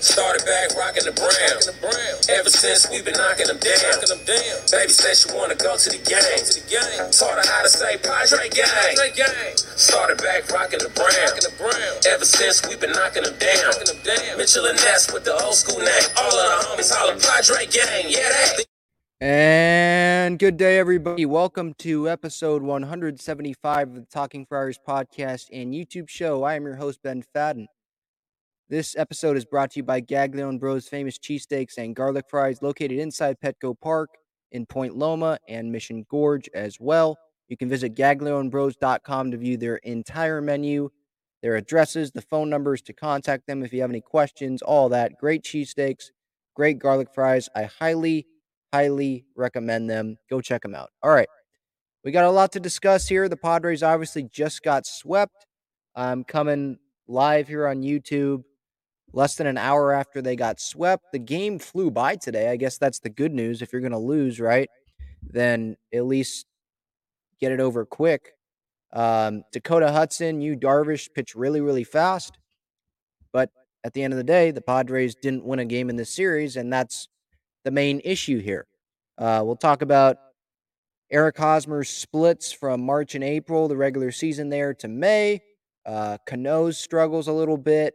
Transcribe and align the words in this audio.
Started 0.00 0.44
back 0.44 0.76
rocking 0.76 1.04
the 1.08 1.12
brown. 1.16 1.56
Ever 2.28 2.50
since 2.50 2.84
we've 2.90 3.04
been 3.04 3.16
knocking 3.16 3.46
them 3.48 3.56
down. 3.56 3.96
Baby 4.68 4.92
said 4.92 5.16
she 5.16 5.32
wanna 5.32 5.54
go 5.54 5.76
to 5.76 5.88
the 5.88 5.96
game. 6.04 6.44
Taught 7.12 7.40
her 7.40 7.48
how 7.48 7.62
to 7.62 7.68
say 7.68 7.96
Padre 8.04 8.48
gang. 8.52 9.56
Started 9.56 10.18
back 10.18 10.50
rocking 10.52 10.80
the 10.84 10.92
brown. 10.92 12.12
Ever 12.12 12.24
since 12.24 12.60
we've 12.68 12.80
been 12.80 12.92
knocking 12.92 13.24
them 13.24 13.36
down. 13.40 13.72
Mitchell 14.36 14.66
and 14.66 14.76
Ness 14.84 15.10
with 15.12 15.24
the 15.24 15.32
old 15.32 15.54
school 15.54 15.78
name. 15.78 16.08
All 16.20 16.28
of 16.28 16.44
the 16.44 16.66
homies 16.68 16.92
holler 16.92 17.16
Padre 17.16 17.64
gang. 17.64 18.12
Yeah, 18.12 18.28
they. 18.56 18.64
And 19.18 20.38
good 20.38 20.58
day, 20.58 20.78
everybody. 20.78 21.24
Welcome 21.24 21.72
to 21.78 22.10
episode 22.10 22.62
175 22.62 23.88
of 23.88 23.94
the 23.94 24.02
Talking 24.02 24.44
Friars 24.44 24.78
podcast 24.78 25.48
and 25.50 25.72
YouTube 25.72 26.10
show. 26.10 26.42
I 26.42 26.54
am 26.54 26.64
your 26.64 26.76
host, 26.76 27.02
Ben 27.02 27.24
Fadden. 27.34 27.68
This 28.68 28.96
episode 28.96 29.36
is 29.36 29.44
brought 29.44 29.70
to 29.70 29.76
you 29.78 29.84
by 29.84 30.00
Gaglione 30.00 30.58
Bros 30.58 30.88
famous 30.88 31.20
cheesesteaks 31.20 31.78
and 31.78 31.94
garlic 31.94 32.24
fries 32.28 32.62
located 32.62 32.98
inside 32.98 33.36
Petco 33.40 33.80
Park 33.80 34.10
in 34.50 34.66
Point 34.66 34.96
Loma 34.96 35.38
and 35.48 35.70
Mission 35.70 36.04
Gorge 36.10 36.50
as 36.52 36.78
well. 36.80 37.16
You 37.46 37.56
can 37.56 37.68
visit 37.68 37.94
gaglionebros.com 37.94 39.30
to 39.30 39.36
view 39.36 39.56
their 39.56 39.76
entire 39.76 40.40
menu, 40.40 40.90
their 41.44 41.54
addresses, 41.54 42.10
the 42.10 42.22
phone 42.22 42.50
numbers 42.50 42.82
to 42.82 42.92
contact 42.92 43.46
them 43.46 43.62
if 43.62 43.72
you 43.72 43.82
have 43.82 43.90
any 43.90 44.00
questions, 44.00 44.62
all 44.62 44.88
that. 44.88 45.12
Great 45.20 45.44
cheesesteaks, 45.44 46.06
great 46.56 46.80
garlic 46.80 47.14
fries. 47.14 47.48
I 47.54 47.70
highly 47.78 48.26
highly 48.72 49.26
recommend 49.36 49.88
them. 49.88 50.16
Go 50.28 50.40
check 50.40 50.62
them 50.62 50.74
out. 50.74 50.90
All 51.04 51.12
right. 51.12 51.28
We 52.02 52.10
got 52.10 52.24
a 52.24 52.32
lot 52.32 52.50
to 52.54 52.60
discuss 52.60 53.06
here. 53.06 53.28
The 53.28 53.36
Padres 53.36 53.84
obviously 53.84 54.24
just 54.24 54.64
got 54.64 54.86
swept. 54.86 55.46
I'm 55.94 56.24
coming 56.24 56.78
live 57.06 57.46
here 57.46 57.68
on 57.68 57.82
YouTube 57.82 58.42
less 59.12 59.36
than 59.36 59.46
an 59.46 59.58
hour 59.58 59.92
after 59.92 60.20
they 60.20 60.36
got 60.36 60.60
swept. 60.60 61.12
The 61.12 61.18
game 61.18 61.58
flew 61.58 61.90
by 61.90 62.16
today. 62.16 62.50
I 62.50 62.56
guess 62.56 62.78
that's 62.78 62.98
the 62.98 63.10
good 63.10 63.32
news. 63.32 63.62
If 63.62 63.72
you're 63.72 63.80
going 63.80 63.92
to 63.92 63.98
lose, 63.98 64.40
right, 64.40 64.68
then 65.22 65.76
at 65.94 66.06
least 66.06 66.46
get 67.40 67.52
it 67.52 67.60
over 67.60 67.84
quick. 67.84 68.32
Um, 68.92 69.42
Dakota 69.52 69.92
Hudson, 69.92 70.40
Yu 70.40 70.56
Darvish 70.56 71.12
pitched 71.12 71.34
really, 71.34 71.60
really 71.60 71.84
fast. 71.84 72.38
But 73.32 73.50
at 73.84 73.92
the 73.92 74.02
end 74.02 74.12
of 74.12 74.16
the 74.16 74.24
day, 74.24 74.50
the 74.50 74.62
Padres 74.62 75.14
didn't 75.14 75.44
win 75.44 75.58
a 75.58 75.64
game 75.64 75.90
in 75.90 75.96
this 75.96 76.10
series, 76.10 76.56
and 76.56 76.72
that's 76.72 77.08
the 77.64 77.70
main 77.70 78.00
issue 78.04 78.40
here. 78.40 78.66
Uh, 79.18 79.42
we'll 79.44 79.56
talk 79.56 79.82
about 79.82 80.16
Eric 81.10 81.36
Hosmer's 81.36 81.88
splits 81.88 82.52
from 82.52 82.80
March 82.80 83.14
and 83.14 83.22
April, 83.22 83.68
the 83.68 83.76
regular 83.76 84.10
season 84.10 84.48
there, 84.48 84.74
to 84.74 84.88
May. 84.88 85.42
Uh, 85.84 86.18
Cano's 86.26 86.78
struggles 86.78 87.28
a 87.28 87.32
little 87.32 87.56
bit. 87.56 87.94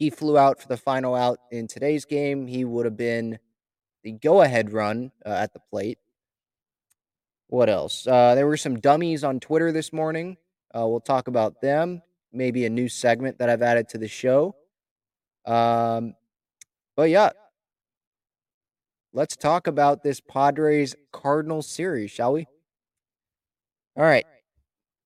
He 0.00 0.08
flew 0.08 0.38
out 0.38 0.58
for 0.58 0.66
the 0.66 0.78
final 0.78 1.14
out 1.14 1.40
in 1.50 1.66
today's 1.66 2.06
game. 2.06 2.46
He 2.46 2.64
would 2.64 2.86
have 2.86 2.96
been 2.96 3.38
the 4.02 4.12
go 4.12 4.40
ahead 4.40 4.72
run 4.72 5.12
uh, 5.26 5.28
at 5.28 5.52
the 5.52 5.60
plate. 5.60 5.98
What 7.48 7.68
else? 7.68 8.06
Uh, 8.06 8.34
there 8.34 8.46
were 8.46 8.56
some 8.56 8.80
dummies 8.80 9.24
on 9.24 9.40
Twitter 9.40 9.72
this 9.72 9.92
morning. 9.92 10.38
Uh, 10.74 10.86
we'll 10.88 11.00
talk 11.00 11.28
about 11.28 11.60
them. 11.60 12.00
Maybe 12.32 12.64
a 12.64 12.70
new 12.70 12.88
segment 12.88 13.40
that 13.40 13.50
I've 13.50 13.60
added 13.60 13.90
to 13.90 13.98
the 13.98 14.08
show. 14.08 14.56
Um, 15.44 16.14
but 16.96 17.10
yeah, 17.10 17.30
let's 19.12 19.36
talk 19.36 19.66
about 19.66 20.02
this 20.02 20.18
Padres 20.18 20.94
Cardinals 21.12 21.66
series, 21.66 22.10
shall 22.10 22.32
we? 22.32 22.46
All 23.98 24.04
right. 24.04 24.24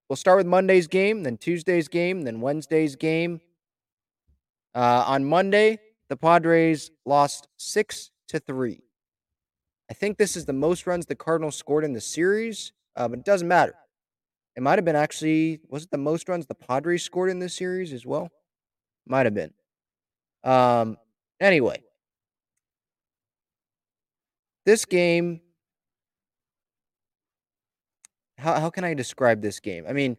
We'll 0.08 0.16
start 0.16 0.36
with 0.36 0.46
Monday's 0.46 0.86
game, 0.86 1.24
then 1.24 1.36
Tuesday's 1.36 1.88
game, 1.88 2.22
then 2.22 2.40
Wednesday's 2.40 2.94
game. 2.94 3.40
Uh, 4.74 5.04
on 5.06 5.24
Monday, 5.24 5.78
the 6.08 6.16
Padres 6.16 6.90
lost 7.04 7.48
six 7.56 8.10
to 8.28 8.38
three. 8.40 8.82
I 9.90 9.94
think 9.94 10.18
this 10.18 10.36
is 10.36 10.44
the 10.44 10.52
most 10.52 10.86
runs 10.86 11.06
the 11.06 11.14
Cardinals 11.14 11.56
scored 11.56 11.84
in 11.84 11.92
the 11.92 12.00
series, 12.00 12.72
uh, 12.96 13.06
but 13.06 13.18
it 13.18 13.24
doesn't 13.24 13.46
matter. 13.46 13.74
It 14.56 14.62
might 14.62 14.78
have 14.78 14.84
been 14.84 14.96
actually 14.96 15.60
was 15.68 15.84
it 15.84 15.90
the 15.90 15.98
most 15.98 16.28
runs 16.28 16.46
the 16.46 16.54
Padres 16.54 17.02
scored 17.02 17.30
in 17.30 17.38
this 17.38 17.54
series 17.54 17.92
as 17.92 18.06
well? 18.06 18.30
Might 19.06 19.26
have 19.26 19.34
been. 19.34 19.52
Um. 20.42 20.96
Anyway, 21.40 21.82
this 24.64 24.84
game 24.84 25.40
how 28.38 28.60
how 28.60 28.70
can 28.70 28.84
I 28.84 28.94
describe 28.94 29.40
this 29.40 29.60
game? 29.60 29.84
I 29.88 29.92
mean, 29.92 30.16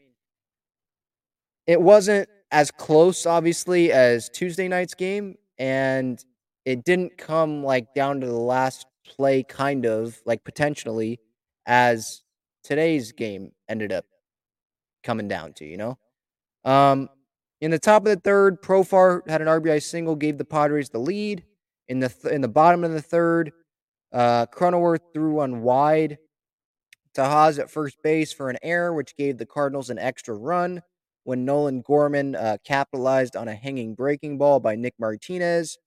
it 1.67 1.81
wasn't 1.81 2.29
as 2.55 2.71
close 2.71 3.25
obviously 3.25 3.91
as 3.91 4.29
Tuesday 4.29 4.69
night's 4.69 4.93
game 4.93 5.35
and 5.57 6.23
it 6.63 6.85
didn't 6.85 7.17
come 7.17 7.61
like 7.61 7.93
down 7.93 8.21
to 8.21 8.27
the 8.27 8.33
last 8.33 8.87
play 9.05 9.43
kind 9.43 9.85
of 9.85 10.17
like 10.25 10.41
potentially 10.45 11.19
as 11.65 12.21
today's 12.63 13.11
game 13.11 13.51
ended 13.67 13.91
up 13.91 14.05
coming 15.03 15.27
down 15.27 15.51
to, 15.51 15.65
you 15.65 15.75
know. 15.75 15.97
Um 16.63 17.09
in 17.59 17.71
the 17.71 17.79
top 17.79 18.03
of 18.05 18.15
the 18.15 18.21
third, 18.21 18.61
Profar 18.61 19.27
had 19.27 19.41
an 19.41 19.47
RBI 19.47 19.83
single, 19.83 20.15
gave 20.15 20.37
the 20.37 20.45
Padres 20.45 20.89
the 20.89 20.99
lead. 20.99 21.43
In 21.89 21.99
the 21.99 22.07
th- 22.07 22.33
in 22.33 22.39
the 22.39 22.47
bottom 22.47 22.85
of 22.85 22.91
the 22.91 23.01
third, 23.01 23.51
uh, 24.13 24.45
Cronenworth 24.45 25.01
threw 25.13 25.33
one 25.33 25.61
wide 25.61 26.19
to 27.15 27.23
Haas 27.25 27.59
at 27.59 27.69
first 27.69 27.97
base 28.01 28.31
for 28.31 28.49
an 28.49 28.57
error, 28.63 28.93
which 28.93 29.17
gave 29.17 29.37
the 29.37 29.45
Cardinals 29.45 29.89
an 29.89 29.99
extra 29.99 30.35
run 30.35 30.81
when 31.25 31.43
Nolan 31.43 31.81
Gorman 31.81 32.35
uh, 32.35 32.57
capitalized 32.63 33.35
on 33.35 33.47
a 33.47 33.55
hanging 33.55 33.95
breaking 33.95 34.37
ball 34.37 34.59
by 34.59 34.75
Nick 34.75 34.93
Martinez, 34.99 35.77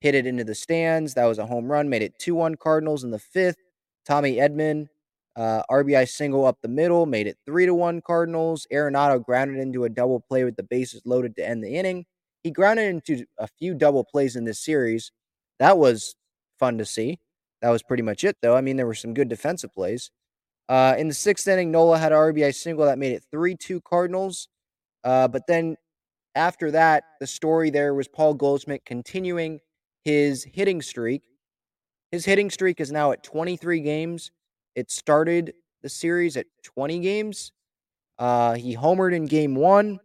hit 0.00 0.14
it 0.14 0.26
into 0.26 0.44
the 0.44 0.54
stands. 0.54 1.14
That 1.14 1.24
was 1.24 1.38
a 1.38 1.46
home 1.46 1.70
run, 1.72 1.88
made 1.88 2.02
it 2.02 2.18
2 2.18 2.34
1 2.34 2.54
Cardinals 2.56 3.02
in 3.02 3.10
the 3.10 3.18
fifth. 3.18 3.56
Tommy 4.04 4.36
Edman, 4.36 4.88
uh, 5.34 5.62
RBI 5.70 6.08
single 6.08 6.44
up 6.44 6.58
the 6.62 6.68
middle, 6.68 7.06
made 7.06 7.26
it 7.26 7.38
3 7.46 7.66
to 7.66 7.74
1 7.74 8.02
Cardinals. 8.02 8.66
Arenado 8.72 9.24
grounded 9.24 9.58
into 9.58 9.84
a 9.84 9.88
double 9.88 10.20
play 10.20 10.44
with 10.44 10.56
the 10.56 10.62
bases 10.62 11.02
loaded 11.06 11.34
to 11.36 11.48
end 11.48 11.64
the 11.64 11.74
inning. 11.74 12.04
He 12.42 12.50
grounded 12.50 12.86
into 12.86 13.24
a 13.38 13.48
few 13.48 13.74
double 13.74 14.04
plays 14.04 14.36
in 14.36 14.44
this 14.44 14.62
series. 14.62 15.10
That 15.58 15.78
was 15.78 16.14
fun 16.58 16.76
to 16.78 16.84
see. 16.84 17.18
That 17.62 17.70
was 17.70 17.82
pretty 17.82 18.02
much 18.02 18.24
it, 18.24 18.36
though. 18.42 18.54
I 18.54 18.60
mean, 18.60 18.76
there 18.76 18.86
were 18.86 18.94
some 18.94 19.14
good 19.14 19.30
defensive 19.30 19.74
plays. 19.74 20.10
Uh, 20.68 20.94
in 20.98 21.08
the 21.08 21.14
sixth 21.14 21.48
inning, 21.48 21.70
Nola 21.70 21.98
had 21.98 22.12
an 22.12 22.18
RBI 22.18 22.54
single 22.54 22.84
that 22.84 22.98
made 22.98 23.12
it 23.12 23.24
3 23.30 23.56
2 23.56 23.80
Cardinals. 23.80 24.48
Uh, 25.06 25.28
but 25.28 25.46
then 25.46 25.76
after 26.34 26.72
that, 26.72 27.04
the 27.20 27.26
story 27.26 27.70
there 27.70 27.94
was 27.94 28.08
Paul 28.08 28.34
Goldschmidt 28.34 28.84
continuing 28.84 29.60
his 30.04 30.42
hitting 30.42 30.82
streak. 30.82 31.22
His 32.10 32.24
hitting 32.24 32.50
streak 32.50 32.80
is 32.80 32.90
now 32.90 33.12
at 33.12 33.22
23 33.22 33.80
games. 33.80 34.32
It 34.74 34.90
started 34.90 35.54
the 35.82 35.88
series 35.88 36.36
at 36.36 36.46
20 36.64 36.98
games. 36.98 37.52
Uh, 38.18 38.54
he 38.54 38.76
homered 38.76 39.14
in 39.14 39.26
game 39.26 39.54
one. 39.54 40.00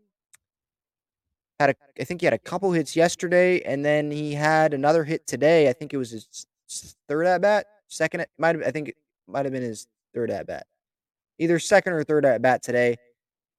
Had 1.59 1.71
a, 1.71 1.75
I 1.99 2.03
think 2.03 2.21
he 2.21 2.25
had 2.25 2.33
a 2.33 2.39
couple 2.39 2.71
hits 2.71 2.95
yesterday, 2.95 3.61
and 3.61 3.83
then 3.83 4.11
he 4.11 4.33
had 4.33 4.73
another 4.75 5.03
hit 5.03 5.25
today. 5.25 5.67
I 5.67 5.73
think 5.73 5.93
it 5.93 5.97
was 5.97 6.11
his 6.11 6.45
third 7.07 7.25
at 7.25 7.41
bat, 7.41 7.65
second. 7.87 8.25
Might 8.37 8.63
I 8.63 8.71
think 8.71 8.89
it 8.89 8.95
might 9.27 9.45
have 9.45 9.53
been 9.53 9.63
his 9.63 9.87
third 10.13 10.31
at 10.31 10.47
bat, 10.47 10.65
either 11.39 11.59
second 11.59 11.93
or 11.93 12.03
third 12.03 12.25
at 12.25 12.41
bat 12.41 12.63
today. 12.63 12.97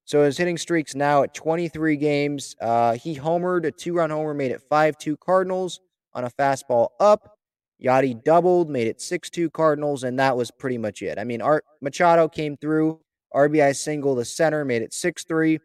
So 0.05 0.23
his 0.25 0.37
hitting 0.37 0.59
streak's 0.59 0.95
now 0.95 1.23
at 1.23 1.35
23 1.35 1.97
games. 1.97 2.57
Uh, 2.61 2.95
he 2.95 3.17
homered 3.17 3.65
a 3.65 3.71
two-run 3.71 4.11
homer, 4.11 4.35
made 4.35 4.51
it 4.51 4.63
5-2 4.71 5.19
Cardinals 5.19 5.81
on 6.15 6.25
a 6.25 6.31
fastball 6.31 6.89
up. 7.01 7.37
Yadi 7.83 8.23
doubled, 8.23 8.71
made 8.71 8.87
it 8.87 8.99
6-2 8.99 9.53
Cardinals, 9.53 10.05
and 10.05 10.19
that 10.19 10.37
was 10.37 10.51
pretty 10.51 10.79
much 10.79 11.03
it. 11.03 11.19
I 11.19 11.25
mean, 11.25 11.43
Art 11.43 11.65
Machado 11.81 12.29
came 12.29 12.57
through, 12.57 13.01
RBI 13.35 13.75
single 13.75 14.15
to 14.17 14.25
center, 14.25 14.65
made 14.65 14.83
it 14.83 14.93
6-3. 14.93 15.59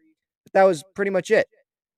But 0.44 0.52
that 0.52 0.64
was 0.64 0.82
pretty 0.94 1.10
much 1.10 1.30
it. 1.30 1.46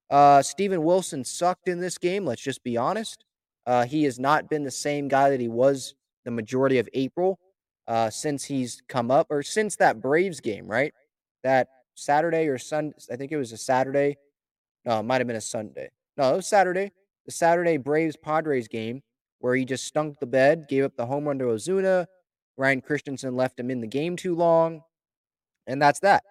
Uh, 0.09 0.41
Steven 0.41 0.83
Wilson 0.83 1.23
sucked 1.23 1.67
in 1.67 1.79
this 1.79 1.97
game. 1.97 2.25
Let's 2.25 2.41
just 2.41 2.63
be 2.63 2.77
honest. 2.77 3.23
Uh, 3.65 3.85
he 3.85 4.03
has 4.03 4.19
not 4.19 4.49
been 4.49 4.63
the 4.63 4.71
same 4.71 5.07
guy 5.07 5.29
that 5.29 5.39
he 5.39 5.47
was 5.47 5.95
the 6.25 6.31
majority 6.31 6.77
of 6.79 6.89
April 6.93 7.39
uh, 7.87 8.09
since 8.09 8.43
he's 8.43 8.81
come 8.87 9.09
up, 9.09 9.27
or 9.29 9.41
since 9.41 9.75
that 9.77 10.01
Braves 10.01 10.39
game, 10.39 10.67
right? 10.67 10.93
That 11.43 11.67
Saturday 11.95 12.47
or 12.47 12.57
Sunday. 12.57 12.95
I 13.11 13.15
think 13.15 13.31
it 13.31 13.37
was 13.37 13.51
a 13.51 13.57
Saturday. 13.57 14.17
No, 14.85 14.99
it 14.99 15.03
might 15.03 15.19
have 15.19 15.27
been 15.27 15.35
a 15.35 15.41
Sunday. 15.41 15.89
No, 16.17 16.33
it 16.33 16.37
was 16.37 16.47
Saturday. 16.47 16.91
The 17.25 17.31
Saturday 17.31 17.77
Braves 17.77 18.17
Padres 18.17 18.67
game 18.67 19.01
where 19.39 19.55
he 19.55 19.65
just 19.65 19.85
stunk 19.85 20.19
the 20.19 20.25
bed, 20.27 20.67
gave 20.69 20.83
up 20.83 20.95
the 20.95 21.05
home 21.05 21.25
run 21.25 21.39
to 21.39 21.45
Ozuna. 21.45 22.05
Ryan 22.57 22.81
Christenson 22.81 23.35
left 23.35 23.59
him 23.59 23.71
in 23.71 23.81
the 23.81 23.87
game 23.87 24.15
too 24.15 24.35
long. 24.35 24.81
And 25.67 25.81
that's 25.81 25.99
that. 26.01 26.23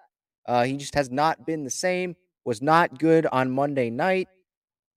Uh, 0.46 0.64
he 0.64 0.76
just 0.76 0.94
has 0.94 1.10
not 1.10 1.44
been 1.46 1.64
the 1.64 1.70
same 1.70 2.16
was 2.44 2.62
not 2.62 2.98
good 2.98 3.26
on 3.26 3.50
Monday 3.50 3.90
night. 3.90 4.28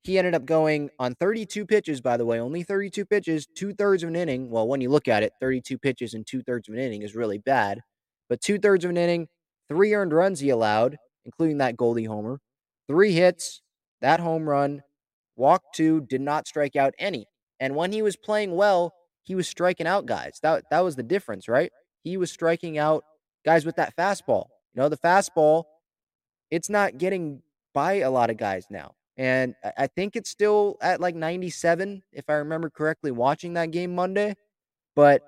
He 0.03 0.17
ended 0.17 0.35
up 0.35 0.45
going 0.45 0.89
on 0.99 1.15
32 1.15 1.65
pitches, 1.65 2.01
by 2.01 2.17
the 2.17 2.25
way, 2.25 2.39
only 2.39 2.63
32 2.63 3.05
pitches, 3.05 3.47
two 3.55 3.73
thirds 3.73 4.03
of 4.03 4.09
an 4.09 4.15
inning. 4.15 4.49
Well, 4.49 4.67
when 4.67 4.81
you 4.81 4.89
look 4.89 5.07
at 5.07 5.23
it, 5.23 5.33
32 5.39 5.77
pitches 5.77 6.13
and 6.13 6.25
two 6.25 6.41
thirds 6.41 6.67
of 6.67 6.73
an 6.73 6.81
inning 6.81 7.03
is 7.03 7.15
really 7.15 7.37
bad. 7.37 7.81
But 8.29 8.41
two 8.41 8.57
thirds 8.59 8.83
of 8.83 8.91
an 8.91 8.97
inning, 8.97 9.27
three 9.67 9.93
earned 9.93 10.13
runs 10.13 10.39
he 10.39 10.49
allowed, 10.49 10.97
including 11.25 11.57
that 11.59 11.77
Goldy 11.77 12.05
homer, 12.05 12.39
three 12.87 13.13
hits, 13.13 13.61
that 14.01 14.19
home 14.19 14.47
run, 14.49 14.81
walked 15.35 15.75
two, 15.75 16.01
did 16.01 16.21
not 16.21 16.47
strike 16.47 16.75
out 16.75 16.93
any. 16.99 17.25
And 17.59 17.75
when 17.75 17.91
he 17.91 18.01
was 18.01 18.15
playing 18.15 18.55
well, 18.55 18.93
he 19.23 19.35
was 19.35 19.47
striking 19.47 19.87
out 19.87 20.05
guys. 20.05 20.39
That 20.43 20.65
that 20.69 20.81
was 20.81 20.95
the 20.95 21.03
difference, 21.03 21.47
right? 21.47 21.71
He 22.03 22.17
was 22.17 22.31
striking 22.31 22.77
out 22.77 23.03
guys 23.45 23.65
with 23.65 23.77
that 23.77 23.95
fastball. 23.95 24.47
You 24.73 24.81
know, 24.81 24.89
the 24.89 24.97
fastball 24.97 25.63
it's 26.53 26.69
not 26.69 26.99
getting 26.99 27.41
by 27.73 27.93
a 27.93 28.11
lot 28.11 28.29
of 28.29 28.37
guys 28.37 28.67
now. 28.69 28.93
And 29.17 29.55
I 29.77 29.87
think 29.87 30.15
it's 30.15 30.29
still 30.29 30.77
at 30.81 31.01
like 31.01 31.15
97, 31.15 32.03
if 32.11 32.25
I 32.29 32.33
remember 32.33 32.69
correctly, 32.69 33.09
watching 33.09 33.53
that 33.53 33.71
game 33.71 33.95
Monday. 33.95 34.35
But 34.95 35.23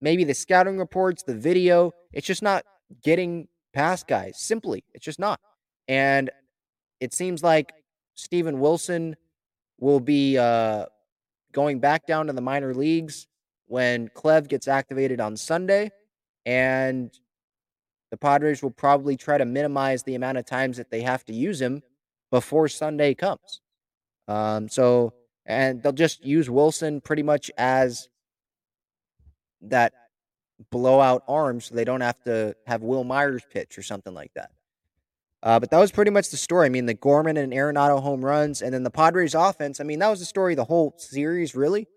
maybe 0.00 0.24
the 0.24 0.34
scouting 0.34 0.76
reports, 0.78 1.22
the 1.22 1.36
video, 1.36 1.92
it's 2.12 2.26
just 2.26 2.42
not 2.42 2.64
getting 3.02 3.48
past 3.72 4.06
guys. 4.06 4.38
Simply, 4.38 4.84
it's 4.94 5.04
just 5.04 5.18
not. 5.18 5.40
And 5.88 6.30
it 7.00 7.14
seems 7.14 7.42
like 7.42 7.72
Steven 8.14 8.60
Wilson 8.60 9.16
will 9.78 10.00
be 10.00 10.36
uh, 10.36 10.86
going 11.52 11.80
back 11.80 12.06
down 12.06 12.26
to 12.26 12.32
the 12.32 12.40
minor 12.40 12.74
leagues 12.74 13.26
when 13.66 14.08
Clev 14.08 14.48
gets 14.48 14.68
activated 14.68 15.20
on 15.20 15.36
Sunday. 15.36 15.90
And 16.44 17.10
the 18.10 18.16
Padres 18.16 18.62
will 18.62 18.70
probably 18.70 19.16
try 19.16 19.38
to 19.38 19.44
minimize 19.44 20.02
the 20.02 20.14
amount 20.14 20.38
of 20.38 20.44
times 20.44 20.76
that 20.76 20.90
they 20.90 21.02
have 21.02 21.24
to 21.26 21.32
use 21.32 21.60
him 21.60 21.82
before 22.30 22.68
Sunday 22.68 23.14
comes. 23.14 23.60
Um, 24.28 24.68
so, 24.68 25.14
and 25.46 25.82
they'll 25.82 25.92
just 25.92 26.24
use 26.24 26.50
Wilson 26.50 27.00
pretty 27.00 27.22
much 27.22 27.50
as 27.56 28.08
that 29.62 29.92
blowout 30.70 31.22
arms 31.26 31.66
so 31.66 31.74
they 31.74 31.84
don't 31.84 32.00
have 32.00 32.22
to 32.24 32.54
have 32.66 32.82
Wil 32.82 33.04
Myers 33.04 33.42
pitch 33.50 33.78
or 33.78 33.82
something 33.82 34.14
like 34.14 34.32
that. 34.34 34.50
Uh, 35.42 35.58
but 35.58 35.70
that 35.70 35.78
was 35.78 35.90
pretty 35.90 36.10
much 36.10 36.28
the 36.30 36.36
story. 36.36 36.66
I 36.66 36.68
mean, 36.68 36.86
the 36.86 36.94
Gorman 36.94 37.38
and 37.38 37.52
Arenado 37.52 38.00
home 38.02 38.22
runs, 38.22 38.60
and 38.60 38.74
then 38.74 38.82
the 38.82 38.90
Padres 38.90 39.34
offense. 39.34 39.80
I 39.80 39.84
mean, 39.84 39.98
that 40.00 40.08
was 40.08 40.20
the 40.20 40.26
story 40.26 40.54
the 40.54 40.64
whole 40.64 40.94
series, 40.98 41.54
really. 41.54 41.88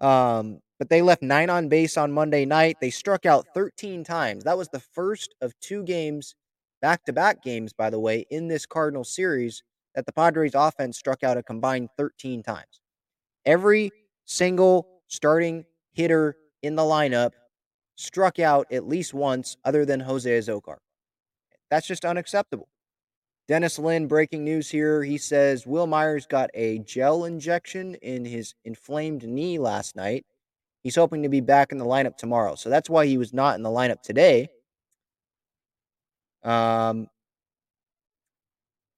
Um, 0.00 0.60
but 0.78 0.88
they 0.88 1.02
left 1.02 1.22
nine 1.22 1.50
on 1.50 1.68
base 1.68 1.96
on 1.96 2.12
Monday 2.12 2.46
night. 2.46 2.76
They 2.80 2.90
struck 2.90 3.26
out 3.26 3.46
13 3.52 4.04
times. 4.04 4.44
That 4.44 4.56
was 4.56 4.68
the 4.68 4.80
first 4.80 5.34
of 5.42 5.52
two 5.60 5.82
games, 5.82 6.34
back 6.80 7.04
to 7.04 7.12
back 7.12 7.42
games, 7.42 7.72
by 7.72 7.90
the 7.90 7.98
way, 7.98 8.24
in 8.30 8.48
this 8.48 8.64
Cardinal 8.64 9.04
series 9.04 9.62
that 9.94 10.06
the 10.06 10.12
Padres 10.12 10.54
offense 10.54 10.96
struck 10.96 11.22
out 11.24 11.36
a 11.36 11.42
combined 11.42 11.88
13 11.98 12.42
times. 12.42 12.80
Every 13.44 13.90
single 14.24 14.88
starting 15.08 15.64
hitter 15.92 16.36
in 16.62 16.76
the 16.76 16.82
lineup 16.82 17.32
struck 17.98 18.38
out 18.38 18.66
at 18.72 18.88
least 18.88 19.12
once, 19.12 19.56
other 19.64 19.84
than 19.84 20.00
Jose 20.00 20.30
Azocar. 20.30 20.76
That's 21.70 21.86
just 21.86 22.04
unacceptable. 22.04 22.68
Dennis 23.48 23.78
Lin, 23.78 24.06
breaking 24.06 24.44
news 24.44 24.70
here. 24.70 25.02
He 25.02 25.18
says 25.18 25.66
Wil 25.66 25.86
Myers 25.86 26.26
got 26.26 26.50
a 26.54 26.78
gel 26.80 27.24
injection 27.24 27.94
in 27.96 28.24
his 28.24 28.54
inflamed 28.64 29.24
knee 29.24 29.58
last 29.58 29.96
night 29.96 30.24
He's 30.82 30.96
hoping 30.96 31.22
to 31.22 31.28
be 31.28 31.40
back 31.40 31.72
in 31.72 31.78
the 31.78 31.84
lineup 31.84 32.16
tomorrow. 32.16 32.54
So 32.54 32.70
that's 32.70 32.88
why 32.88 33.06
he 33.06 33.18
was 33.18 33.32
not 33.32 33.56
in 33.56 33.62
the 33.62 33.68
lineup 33.68 34.02
today. 34.02 34.48
Um, 36.44 37.08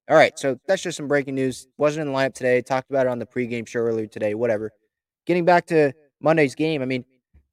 all 0.08 0.16
right, 0.16 0.38
so 0.38 0.58
that's 0.66 0.82
just 0.82 0.96
some 0.96 1.08
breaking 1.08 1.34
news. 1.34 1.66
Wasn't 1.78 2.06
in 2.06 2.12
the 2.12 2.18
lineup 2.18 2.34
today. 2.34 2.60
Talked 2.60 2.90
about 2.90 3.06
it 3.06 3.10
on 3.10 3.18
the 3.18 3.26
pregame 3.26 3.66
show 3.66 3.80
earlier 3.80 4.06
today. 4.06 4.34
Whatever. 4.34 4.72
Getting 5.26 5.44
back 5.44 5.66
to 5.66 5.92
Monday's 6.20 6.54
game, 6.54 6.82
I 6.82 6.84
mean, 6.84 7.04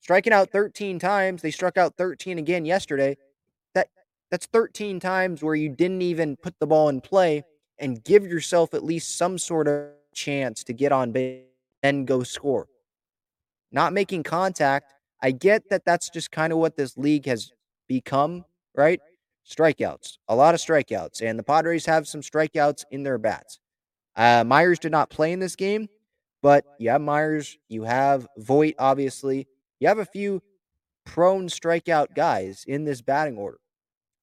striking 0.02 0.34
out 0.34 0.52
13 0.52 1.00
times. 1.00 1.42
They 1.42 1.52
struck 1.52 1.78
out 1.78 1.96
13 1.98 2.38
again 2.38 2.66
yesterday. 2.66 3.18
That 3.74 3.88
that's 4.32 4.46
13 4.48 5.00
times 5.00 5.44
where 5.44 5.56
you 5.56 5.70
didn't 5.70 6.02
even 6.02 6.36
put 6.38 6.60
the 6.60 6.68
ball 6.68 6.90
in 6.90 7.02
play 7.02 7.44
and 7.80 8.04
give 8.04 8.26
yourself 8.26 8.74
at 8.74 8.84
least 8.84 9.18
some 9.18 9.38
sort 9.38 9.68
of 9.68 9.90
chance 10.14 10.64
to 10.64 10.74
get 10.74 10.92
on 10.92 11.12
base 11.12 11.44
and 11.84 12.08
go 12.08 12.24
score 12.24 12.68
not 13.72 13.94
making 13.94 14.24
contact. 14.24 14.94
I 15.22 15.32
get 15.32 15.70
that 15.70 15.86
that's 15.86 16.10
just 16.10 16.32
kind 16.32 16.54
of 16.54 16.60
what 16.60 16.76
this 16.76 16.98
league 16.98 17.26
has 17.26 17.52
become, 17.88 18.46
right? 18.76 19.00
Strikeouts, 19.50 20.18
a 20.28 20.36
lot 20.36 20.54
of 20.54 20.60
strikeouts, 20.60 21.22
and 21.22 21.40
the 21.40 21.44
Padres 21.44 21.86
have 21.86 22.08
some 22.08 22.22
strikeouts 22.22 22.84
in 22.92 23.04
their 23.04 23.18
bats. 23.18 23.60
Uh, 24.16 24.44
Myers 24.46 24.80
did 24.80 24.92
not 24.92 25.10
play 25.10 25.32
in 25.32 25.40
this 25.40 25.56
game, 25.56 25.88
but 26.42 26.66
you 26.80 26.90
have 26.90 27.02
Myers, 27.02 27.58
you 27.70 27.84
have 27.84 28.28
Voit, 28.38 28.76
obviously. 28.78 29.48
You 29.80 29.88
have 29.88 30.00
a 30.00 30.06
few 30.06 30.42
prone 31.06 31.48
strikeout 31.48 32.16
guys 32.16 32.66
in 32.68 32.84
this 32.84 33.02
batting 33.02 33.38
order. 33.38 33.60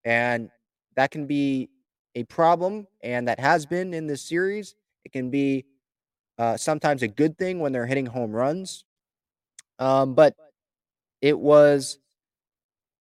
And 0.04 0.50
that 0.96 1.10
can 1.10 1.26
be 1.26 1.70
a 2.14 2.24
problem, 2.24 2.86
and 3.02 3.26
that 3.26 3.40
has 3.40 3.66
been 3.66 3.94
in 3.94 4.06
this 4.06 4.22
series. 4.22 4.74
It 5.04 5.12
can 5.12 5.30
be 5.30 5.64
uh, 6.38 6.56
sometimes 6.56 7.02
a 7.02 7.08
good 7.08 7.38
thing 7.38 7.58
when 7.60 7.72
they're 7.72 7.86
hitting 7.86 8.06
home 8.06 8.32
runs. 8.32 8.84
Um, 9.78 10.14
but 10.14 10.34
it 11.20 11.38
was 11.38 11.98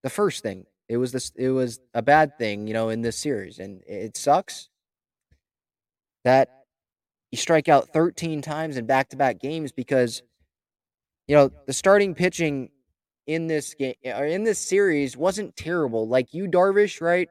the 0.01 0.09
first 0.09 0.41
thing. 0.41 0.65
It 0.89 0.97
was 0.97 1.11
this. 1.11 1.31
It 1.35 1.49
was 1.49 1.79
a 1.93 2.01
bad 2.01 2.37
thing, 2.37 2.67
you 2.67 2.73
know, 2.73 2.89
in 2.89 3.01
this 3.01 3.17
series, 3.17 3.59
and 3.59 3.83
it 3.87 4.17
sucks 4.17 4.69
that 6.23 6.49
you 7.31 7.37
strike 7.37 7.69
out 7.69 7.89
13 7.93 8.41
times 8.41 8.77
in 8.77 8.85
back-to-back 8.85 9.39
games 9.39 9.71
because 9.71 10.23
you 11.27 11.35
know 11.35 11.49
the 11.65 11.73
starting 11.73 12.15
pitching 12.15 12.69
in 13.27 13.47
this 13.47 13.73
game 13.73 13.95
or 14.05 14.15
uh, 14.15 14.23
in 14.23 14.43
this 14.43 14.59
series 14.59 15.15
wasn't 15.15 15.55
terrible. 15.55 16.07
Like 16.07 16.33
Yu, 16.33 16.47
Darvish, 16.47 17.01
right? 17.01 17.29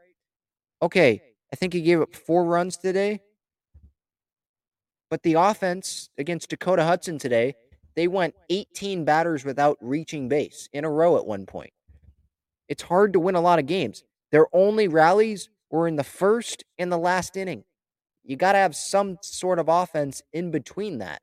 Okay, 0.80 1.22
I 1.52 1.56
think 1.56 1.72
he 1.72 1.82
gave 1.82 2.00
up 2.00 2.14
four 2.14 2.44
runs 2.44 2.76
today. 2.76 3.20
But 5.10 5.22
the 5.22 5.34
offense 5.34 6.08
against 6.16 6.48
Dakota 6.48 6.84
Hudson 6.84 7.18
today 7.18 7.54
they 7.94 8.08
went 8.08 8.34
18 8.48 9.04
batters 9.04 9.44
without 9.44 9.76
reaching 9.80 10.28
base 10.28 10.68
in 10.72 10.84
a 10.84 10.90
row 10.90 11.16
at 11.16 11.26
one 11.26 11.46
point. 11.46 11.72
It's 12.68 12.82
hard 12.82 13.12
to 13.12 13.20
win 13.20 13.34
a 13.34 13.40
lot 13.40 13.58
of 13.58 13.66
games. 13.66 14.02
Their 14.30 14.46
only 14.52 14.88
rallies 14.88 15.50
were 15.70 15.86
in 15.86 15.96
the 15.96 16.04
first 16.04 16.64
and 16.78 16.90
the 16.90 16.98
last 16.98 17.36
inning. 17.36 17.64
You 18.24 18.36
got 18.36 18.52
to 18.52 18.58
have 18.58 18.74
some 18.74 19.18
sort 19.22 19.58
of 19.58 19.68
offense 19.68 20.22
in 20.32 20.50
between 20.50 20.98
that. 20.98 21.20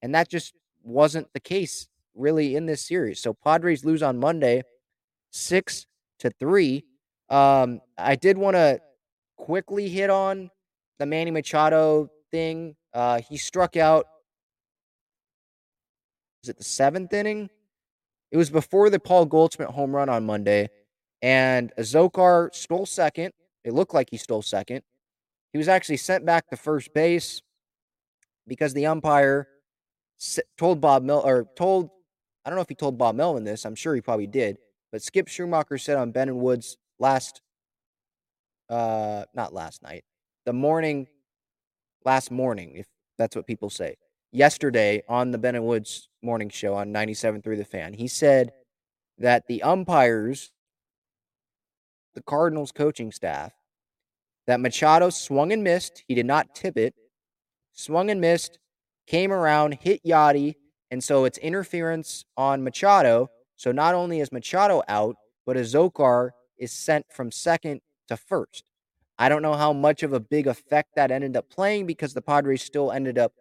And 0.00 0.14
that 0.14 0.28
just 0.28 0.54
wasn't 0.84 1.28
the 1.32 1.40
case 1.40 1.88
really 2.14 2.56
in 2.56 2.66
this 2.66 2.86
series. 2.86 3.20
So 3.20 3.32
Padres 3.32 3.84
lose 3.84 4.02
on 4.02 4.18
Monday 4.18 4.62
6 5.30 5.86
to 6.20 6.30
3. 6.38 6.84
Um 7.30 7.80
I 7.96 8.16
did 8.16 8.36
want 8.36 8.56
to 8.56 8.80
quickly 9.36 9.88
hit 9.88 10.10
on 10.10 10.50
the 10.98 11.06
Manny 11.06 11.30
Machado 11.30 12.10
thing. 12.30 12.76
Uh 12.92 13.20
he 13.20 13.36
struck 13.36 13.76
out 13.76 14.06
is 16.42 16.48
it 16.48 16.58
the 16.58 16.64
seventh 16.64 17.12
inning? 17.12 17.48
It 18.32 18.36
was 18.36 18.50
before 18.50 18.90
the 18.90 18.98
Paul 18.98 19.26
Goldschmidt 19.26 19.68
home 19.68 19.94
run 19.94 20.08
on 20.08 20.26
Monday, 20.26 20.70
and 21.20 21.72
Azocar 21.78 22.52
stole 22.54 22.86
second. 22.86 23.32
It 23.62 23.74
looked 23.74 23.94
like 23.94 24.08
he 24.10 24.16
stole 24.16 24.42
second. 24.42 24.82
He 25.52 25.58
was 25.58 25.68
actually 25.68 25.98
sent 25.98 26.26
back 26.26 26.48
to 26.48 26.56
first 26.56 26.92
base 26.94 27.42
because 28.48 28.74
the 28.74 28.86
umpire 28.86 29.46
told 30.56 30.80
Bob 30.80 31.02
Mel 31.02 31.20
or 31.20 31.48
told 31.56 31.90
I 32.44 32.50
don't 32.50 32.56
know 32.56 32.62
if 32.62 32.68
he 32.68 32.74
told 32.74 32.98
Bob 32.98 33.14
Melvin 33.14 33.44
this. 33.44 33.64
I'm 33.64 33.74
sure 33.74 33.94
he 33.94 34.00
probably 34.00 34.26
did. 34.26 34.58
But 34.90 35.02
Skip 35.02 35.28
Schumaker 35.28 35.80
said 35.80 35.96
on 35.96 36.10
Ben 36.10 36.28
and 36.28 36.38
Woods 36.38 36.76
last 36.98 37.40
uh, 38.68 39.24
not 39.34 39.52
last 39.52 39.82
night, 39.82 40.04
the 40.46 40.52
morning, 40.52 41.06
last 42.04 42.30
morning, 42.30 42.72
if 42.76 42.86
that's 43.18 43.36
what 43.36 43.46
people 43.46 43.70
say, 43.70 43.96
yesterday 44.32 45.02
on 45.08 45.30
the 45.30 45.38
Ben 45.38 45.54
and 45.54 45.66
Woods 45.66 46.08
morning 46.22 46.48
show 46.48 46.74
on 46.74 46.90
97 46.90 47.42
through 47.42 47.58
the 47.58 47.64
fan, 47.64 47.92
he 47.92 48.08
said 48.08 48.50
that 49.18 49.46
the 49.46 49.62
umpires, 49.62 50.52
the 52.14 52.22
Cardinals 52.22 52.72
coaching 52.72 53.12
staff, 53.12 53.52
that 54.46 54.60
Machado 54.60 55.10
swung 55.10 55.52
and 55.52 55.62
missed. 55.62 56.02
He 56.08 56.14
did 56.14 56.26
not 56.26 56.54
tip 56.54 56.76
it, 56.76 56.94
swung 57.72 58.10
and 58.10 58.20
missed, 58.20 58.58
came 59.12 59.30
around, 59.30 59.74
hit 59.82 60.02
Yadi, 60.04 60.54
and 60.90 61.04
so 61.04 61.26
it's 61.26 61.36
interference 61.36 62.24
on 62.38 62.64
Machado. 62.64 63.28
So 63.56 63.70
not 63.70 63.94
only 63.94 64.20
is 64.20 64.32
Machado 64.32 64.82
out, 64.88 65.16
but 65.44 65.54
Azocar 65.54 66.30
is 66.56 66.72
sent 66.72 67.04
from 67.12 67.30
second 67.30 67.82
to 68.08 68.16
first. 68.16 68.64
I 69.18 69.28
don't 69.28 69.42
know 69.42 69.52
how 69.52 69.74
much 69.74 70.02
of 70.02 70.14
a 70.14 70.18
big 70.18 70.46
effect 70.46 70.96
that 70.96 71.10
ended 71.10 71.36
up 71.36 71.50
playing 71.50 71.84
because 71.84 72.14
the 72.14 72.22
Padres 72.22 72.62
still 72.62 72.90
ended 72.90 73.18
up 73.18 73.34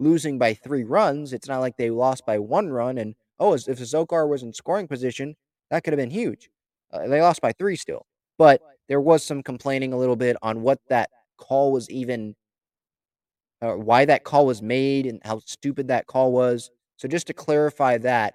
losing 0.00 0.38
by 0.38 0.54
three 0.54 0.82
runs. 0.82 1.34
It's 1.34 1.46
not 1.46 1.60
like 1.60 1.76
they 1.76 1.90
lost 1.90 2.24
by 2.24 2.38
one 2.38 2.70
run. 2.70 2.96
And 2.96 3.14
oh, 3.38 3.52
if 3.52 3.66
Azocar 3.66 4.26
was 4.26 4.42
in 4.42 4.54
scoring 4.54 4.88
position, 4.88 5.36
that 5.70 5.84
could 5.84 5.92
have 5.92 5.98
been 5.98 6.10
huge. 6.10 6.48
Uh, 6.90 7.06
they 7.06 7.20
lost 7.20 7.42
by 7.42 7.52
three 7.52 7.76
still. 7.76 8.06
But 8.38 8.62
there 8.88 9.00
was 9.00 9.22
some 9.22 9.42
complaining 9.42 9.92
a 9.92 9.98
little 9.98 10.16
bit 10.16 10.38
on 10.40 10.62
what 10.62 10.80
that 10.88 11.10
call 11.36 11.70
was 11.70 11.90
even, 11.90 12.34
uh, 13.60 13.72
why 13.72 14.04
that 14.04 14.24
call 14.24 14.46
was 14.46 14.62
made 14.62 15.06
and 15.06 15.20
how 15.24 15.40
stupid 15.44 15.88
that 15.88 16.06
call 16.06 16.32
was. 16.32 16.70
So 16.96 17.08
just 17.08 17.26
to 17.28 17.34
clarify 17.34 17.98
that, 17.98 18.34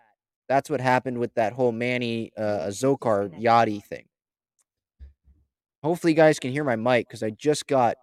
that's 0.50 0.70
what 0.70 0.82
happened 0.82 1.18
with 1.18 1.34
that 1.36 1.54
whole 1.54 1.72
Manny 1.72 2.32
uh, 2.38 2.68
Azocar 2.68 3.30
Yadi 3.42 3.84
thing. 3.84 4.06
Hopefully, 5.82 6.14
you 6.14 6.18
guys 6.18 6.40
can 6.40 6.52
hear 6.52 6.64
my 6.64 6.76
mic 6.76 7.08
because 7.08 7.24
I 7.24 7.30
just 7.32 7.68
got 7.68 7.98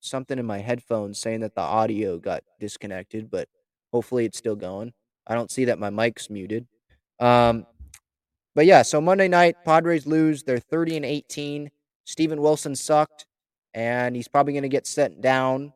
something 0.00 0.38
in 0.38 0.46
my 0.46 0.58
headphones 0.58 1.18
saying 1.18 1.40
that 1.40 1.54
the 1.54 1.60
audio 1.60 2.18
got 2.18 2.42
disconnected, 2.58 3.30
but 3.30 3.48
hopefully 3.92 4.24
it's 4.24 4.38
still 4.38 4.56
going. 4.56 4.92
I 5.26 5.34
don't 5.34 5.50
see 5.50 5.66
that 5.66 5.78
my 5.78 5.90
mic's 5.90 6.28
muted. 6.30 6.66
Um, 7.18 7.66
but 8.54 8.66
yeah, 8.66 8.82
so 8.82 9.00
Monday 9.00 9.28
night, 9.28 9.56
Padres 9.64 10.06
lose. 10.06 10.42
They're 10.42 10.58
30 10.58 10.96
and 10.96 11.04
18. 11.04 11.70
Steven 12.04 12.40
Wilson 12.40 12.74
sucked, 12.74 13.26
and 13.72 14.16
he's 14.16 14.28
probably 14.28 14.52
going 14.52 14.62
to 14.62 14.68
get 14.68 14.86
sent 14.86 15.20
down 15.20 15.72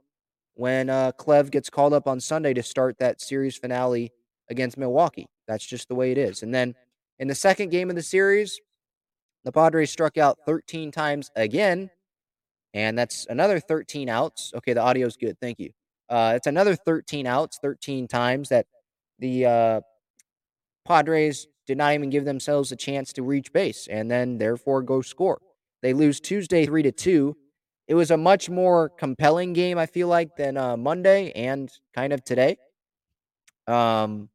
when 0.55 0.89
uh, 0.89 1.13
Clev 1.19 1.51
gets 1.51 1.69
called 1.69 1.93
up 1.93 2.07
on 2.07 2.21
Sunday 2.21 2.55
to 2.55 2.63
start 2.63 2.99
that 2.99 3.21
series 3.21 3.57
finale 3.57 4.13
against 4.51 4.79
Milwaukee. 4.79 5.27
That's 5.47 5.67
just 5.67 5.89
the 5.89 5.95
way 5.95 6.13
it 6.13 6.19
is. 6.19 6.43
And 6.43 6.55
then 6.55 6.75
in 7.19 7.29
the 7.29 7.35
second 7.35 7.71
game 7.71 7.91
of 7.91 7.97
the 7.97 8.03
series, 8.03 8.61
the 9.45 9.53
Padres 9.53 9.91
struck 9.91 10.17
out 10.17 10.39
13 10.47 10.91
times 10.91 11.31
again, 11.37 11.91
and 12.73 12.97
that's 12.99 13.27
another 13.29 13.61
13 13.61 14.09
outs. 14.09 14.53
Okay, 14.57 14.73
the 14.73 14.83
audio's 14.83 15.17
good. 15.17 15.39
Thank 15.41 15.59
you. 15.59 15.71
Uh, 16.09 16.33
it's 16.37 16.47
another 16.47 16.77
13 16.77 17.27
outs, 17.27 17.59
13 17.63 18.09
times 18.09 18.49
that 18.49 18.67
the 19.19 19.47
uh, 19.47 19.81
Padres 20.87 21.47
did 21.67 21.79
not 21.79 21.95
even 21.95 22.11
give 22.11 22.25
themselves 22.25 22.73
a 22.73 22.77
chance 22.77 23.13
to 23.15 23.23
reach 23.23 23.53
base 23.53 23.87
and 23.87 24.11
then 24.11 24.39
therefore 24.39 24.83
go 24.83 25.01
score. 25.01 25.41
They 25.83 25.93
lose 25.93 26.21
Tuesday 26.21 26.67
3 26.67 26.83
to 26.83 26.93
2. 26.93 27.37
It 27.87 27.95
was 27.95 28.11
a 28.11 28.17
much 28.17 28.49
more 28.49 28.89
compelling 28.89 29.53
game, 29.53 29.79
I 29.79 29.87
feel 29.87 30.09
like, 30.09 30.37
than 30.37 30.57
uh, 30.57 30.77
Monday 30.77 31.33
and 31.33 31.71
kind 31.95 32.13
of 32.13 32.25
today. 32.25 32.57
Um, 33.67 34.31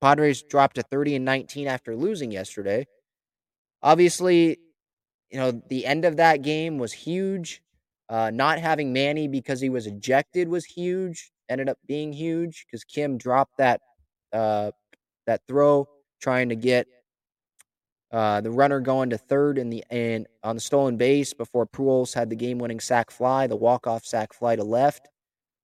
Padres 0.00 0.42
dropped 0.42 0.76
to 0.76 0.82
30 0.82 1.16
and 1.16 1.24
19 1.24 1.66
after 1.66 1.94
losing 1.96 2.30
yesterday. 2.30 2.86
Obviously, 3.82 4.58
you 5.30 5.38
know, 5.38 5.50
the 5.68 5.86
end 5.86 6.04
of 6.04 6.16
that 6.16 6.42
game 6.42 6.78
was 6.78 6.92
huge. 6.92 7.62
Uh, 8.08 8.30
not 8.32 8.58
having 8.58 8.92
Manny 8.92 9.28
because 9.28 9.60
he 9.60 9.68
was 9.68 9.86
ejected 9.86 10.48
was 10.48 10.64
huge. 10.64 11.30
Ended 11.48 11.68
up 11.68 11.78
being 11.86 12.12
huge 12.12 12.66
because 12.66 12.84
Kim 12.84 13.18
dropped 13.18 13.58
that 13.58 13.80
uh, 14.32 14.70
that 15.26 15.42
throw, 15.48 15.88
trying 16.20 16.48
to 16.50 16.56
get 16.56 16.86
uh, 18.12 18.40
the 18.40 18.50
runner 18.50 18.80
going 18.80 19.10
to 19.10 19.18
third 19.18 19.58
in 19.58 19.70
the 19.70 19.84
and 19.90 20.26
on 20.42 20.56
the 20.56 20.60
stolen 20.60 20.96
base 20.96 21.32
before 21.32 21.66
Pujols 21.66 22.14
had 22.14 22.28
the 22.28 22.36
game-winning 22.36 22.80
sac 22.80 23.10
fly, 23.10 23.46
the 23.46 23.56
walk-off 23.56 24.04
sac 24.04 24.32
fly 24.32 24.56
to 24.56 24.64
left, 24.64 25.08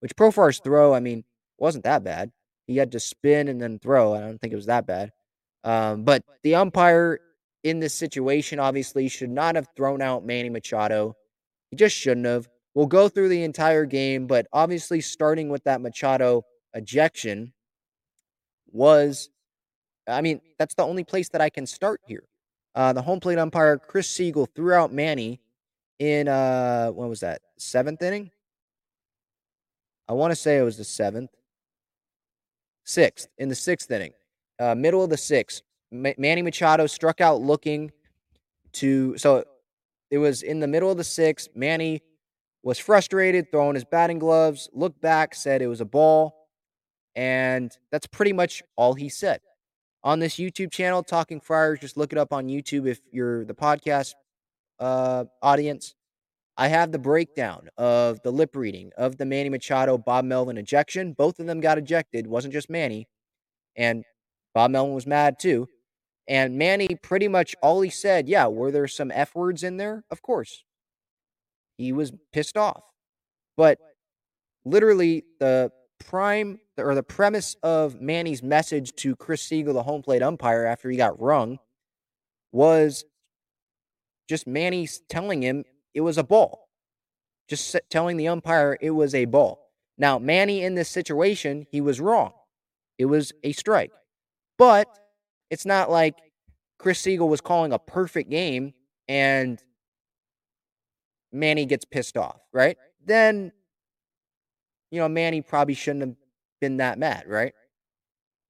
which 0.00 0.14
Profar's 0.14 0.60
throw, 0.60 0.94
I 0.94 1.00
mean, 1.00 1.24
wasn't 1.58 1.84
that 1.84 2.04
bad. 2.04 2.30
He 2.66 2.76
had 2.76 2.92
to 2.92 3.00
spin 3.00 3.48
and 3.48 3.60
then 3.60 3.78
throw. 3.78 4.14
I 4.14 4.20
don't 4.20 4.38
think 4.38 4.52
it 4.52 4.56
was 4.56 4.66
that 4.66 4.86
bad. 4.86 5.12
Um, 5.64 6.04
but 6.04 6.22
the 6.42 6.54
umpire 6.54 7.20
in 7.64 7.80
this 7.80 7.94
situation 7.94 8.60
obviously 8.60 9.08
should 9.08 9.30
not 9.30 9.56
have 9.56 9.68
thrown 9.76 10.00
out 10.00 10.24
Manny 10.24 10.50
Machado. 10.50 11.16
He 11.70 11.76
just 11.76 11.96
shouldn't 11.96 12.26
have. 12.26 12.48
We'll 12.74 12.86
go 12.86 13.08
through 13.08 13.30
the 13.30 13.42
entire 13.42 13.86
game, 13.86 14.26
but 14.26 14.46
obviously 14.52 15.00
starting 15.00 15.48
with 15.48 15.64
that 15.64 15.80
Machado 15.80 16.44
ejection 16.74 17.52
was 18.70 19.30
I 20.08 20.20
mean, 20.20 20.40
that's 20.58 20.74
the 20.74 20.84
only 20.84 21.04
place 21.04 21.28
that 21.30 21.40
I 21.40 21.50
can 21.50 21.66
start 21.66 22.00
here. 22.06 22.22
Uh, 22.76 22.92
the 22.92 23.00
home 23.00 23.18
plate 23.18 23.38
umpire, 23.38 23.78
Chris 23.78 24.06
Segal, 24.06 24.46
threw 24.54 24.74
out 24.74 24.92
Manny 24.92 25.40
in, 25.98 26.28
uh, 26.28 26.90
what 26.90 27.08
was 27.08 27.20
that, 27.20 27.40
seventh 27.56 28.02
inning? 28.02 28.30
I 30.06 30.12
want 30.12 30.30
to 30.30 30.36
say 30.36 30.58
it 30.58 30.62
was 30.62 30.76
the 30.76 30.84
seventh. 30.84 31.30
Sixth, 32.84 33.28
in 33.38 33.48
the 33.48 33.54
sixth 33.54 33.90
inning. 33.90 34.12
Uh, 34.60 34.74
middle 34.74 35.02
of 35.02 35.08
the 35.08 35.16
sixth. 35.16 35.62
M- 35.90 36.14
Manny 36.18 36.42
Machado 36.42 36.86
struck 36.86 37.22
out 37.22 37.40
looking 37.40 37.90
to, 38.74 39.16
so 39.16 39.42
it 40.10 40.18
was 40.18 40.42
in 40.42 40.60
the 40.60 40.68
middle 40.68 40.90
of 40.90 40.98
the 40.98 41.02
sixth. 41.04 41.48
Manny 41.54 42.02
was 42.62 42.78
frustrated, 42.78 43.50
throwing 43.50 43.74
his 43.74 43.84
batting 43.84 44.18
gloves, 44.18 44.68
looked 44.74 45.00
back, 45.00 45.34
said 45.34 45.62
it 45.62 45.66
was 45.66 45.80
a 45.80 45.86
ball. 45.86 46.46
And 47.16 47.74
that's 47.90 48.06
pretty 48.06 48.34
much 48.34 48.62
all 48.76 48.92
he 48.92 49.08
said 49.08 49.40
on 50.06 50.20
this 50.20 50.36
YouTube 50.36 50.70
channel, 50.70 51.02
Talking 51.02 51.40
Friars. 51.40 51.80
Just 51.80 51.96
look 51.96 52.12
it 52.12 52.18
up 52.18 52.32
on 52.32 52.46
YouTube 52.46 52.86
if 52.86 53.00
you're 53.10 53.44
the 53.44 53.54
podcast 53.54 54.14
uh, 54.78 55.24
audience. 55.42 55.96
I 56.56 56.68
have 56.68 56.92
the 56.92 56.98
breakdown 56.98 57.68
of 57.76 58.22
the 58.22 58.30
lip 58.30 58.54
reading 58.54 58.92
of 58.96 59.16
the 59.18 59.26
Manny 59.26 59.48
Machado 59.48 59.98
Bob 59.98 60.24
Melvin 60.24 60.58
ejection. 60.58 61.12
Both 61.12 61.40
of 61.40 61.46
them 61.46 61.60
got 61.60 61.76
ejected. 61.76 62.28
wasn't 62.28 62.54
just 62.54 62.70
Manny, 62.70 63.08
and 63.74 64.04
Bob 64.54 64.70
Melvin 64.70 64.94
was 64.94 65.08
mad 65.08 65.40
too. 65.40 65.66
And 66.28 66.56
Manny 66.56 66.96
pretty 67.02 67.26
much 67.26 67.56
all 67.60 67.80
he 67.80 67.90
said, 67.90 68.28
yeah, 68.28 68.46
were 68.46 68.70
there 68.70 68.86
some 68.86 69.10
f 69.10 69.34
words 69.34 69.64
in 69.64 69.76
there? 69.76 70.04
Of 70.08 70.22
course. 70.22 70.62
He 71.78 71.92
was 71.92 72.12
pissed 72.32 72.56
off, 72.56 72.82
but 73.56 73.78
literally 74.64 75.24
the 75.40 75.72
prime 75.98 76.60
or 76.78 76.94
the 76.94 77.02
premise 77.02 77.56
of 77.62 78.00
Manny's 78.00 78.42
message 78.42 78.94
to 78.96 79.16
Chris 79.16 79.46
Segal, 79.46 79.72
the 79.72 79.82
home 79.82 80.02
plate 80.02 80.22
umpire, 80.22 80.64
after 80.64 80.90
he 80.90 80.96
got 80.96 81.20
rung, 81.20 81.58
was 82.52 83.04
just 84.28 84.46
Manny 84.46 84.88
telling 85.08 85.42
him 85.42 85.64
it 85.94 86.00
was 86.00 86.18
a 86.18 86.24
ball. 86.24 86.68
Just 87.48 87.76
telling 87.90 88.16
the 88.16 88.28
umpire 88.28 88.76
it 88.80 88.90
was 88.90 89.14
a 89.14 89.24
ball. 89.24 89.70
Now, 89.98 90.18
Manny 90.18 90.62
in 90.62 90.74
this 90.74 90.88
situation, 90.88 91.66
he 91.70 91.80
was 91.80 92.00
wrong. 92.00 92.32
It 92.98 93.06
was 93.06 93.32
a 93.44 93.52
strike. 93.52 93.92
But 94.58 94.88
it's 95.50 95.66
not 95.66 95.90
like 95.90 96.16
Chris 96.78 97.00
Segal 97.00 97.28
was 97.28 97.40
calling 97.40 97.72
a 97.72 97.78
perfect 97.78 98.30
game 98.30 98.74
and 99.08 99.62
Manny 101.32 101.66
gets 101.66 101.84
pissed 101.84 102.16
off, 102.16 102.40
right? 102.52 102.76
Then 103.04 103.52
you 104.90 105.00
know, 105.00 105.08
Manny 105.08 105.40
probably 105.40 105.74
shouldn't 105.74 106.02
have 106.02 106.14
been 106.60 106.78
that 106.78 106.98
mad, 106.98 107.24
right? 107.26 107.52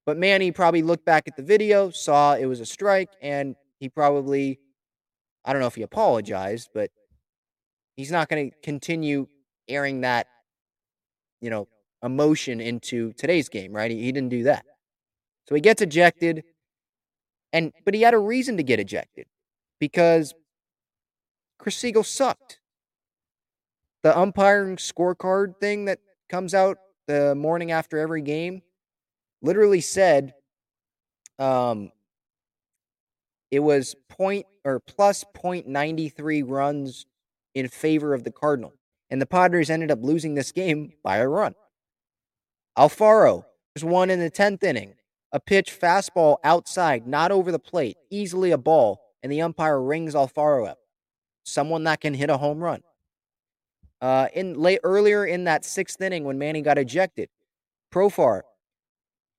But 0.05 0.17
Manny 0.17 0.51
probably 0.51 0.81
looked 0.81 1.05
back 1.05 1.27
at 1.27 1.35
the 1.35 1.43
video, 1.43 1.89
saw 1.89 2.35
it 2.35 2.45
was 2.45 2.59
a 2.59 2.65
strike, 2.65 3.09
and 3.21 3.55
he 3.79 3.89
probably, 3.89 4.59
I 5.43 5.51
don't 5.51 5.61
know 5.61 5.67
if 5.67 5.75
he 5.75 5.81
apologized, 5.81 6.69
but 6.73 6.89
he's 7.95 8.11
not 8.11 8.29
going 8.29 8.49
to 8.49 8.57
continue 8.63 9.27
airing 9.67 10.01
that, 10.01 10.27
you 11.41 11.49
know, 11.49 11.67
emotion 12.03 12.61
into 12.61 13.11
today's 13.13 13.49
game, 13.49 13.73
right? 13.73 13.91
He, 13.91 14.01
he 14.03 14.11
didn't 14.11 14.29
do 14.29 14.43
that. 14.43 14.63
So 15.49 15.55
he 15.55 15.61
gets 15.61 15.81
ejected, 15.81 16.43
and 17.51 17.73
but 17.85 17.93
he 17.93 18.01
had 18.01 18.13
a 18.13 18.19
reason 18.19 18.57
to 18.57 18.63
get 18.63 18.79
ejected 18.79 19.25
because 19.79 20.33
Chris 21.57 21.81
Segal 21.81 22.05
sucked. 22.05 22.59
The 24.03 24.17
umpiring 24.17 24.77
scorecard 24.77 25.59
thing 25.59 25.85
that 25.85 25.99
comes 26.29 26.53
out 26.53 26.77
the 27.07 27.35
morning 27.35 27.71
after 27.71 27.97
every 27.97 28.21
game 28.21 28.61
literally 29.41 29.81
said 29.81 30.33
um, 31.39 31.91
it 33.51 33.59
was 33.59 33.95
point 34.09 34.45
or 34.65 34.79
plus 34.79 35.23
point 35.33 35.67
ninety 35.67 36.09
three 36.09 36.43
runs 36.43 37.05
in 37.55 37.67
favor 37.67 38.13
of 38.13 38.23
the 38.23 38.31
Cardinal. 38.31 38.73
And 39.09 39.21
the 39.21 39.25
Padres 39.25 39.69
ended 39.69 39.89
up 39.89 40.03
losing 40.03 40.35
this 40.35 40.51
game 40.51 40.93
by 41.03 41.17
a 41.17 41.27
run. 41.27 41.55
Alfaro 42.77 43.45
was 43.73 43.83
one 43.83 44.09
in 44.09 44.19
the 44.19 44.29
10th 44.29 44.63
inning. 44.63 44.95
A 45.31 45.39
pitch 45.39 45.77
fastball 45.79 46.37
outside, 46.43 47.07
not 47.07 47.31
over 47.31 47.51
the 47.51 47.59
plate, 47.59 47.97
easily 48.11 48.51
a 48.51 48.57
ball, 48.57 49.01
and 49.23 49.31
the 49.31 49.41
umpire 49.41 49.81
rings 49.81 50.13
Alfaro 50.13 50.67
up. 50.67 50.77
someone 51.43 51.83
that 51.85 52.01
can 52.01 52.13
hit 52.13 52.29
a 52.29 52.37
home 52.37 52.59
run. 52.63 52.81
Uh, 53.99 54.27
in 54.33 54.53
late 54.53 54.79
earlier 54.83 55.25
in 55.25 55.45
that 55.45 55.65
sixth 55.65 55.99
inning 56.01 56.23
when 56.23 56.37
Manny 56.37 56.61
got 56.61 56.77
ejected, 56.77 57.29
Profar, 57.91 58.41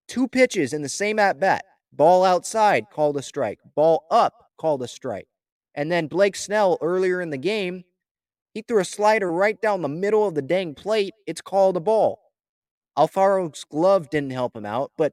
two 0.09 0.27
pitches 0.27 0.73
in 0.73 0.83
the 0.83 0.89
same 0.89 1.19
at 1.19 1.39
bat, 1.39 1.65
ball 1.93 2.25
outside 2.25 2.87
called 2.93 3.17
a 3.17 3.23
strike, 3.23 3.61
ball 3.77 4.05
up 4.11 4.35
called 4.59 4.83
a 4.83 4.89
strike, 4.89 5.29
and 5.75 5.93
then 5.93 6.09
Blake 6.09 6.35
Snell 6.35 6.77
earlier 6.81 7.21
in 7.21 7.31
the 7.31 7.39
game, 7.39 7.85
he 8.53 8.63
threw 8.63 8.81
a 8.81 8.85
slider 8.85 9.31
right 9.31 9.61
down 9.61 9.83
the 9.83 9.89
middle 9.89 10.27
of 10.27 10.35
the 10.35 10.43
dang 10.43 10.75
plate. 10.75 11.15
It's 11.27 11.41
called 11.41 11.77
a 11.77 11.81
ball. 11.81 12.19
Alfaro's 12.99 13.63
glove 13.63 14.11
didn't 14.11 14.31
help 14.31 14.57
him 14.57 14.67
out, 14.67 14.91
but 14.99 15.13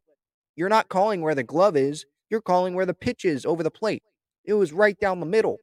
you're 0.55 0.69
not 0.69 0.89
calling 0.89 1.21
where 1.21 1.35
the 1.35 1.43
glove 1.43 1.77
is. 1.77 2.05
You're 2.31 2.41
calling 2.41 2.73
where 2.73 2.87
the 2.87 2.95
pitch 2.95 3.23
is 3.23 3.45
over 3.45 3.61
the 3.61 3.69
plate. 3.69 4.01
It 4.43 4.53
was 4.53 4.73
right 4.73 4.99
down 4.99 5.19
the 5.19 5.27
middle. 5.27 5.57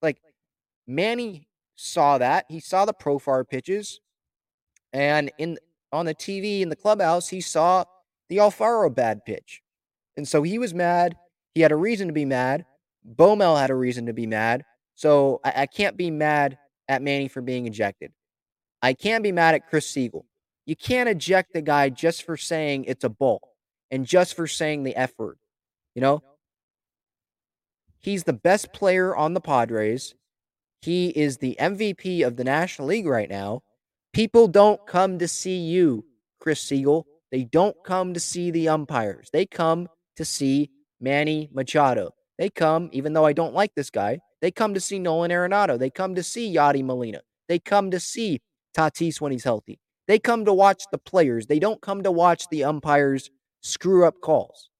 Like 0.00 0.18
Manny 0.86 1.48
saw 1.80 2.18
that. 2.18 2.46
He 2.48 2.60
saw 2.60 2.84
the 2.84 2.94
Profar 2.94 3.48
pitches. 3.48 4.00
And 4.92 5.30
in 5.38 5.58
on 5.92 6.06
the 6.06 6.14
TV 6.14 6.60
in 6.60 6.68
the 6.68 6.76
clubhouse, 6.76 7.28
he 7.28 7.40
saw 7.40 7.84
the 8.28 8.36
Alfaro 8.36 8.94
bad 8.94 9.24
pitch. 9.24 9.62
And 10.16 10.26
so 10.26 10.42
he 10.42 10.58
was 10.58 10.74
mad. 10.74 11.16
He 11.54 11.62
had 11.62 11.72
a 11.72 11.76
reason 11.76 12.08
to 12.08 12.14
be 12.14 12.24
mad. 12.24 12.64
Bomel 13.16 13.58
had 13.58 13.70
a 13.70 13.74
reason 13.74 14.06
to 14.06 14.12
be 14.12 14.26
mad. 14.26 14.64
So 14.94 15.40
I, 15.44 15.62
I 15.62 15.66
can't 15.66 15.96
be 15.96 16.10
mad 16.10 16.58
at 16.88 17.02
Manny 17.02 17.28
for 17.28 17.40
being 17.40 17.66
ejected. 17.66 18.12
I 18.82 18.92
can 18.92 19.22
be 19.22 19.32
mad 19.32 19.54
at 19.54 19.68
Chris 19.68 19.90
Segal. 19.90 20.24
You 20.66 20.76
can't 20.76 21.08
eject 21.08 21.52
the 21.52 21.62
guy 21.62 21.88
just 21.88 22.22
for 22.24 22.36
saying 22.36 22.84
it's 22.84 23.04
a 23.04 23.08
ball 23.08 23.54
and 23.90 24.06
just 24.06 24.34
for 24.34 24.46
saying 24.46 24.84
the 24.84 24.94
F 24.94 25.12
word. 25.18 25.38
You 25.94 26.02
know, 26.02 26.22
he's 27.98 28.24
the 28.24 28.32
best 28.32 28.72
player 28.72 29.16
on 29.16 29.34
the 29.34 29.40
Padres. 29.40 30.14
He 30.82 31.08
is 31.08 31.38
the 31.38 31.56
MVP 31.60 32.26
of 32.26 32.36
the 32.36 32.44
National 32.44 32.88
League 32.88 33.06
right 33.06 33.28
now. 33.28 33.62
People 34.12 34.48
don't 34.48 34.84
come 34.86 35.18
to 35.18 35.28
see 35.28 35.58
you, 35.58 36.04
Chris 36.40 36.64
Segal. 36.64 37.04
They 37.30 37.44
don't 37.44 37.76
come 37.84 38.14
to 38.14 38.20
see 38.20 38.50
the 38.50 38.68
umpires. 38.68 39.28
They 39.32 39.46
come 39.46 39.88
to 40.16 40.24
see 40.24 40.70
Manny 41.00 41.48
Machado. 41.52 42.12
They 42.38 42.50
come, 42.50 42.88
even 42.92 43.12
though 43.12 43.26
I 43.26 43.32
don't 43.32 43.54
like 43.54 43.74
this 43.74 43.90
guy, 43.90 44.20
they 44.40 44.50
come 44.50 44.74
to 44.74 44.80
see 44.80 44.98
Nolan 44.98 45.30
Arenado. 45.30 45.78
They 45.78 45.90
come 45.90 46.14
to 46.14 46.22
see 46.22 46.54
Yadi 46.54 46.82
Molina. 46.82 47.20
They 47.48 47.58
come 47.58 47.90
to 47.90 48.00
see 48.00 48.40
Tatis 48.76 49.20
when 49.20 49.32
he's 49.32 49.44
healthy. 49.44 49.78
They 50.08 50.18
come 50.18 50.44
to 50.46 50.52
watch 50.52 50.84
the 50.90 50.98
players. 50.98 51.46
They 51.46 51.58
don't 51.58 51.80
come 51.80 52.02
to 52.02 52.10
watch 52.10 52.48
the 52.50 52.64
umpires 52.64 53.30
screw 53.60 54.06
up 54.06 54.20
calls. 54.22 54.70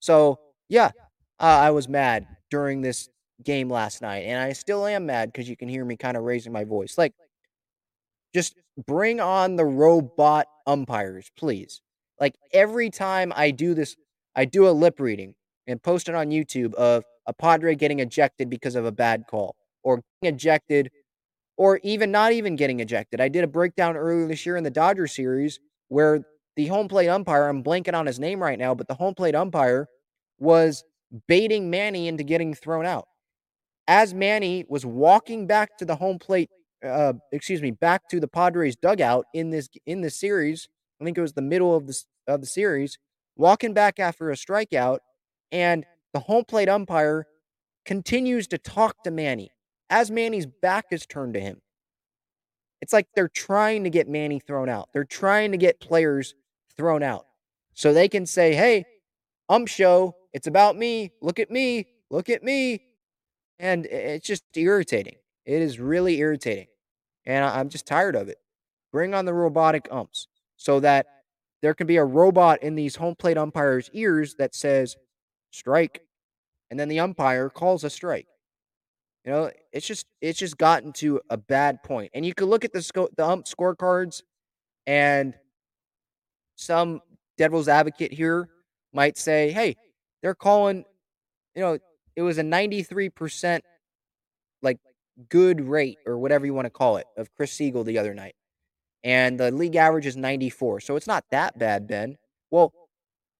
So, 0.00 0.40
yeah, 0.68 0.90
uh, 1.38 1.44
I 1.44 1.70
was 1.70 1.88
mad 1.88 2.26
during 2.50 2.80
this 2.80 3.08
game 3.44 3.68
last 3.70 4.02
night, 4.02 4.20
and 4.20 4.40
I 4.40 4.52
still 4.52 4.86
am 4.86 5.06
mad 5.06 5.32
because 5.32 5.48
you 5.48 5.56
can 5.56 5.68
hear 5.68 5.84
me 5.84 5.96
kind 5.96 6.16
of 6.16 6.24
raising 6.24 6.52
my 6.52 6.64
voice. 6.64 6.96
Like, 6.98 7.12
just 8.34 8.56
bring 8.86 9.20
on 9.20 9.56
the 9.56 9.64
robot 9.64 10.46
umpires, 10.66 11.30
please. 11.38 11.80
Like, 12.20 12.34
every 12.52 12.90
time 12.90 13.32
I 13.34 13.50
do 13.50 13.74
this, 13.74 13.96
I 14.34 14.44
do 14.44 14.68
a 14.68 14.70
lip 14.70 15.00
reading 15.00 15.34
and 15.66 15.82
post 15.82 16.08
it 16.08 16.14
on 16.14 16.30
YouTube 16.30 16.74
of 16.74 17.04
a 17.26 17.32
Padre 17.32 17.74
getting 17.74 18.00
ejected 18.00 18.48
because 18.50 18.74
of 18.74 18.84
a 18.84 18.92
bad 18.92 19.24
call 19.28 19.56
or 19.82 20.02
getting 20.22 20.36
ejected 20.36 20.90
or 21.56 21.80
even 21.82 22.10
not 22.10 22.32
even 22.32 22.56
getting 22.56 22.80
ejected. 22.80 23.20
I 23.20 23.28
did 23.28 23.44
a 23.44 23.48
breakdown 23.48 23.96
earlier 23.96 24.28
this 24.28 24.44
year 24.46 24.56
in 24.56 24.64
the 24.64 24.70
Dodger 24.70 25.06
series 25.06 25.58
where 25.88 26.20
the 26.56 26.66
home 26.66 26.88
plate 26.88 27.08
umpire, 27.08 27.48
I'm 27.48 27.62
blanking 27.62 27.94
on 27.94 28.06
his 28.06 28.18
name 28.18 28.42
right 28.42 28.58
now, 28.58 28.74
but 28.74 28.88
the 28.88 28.94
home 28.94 29.14
plate 29.14 29.34
umpire 29.34 29.88
was 30.38 30.84
baiting 31.28 31.70
Manny 31.70 32.08
into 32.08 32.24
getting 32.24 32.54
thrown 32.54 32.86
out. 32.86 33.06
As 33.88 34.14
Manny 34.14 34.64
was 34.68 34.84
walking 34.84 35.46
back 35.46 35.78
to 35.78 35.84
the 35.84 35.96
home 35.96 36.18
plate, 36.18 36.50
uh, 36.84 37.14
excuse 37.32 37.62
me, 37.62 37.70
back 37.70 38.08
to 38.10 38.20
the 38.20 38.28
Padres 38.28 38.76
dugout 38.76 39.26
in 39.32 39.50
this 39.50 39.68
in 39.86 40.00
this 40.00 40.16
series, 40.16 40.68
I 41.00 41.04
think 41.04 41.16
it 41.16 41.22
was 41.22 41.34
the 41.34 41.42
middle 41.42 41.74
of 41.74 41.86
the 41.86 42.02
of 42.26 42.40
the 42.40 42.46
series, 42.46 42.98
walking 43.36 43.74
back 43.74 43.98
after 43.98 44.30
a 44.30 44.34
strikeout, 44.34 44.98
and 45.52 45.84
the 46.12 46.20
home 46.20 46.44
plate 46.44 46.68
umpire 46.68 47.26
continues 47.84 48.48
to 48.48 48.58
talk 48.58 49.02
to 49.04 49.10
Manny 49.10 49.50
as 49.90 50.10
Manny's 50.10 50.46
back 50.46 50.86
is 50.90 51.06
turned 51.06 51.34
to 51.34 51.40
him. 51.40 51.60
It's 52.82 52.92
like 52.92 53.06
they're 53.14 53.28
trying 53.28 53.84
to 53.84 53.90
get 53.90 54.08
Manny 54.08 54.40
thrown 54.40 54.68
out. 54.68 54.88
They're 54.92 55.04
trying 55.04 55.52
to 55.52 55.58
get 55.58 55.80
players 55.80 56.34
thrown 56.76 57.02
out 57.02 57.26
so 57.74 57.92
they 57.92 58.08
can 58.08 58.26
say, 58.26 58.54
hey, 58.54 58.84
ump 59.48 59.68
show, 59.68 60.16
it's 60.32 60.46
about 60.46 60.76
me. 60.76 61.12
Look 61.22 61.38
at 61.38 61.50
me. 61.50 61.86
Look 62.10 62.28
at 62.28 62.42
me. 62.42 62.82
And 63.58 63.86
it's 63.86 64.26
just 64.26 64.44
irritating. 64.54 65.16
It 65.44 65.62
is 65.62 65.80
really 65.80 66.18
irritating. 66.18 66.66
And 67.24 67.44
I'm 67.44 67.68
just 67.68 67.86
tired 67.86 68.16
of 68.16 68.28
it. 68.28 68.38
Bring 68.92 69.14
on 69.14 69.24
the 69.24 69.34
robotic 69.34 69.88
umps 69.90 70.28
so 70.56 70.80
that 70.80 71.06
there 71.62 71.74
can 71.74 71.86
be 71.86 71.96
a 71.96 72.04
robot 72.04 72.62
in 72.62 72.74
these 72.74 72.96
home 72.96 73.14
plate 73.16 73.38
umpires' 73.38 73.90
ears 73.92 74.34
that 74.38 74.54
says, 74.54 74.96
strike. 75.50 76.02
And 76.70 76.78
then 76.78 76.88
the 76.88 77.00
umpire 77.00 77.48
calls 77.48 77.84
a 77.84 77.90
strike. 77.90 78.26
You 79.24 79.32
know, 79.32 79.50
it's 79.72 79.86
just 79.86 80.06
it's 80.20 80.38
just 80.38 80.56
gotten 80.56 80.92
to 80.94 81.20
a 81.30 81.36
bad 81.36 81.82
point. 81.82 82.12
And 82.14 82.24
you 82.24 82.32
can 82.32 82.46
look 82.46 82.64
at 82.64 82.72
the 82.72 82.80
sco- 82.80 83.08
the 83.16 83.26
ump 83.26 83.46
scorecards 83.46 84.22
and 84.86 85.34
some 86.54 87.00
devil's 87.36 87.68
advocate 87.68 88.12
here 88.12 88.48
might 88.92 89.18
say, 89.18 89.50
"Hey, 89.50 89.76
they're 90.22 90.34
calling, 90.34 90.84
you 91.56 91.62
know, 91.62 91.78
it 92.16 92.22
was 92.22 92.38
a 92.38 92.42
93% 92.42 93.60
like 94.62 94.78
good 95.28 95.60
rate 95.60 95.98
or 96.06 96.18
whatever 96.18 96.46
you 96.46 96.54
want 96.54 96.66
to 96.66 96.70
call 96.70 96.96
it 96.96 97.06
of 97.16 97.32
Chris 97.34 97.56
Segal 97.56 97.84
the 97.84 97.98
other 97.98 98.14
night. 98.14 98.34
And 99.04 99.38
the 99.38 99.50
league 99.50 99.76
average 99.76 100.06
is 100.06 100.16
94. 100.16 100.80
So 100.80 100.96
it's 100.96 101.06
not 101.06 101.24
that 101.30 101.58
bad, 101.58 101.86
Ben. 101.86 102.16
Well, 102.50 102.72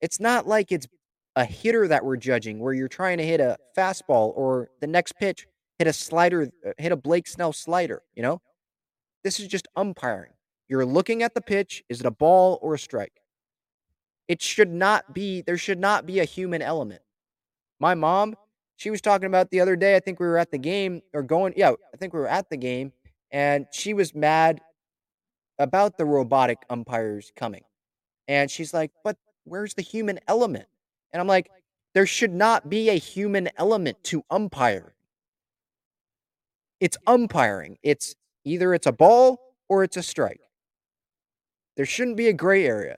it's 0.01 0.21
not 0.21 0.47
like 0.47 0.71
it's 0.71 0.87
a 1.35 1.45
hitter 1.45 1.89
that 1.89 2.05
we're 2.05 2.17
judging 2.17 2.61
where 2.61 2.73
you're 2.73 2.89
trying 2.89 3.19
to 3.19 3.25
hit 3.25 3.41
a 3.41 3.59
fastball 3.77 4.33
or 4.37 4.71
the 4.81 4.87
next 4.87 5.13
pitch 5.13 5.47
hit 5.79 5.87
a 5.89 5.93
slider, 5.93 6.49
uh, 6.67 6.73
hit 6.79 6.93
a 6.93 6.97
Blake 6.97 7.27
Snell 7.27 7.53
slider, 7.53 8.03
you 8.15 8.23
know? 8.23 8.41
This 9.25 9.41
is 9.41 9.49
just 9.49 9.69
umpiring. 9.77 10.33
You're 10.69 10.87
looking 10.87 11.23
at 11.23 11.35
the 11.35 11.41
pitch. 11.41 11.83
Is 11.89 12.01
it 12.01 12.07
a 12.07 12.11
ball 12.11 12.59
or 12.63 12.75
a 12.75 12.79
strike? 12.79 13.21
It 14.29 14.43
should 14.43 14.73
not 14.73 15.15
be, 15.15 15.43
there 15.43 15.59
should 15.59 15.79
not 15.79 16.07
be 16.07 16.21
a 16.21 16.25
human 16.25 16.63
element. 16.63 17.03
My 17.79 17.95
mom, 17.95 18.35
she 18.77 18.91
was 18.91 19.01
talking 19.01 19.27
about 19.27 19.51
the 19.51 19.61
other 19.61 19.75
day, 19.75 19.97
I 19.97 20.01
think 20.01 20.21
we 20.21 20.27
were 20.27 20.39
at 20.39 20.51
the 20.51 20.59
game 20.59 21.03
or 21.15 21.23
going, 21.23 21.55
yeah, 21.57 21.73
I 21.93 21.97
think 21.97 22.13
we 22.13 22.21
were 22.21 22.29
at 22.29 22.51
the 22.51 22.57
game, 22.57 22.93
and 23.31 23.67
she 23.73 23.95
was 23.95 24.15
mad 24.15 24.61
about 25.59 25.97
the 25.97 26.05
robotic 26.05 26.59
umpires 26.69 27.33
coming. 27.35 27.63
And 28.29 28.51
she's 28.51 28.75
like, 28.75 28.93
but 29.03 29.17
where's 29.45 29.75
the 29.75 29.83
human 29.83 30.21
element? 30.29 30.67
And 31.13 31.21
I'm 31.21 31.27
like, 31.27 31.51
there 31.95 32.07
should 32.07 32.35
not 32.35 32.69
be 32.69 32.91
a 32.91 32.99
human 32.99 33.49
element 33.57 34.05
to 34.05 34.23
umpire. 34.31 34.95
It's 36.79 36.99
umpiring. 37.07 37.79
It's 37.83 38.15
either 38.45 38.75
it's 38.75 38.87
a 38.87 38.93
ball 38.93 39.55
or 39.71 39.83
it's 39.83 39.97
a 39.97 40.03
strike. 40.03 40.43
There 41.77 41.87
shouldn't 41.87 42.19
be 42.19 42.29
a 42.29 42.35
gray 42.35 42.67
area. 42.67 42.97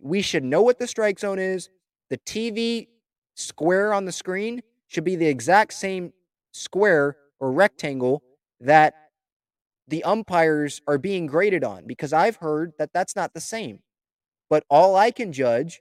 We 0.00 0.22
should 0.22 0.44
know 0.44 0.62
what 0.62 0.78
the 0.78 0.86
strike 0.86 1.18
zone 1.18 1.40
is. 1.40 1.68
The 2.10 2.18
TV 2.18 2.86
square 3.34 3.92
on 3.92 4.04
the 4.04 4.12
screen 4.12 4.62
should 4.88 5.04
be 5.04 5.16
the 5.16 5.26
exact 5.26 5.74
same 5.74 6.12
square 6.52 7.16
or 7.40 7.52
rectangle 7.52 8.22
that 8.60 8.94
the 9.86 10.04
umpires 10.04 10.82
are 10.86 10.98
being 10.98 11.26
graded 11.26 11.64
on 11.64 11.86
because 11.86 12.12
I've 12.12 12.36
heard 12.36 12.72
that 12.78 12.92
that's 12.92 13.16
not 13.16 13.32
the 13.32 13.40
same. 13.40 13.80
But 14.50 14.64
all 14.68 14.96
I 14.96 15.10
can 15.10 15.32
judge 15.32 15.80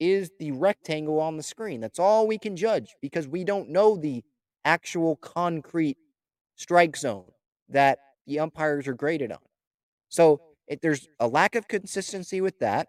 is 0.00 0.30
the 0.38 0.52
rectangle 0.52 1.20
on 1.20 1.36
the 1.36 1.42
screen. 1.42 1.80
That's 1.80 1.98
all 1.98 2.26
we 2.26 2.38
can 2.38 2.56
judge 2.56 2.94
because 3.02 3.26
we 3.26 3.44
don't 3.44 3.70
know 3.70 3.96
the 3.96 4.22
actual 4.64 5.16
concrete 5.16 5.96
strike 6.56 6.96
zone 6.96 7.24
that 7.68 7.98
the 8.26 8.40
umpires 8.40 8.86
are 8.86 8.94
graded 8.94 9.32
on. 9.32 9.38
So 10.08 10.40
it, 10.66 10.82
there's 10.82 11.08
a 11.18 11.26
lack 11.26 11.54
of 11.54 11.66
consistency 11.66 12.40
with 12.40 12.58
that. 12.60 12.88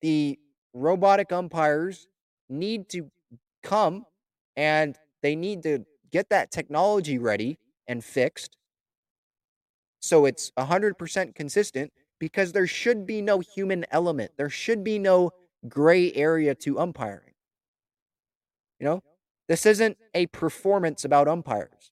The 0.00 0.38
robotic 0.72 1.32
umpires 1.32 2.06
need 2.48 2.88
to 2.90 3.10
come 3.62 4.06
and 4.56 4.96
they 5.22 5.36
need 5.36 5.62
to 5.62 5.84
get 6.10 6.30
that 6.30 6.50
technology 6.50 7.18
ready 7.18 7.58
and 7.88 8.04
fixed 8.04 8.56
so 10.06 10.24
it's 10.24 10.52
100% 10.56 11.34
consistent 11.34 11.92
because 12.20 12.52
there 12.52 12.68
should 12.68 13.06
be 13.06 13.20
no 13.20 13.40
human 13.40 13.84
element. 13.90 14.30
There 14.36 14.48
should 14.48 14.84
be 14.84 15.00
no 15.00 15.32
gray 15.68 16.12
area 16.12 16.54
to 16.54 16.78
umpiring. 16.78 17.34
You 18.78 18.86
know, 18.86 19.02
this 19.48 19.66
isn't 19.66 19.96
a 20.14 20.26
performance 20.26 21.04
about 21.04 21.26
umpires. 21.26 21.90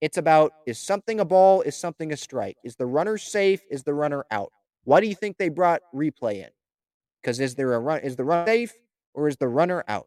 It's 0.00 0.16
about 0.16 0.52
is 0.64 0.78
something 0.78 1.18
a 1.18 1.24
ball, 1.24 1.62
is 1.62 1.76
something 1.76 2.12
a 2.12 2.16
strike? 2.16 2.56
Is 2.62 2.76
the 2.76 2.86
runner 2.86 3.18
safe? 3.18 3.62
Is 3.68 3.82
the 3.82 3.94
runner 3.94 4.24
out? 4.30 4.52
Why 4.84 5.00
do 5.00 5.08
you 5.08 5.16
think 5.16 5.36
they 5.36 5.48
brought 5.48 5.82
replay 5.92 6.36
in? 6.36 6.50
Because 7.20 7.40
is 7.40 7.56
there 7.56 7.74
a 7.74 7.80
run? 7.80 8.00
Is 8.00 8.14
the 8.14 8.24
run 8.24 8.46
safe 8.46 8.74
or 9.12 9.26
is 9.26 9.36
the 9.36 9.48
runner 9.48 9.82
out? 9.88 10.06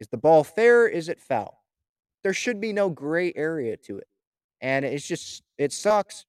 Is 0.00 0.08
the 0.08 0.16
ball 0.16 0.44
fair? 0.44 0.86
Is 0.86 1.08
it 1.08 1.20
foul? 1.20 1.62
there 2.26 2.34
should 2.34 2.60
be 2.60 2.72
no 2.72 2.88
gray 2.90 3.32
area 3.36 3.76
to 3.76 3.98
it. 3.98 4.08
And 4.60 4.84
it's 4.84 5.06
just, 5.06 5.44
it 5.58 5.72
sucks, 5.72 6.26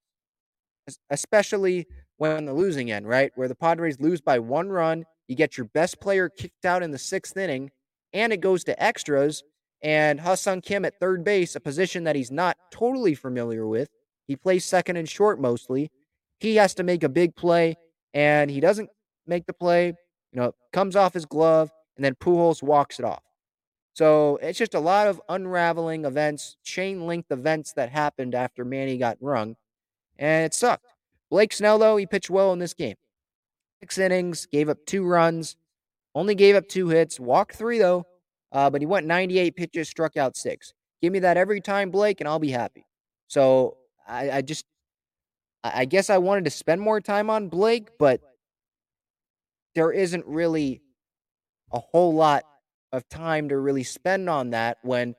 especially 1.09 1.87
when 2.17 2.33
on 2.33 2.45
the 2.45 2.53
losing 2.53 2.91
end, 2.91 3.07
right? 3.07 3.31
Where 3.33 3.47
the 3.47 3.55
Padres 3.55 3.99
lose 3.99 4.21
by 4.21 4.37
one 4.37 4.69
run, 4.69 5.05
you 5.27 5.35
get 5.35 5.57
your 5.57 5.65
best 5.65 5.99
player 5.99 6.29
kicked 6.29 6.65
out 6.65 6.83
in 6.83 6.91
the 6.91 6.99
sixth 6.99 7.35
inning, 7.35 7.71
and 8.13 8.31
it 8.31 8.41
goes 8.41 8.63
to 8.65 8.83
extras. 8.83 9.41
And 9.81 10.19
Ha-Seong 10.21 10.61
Kim 10.61 10.85
at 10.85 10.99
third 10.99 11.23
base, 11.23 11.55
a 11.55 11.59
position 11.59 12.03
that 12.03 12.15
he's 12.15 12.29
not 12.29 12.57
totally 12.71 13.15
familiar 13.15 13.65
with. 13.65 13.89
He 14.27 14.35
plays 14.35 14.65
second 14.65 14.97
and 14.97 15.09
short 15.09 15.41
mostly. 15.41 15.89
He 16.39 16.57
has 16.57 16.75
to 16.75 16.83
make 16.83 17.03
a 17.03 17.09
big 17.09 17.35
play, 17.35 17.75
and 18.13 18.51
he 18.51 18.59
doesn't 18.59 18.91
make 19.25 19.47
the 19.47 19.53
play. 19.53 19.87
You 20.31 20.41
know, 20.41 20.51
comes 20.73 20.95
off 20.95 21.15
his 21.15 21.25
glove, 21.25 21.71
and 21.95 22.05
then 22.05 22.13
Pujols 22.13 22.61
walks 22.61 22.99
it 22.99 23.05
off. 23.05 23.23
So 23.97 24.37
it's 24.43 24.59
just 24.59 24.75
a 24.75 24.79
lot 24.79 25.07
of 25.07 25.19
unraveling 25.27 26.05
events, 26.05 26.55
chain 26.63 27.07
linked 27.07 27.31
events 27.31 27.73
that 27.73 27.89
happened 27.89 28.35
after 28.35 28.63
Manny 28.63 28.95
got 28.99 29.17
rung, 29.21 29.55
and 30.19 30.45
it 30.45 30.53
sucked. 30.53 30.85
Blake 31.31 31.51
Snell, 31.51 31.79
though, 31.79 31.97
he 31.97 32.05
pitched 32.05 32.29
well 32.29 32.53
in 32.53 32.59
this 32.59 32.75
game. 32.75 32.93
Six 33.79 33.97
innings, 33.97 34.45
gave 34.45 34.69
up 34.69 34.77
two 34.85 35.03
runs, 35.03 35.55
only 36.13 36.35
gave 36.35 36.55
up 36.55 36.67
two 36.67 36.89
hits, 36.89 37.19
walked 37.19 37.55
three, 37.55 37.79
though, 37.79 38.05
uh, 38.51 38.69
but 38.69 38.81
he 38.81 38.85
went 38.85 39.07
98 39.07 39.55
pitches, 39.55 39.89
struck 39.89 40.15
out 40.15 40.37
six. 40.37 40.75
Give 41.01 41.11
me 41.11 41.17
that 41.17 41.35
every 41.35 41.59
time, 41.59 41.89
Blake, 41.89 42.21
and 42.21 42.27
I'll 42.27 42.37
be 42.37 42.51
happy. 42.51 42.85
So 43.27 43.77
I, 44.07 44.29
I 44.29 44.41
just, 44.43 44.67
I 45.63 45.85
guess 45.85 46.11
I 46.11 46.19
wanted 46.19 46.45
to 46.45 46.51
spend 46.51 46.81
more 46.81 47.01
time 47.01 47.31
on 47.31 47.49
Blake, 47.49 47.97
but 47.97 48.21
there 49.73 49.91
isn't 49.91 50.27
really 50.27 50.83
a 51.73 51.79
whole 51.79 52.13
lot 52.13 52.43
of 52.91 53.07
time 53.09 53.49
to 53.49 53.57
really 53.57 53.83
spend 53.83 54.29
on 54.29 54.51
that 54.51 54.77
when, 54.81 55.15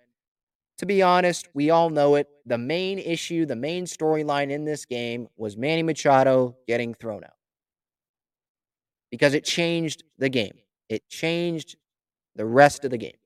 to 0.78 0.86
be 0.86 1.02
honest, 1.02 1.48
we 1.54 1.70
all 1.70 1.90
know 1.90 2.14
it. 2.14 2.28
The 2.46 2.58
main 2.58 2.98
issue, 2.98 3.46
the 3.46 3.56
main 3.56 3.84
storyline 3.84 4.50
in 4.50 4.64
this 4.64 4.84
game 4.84 5.28
was 5.36 5.56
Manny 5.56 5.82
Machado 5.82 6.56
getting 6.66 6.94
thrown 6.94 7.24
out 7.24 7.36
because 9.10 9.34
it 9.34 9.44
changed 9.44 10.04
the 10.18 10.28
game. 10.28 10.58
It 10.88 11.08
changed 11.08 11.76
the 12.36 12.46
rest 12.46 12.84
of 12.84 12.90
the 12.90 12.98
game. 12.98 13.16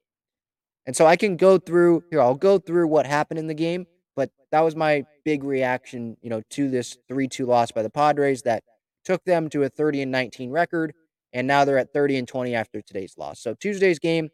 And 0.86 0.96
so 0.96 1.06
I 1.06 1.16
can 1.16 1.36
go 1.36 1.58
through 1.58 2.04
here, 2.10 2.20
I'll 2.20 2.34
go 2.34 2.58
through 2.58 2.88
what 2.88 3.06
happened 3.06 3.38
in 3.38 3.46
the 3.46 3.54
game, 3.54 3.86
but 4.16 4.30
that 4.50 4.60
was 4.60 4.74
my 4.74 5.04
big 5.24 5.44
reaction, 5.44 6.16
you 6.22 6.30
know, 6.30 6.42
to 6.50 6.68
this 6.68 6.96
3-2 7.10 7.46
loss 7.46 7.70
by 7.70 7.82
the 7.82 7.90
Padres 7.90 8.42
that 8.42 8.64
took 9.04 9.24
them 9.24 9.48
to 9.50 9.62
a 9.62 9.68
30 9.68 10.02
and 10.02 10.12
19 10.12 10.50
record 10.50 10.94
and 11.32 11.46
now 11.46 11.64
they're 11.64 11.78
at 11.78 11.92
30 11.92 12.18
and 12.18 12.28
20 12.28 12.54
after 12.54 12.80
today's 12.82 13.16
loss. 13.16 13.40
So 13.40 13.54
Tuesday's 13.54 13.98
game, 13.98 14.30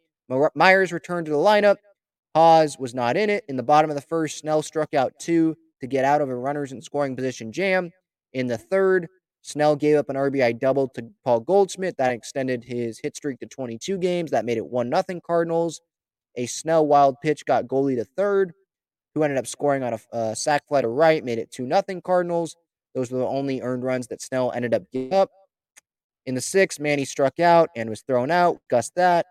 Myers 0.54 0.92
returned 0.92 1.26
to 1.26 1.32
the 1.32 1.38
lineup. 1.38 1.76
Hawes 2.34 2.78
was 2.78 2.94
not 2.94 3.16
in 3.16 3.30
it. 3.30 3.44
In 3.48 3.56
the 3.56 3.62
bottom 3.62 3.90
of 3.90 3.96
the 3.96 4.02
first, 4.02 4.38
Snell 4.38 4.62
struck 4.62 4.94
out 4.94 5.12
two 5.18 5.56
to 5.80 5.86
get 5.86 6.04
out 6.04 6.20
of 6.20 6.28
a 6.28 6.34
runners 6.34 6.72
in 6.72 6.82
scoring 6.82 7.16
position 7.16 7.52
jam. 7.52 7.90
In 8.32 8.46
the 8.46 8.58
third, 8.58 9.08
Snell 9.42 9.76
gave 9.76 9.96
up 9.96 10.10
an 10.10 10.16
RBI 10.16 10.58
double 10.58 10.88
to 10.88 11.08
Paul 11.24 11.40
Goldschmidt. 11.40 11.96
That 11.96 12.12
extended 12.12 12.64
his 12.64 12.98
hit 12.98 13.16
streak 13.16 13.38
to 13.40 13.46
22 13.46 13.98
games. 13.98 14.30
That 14.30 14.44
made 14.44 14.58
it 14.58 14.66
1 14.66 14.90
0 14.90 15.20
Cardinals. 15.26 15.80
A 16.36 16.46
Snell 16.46 16.86
wild 16.86 17.16
pitch 17.22 17.46
got 17.46 17.66
Goldy 17.66 17.96
to 17.96 18.04
third, 18.04 18.52
who 19.14 19.22
ended 19.22 19.38
up 19.38 19.46
scoring 19.46 19.82
on 19.82 19.94
a, 19.94 20.00
a 20.12 20.36
sac 20.36 20.68
fly 20.68 20.82
to 20.82 20.88
right, 20.88 21.24
made 21.24 21.38
it 21.38 21.50
2 21.50 21.66
0 21.66 22.00
Cardinals. 22.02 22.56
Those 22.94 23.10
were 23.10 23.18
the 23.18 23.26
only 23.26 23.60
earned 23.60 23.84
runs 23.84 24.06
that 24.08 24.20
Snell 24.20 24.52
ended 24.52 24.74
up 24.74 24.82
giving 24.92 25.14
up. 25.14 25.30
In 26.28 26.34
the 26.34 26.42
sixth, 26.42 26.78
Manny 26.78 27.06
struck 27.06 27.40
out 27.40 27.70
and 27.74 27.88
was 27.88 28.02
thrown 28.02 28.30
out. 28.30 28.58
Gus 28.68 28.90
that. 28.96 29.24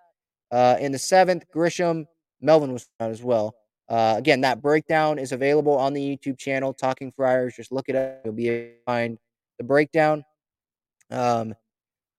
Uh, 0.51 0.77
in 0.79 0.91
the 0.91 0.97
seventh, 0.97 1.43
Grisham, 1.55 2.07
Melvin 2.41 2.73
was 2.73 2.89
out 2.99 3.11
as 3.11 3.21
well. 3.21 3.53
Uh, 3.87 4.15
again, 4.17 4.41
that 4.41 4.63
breakdown 4.63 5.19
is 5.19 5.31
available 5.31 5.77
on 5.77 5.93
the 5.93 6.01
YouTube 6.01 6.39
channel, 6.39 6.73
Talking 6.73 7.11
Friars. 7.11 7.55
Just 7.55 7.71
look 7.71 7.87
it 7.87 7.95
up. 7.95 8.21
You'll 8.25 8.33
be 8.33 8.49
able 8.49 8.69
to 8.69 8.83
find 8.87 9.19
the 9.59 9.63
breakdown. 9.63 10.23
Um, 11.11 11.53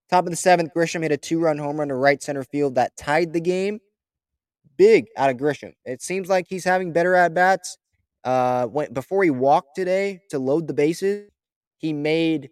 top 0.09 0.25
of 0.27 0.31
the 0.31 0.37
seventh, 0.37 0.71
Grisham 0.77 1.03
hit 1.03 1.11
a 1.11 1.17
two 1.17 1.41
run 1.41 1.59
home 1.59 1.81
run 1.81 1.89
to 1.89 1.97
right 1.97 2.23
center 2.23 2.45
field 2.45 2.77
that 2.77 2.97
tied 2.97 3.33
the 3.33 3.41
game. 3.41 3.81
Big 4.77 5.07
out 5.17 5.29
of 5.29 5.39
Grisham. 5.39 5.73
It 5.85 6.03
seems 6.03 6.29
like 6.29 6.47
he's 6.49 6.65
having 6.65 6.93
better 6.93 7.17
at 7.17 7.35
bats. 7.35 7.79
Uh, 8.23 8.67
when, 8.67 8.93
before 8.93 9.25
he 9.25 9.31
walked 9.31 9.75
today 9.75 10.21
to 10.31 10.39
load 10.39 10.69
the 10.69 10.75
bases, 10.75 11.29
he 11.79 11.93
made 11.93 12.51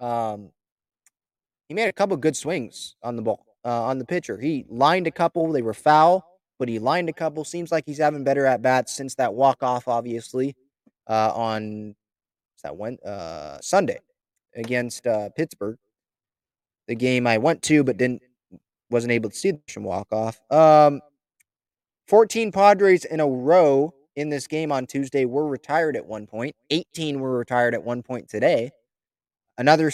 um, 0.00 0.50
he 1.70 1.74
made 1.74 1.86
a 1.86 1.92
couple 1.92 2.16
good 2.16 2.36
swings 2.36 2.96
on 3.00 3.14
the 3.14 3.22
ball, 3.22 3.46
uh, 3.64 3.84
on 3.84 4.00
the 4.00 4.04
pitcher. 4.04 4.36
He 4.36 4.66
lined 4.68 5.06
a 5.06 5.10
couple, 5.12 5.52
they 5.52 5.62
were 5.62 5.72
foul, 5.72 6.26
but 6.58 6.68
he 6.68 6.80
lined 6.80 7.08
a 7.08 7.12
couple. 7.12 7.44
Seems 7.44 7.70
like 7.70 7.86
he's 7.86 7.98
having 7.98 8.24
better 8.24 8.44
at 8.44 8.60
bats 8.60 8.92
since 8.92 9.14
that 9.14 9.32
walk 9.32 9.62
off, 9.62 9.86
obviously, 9.86 10.56
uh, 11.06 11.30
on 11.32 11.94
that 12.64 12.76
went 12.76 13.00
uh, 13.04 13.60
Sunday 13.60 14.00
against 14.56 15.06
uh, 15.06 15.28
Pittsburgh. 15.30 15.78
The 16.88 16.96
game 16.96 17.28
I 17.28 17.38
went 17.38 17.62
to, 17.62 17.84
but 17.84 17.96
didn't 17.96 18.22
wasn't 18.90 19.12
able 19.12 19.30
to 19.30 19.36
see 19.36 19.52
the 19.52 19.80
walk 19.80 20.08
off. 20.10 20.40
Um, 20.50 21.00
14 22.08 22.50
Padres 22.50 23.04
in 23.04 23.20
a 23.20 23.28
row 23.28 23.94
in 24.16 24.28
this 24.28 24.48
game 24.48 24.72
on 24.72 24.88
Tuesday 24.88 25.24
were 25.24 25.46
retired 25.46 25.94
at 25.94 26.04
one 26.04 26.26
point. 26.26 26.56
18 26.70 27.20
were 27.20 27.38
retired 27.38 27.74
at 27.74 27.84
one 27.84 28.02
point 28.02 28.28
today. 28.28 28.72
Another 29.56 29.92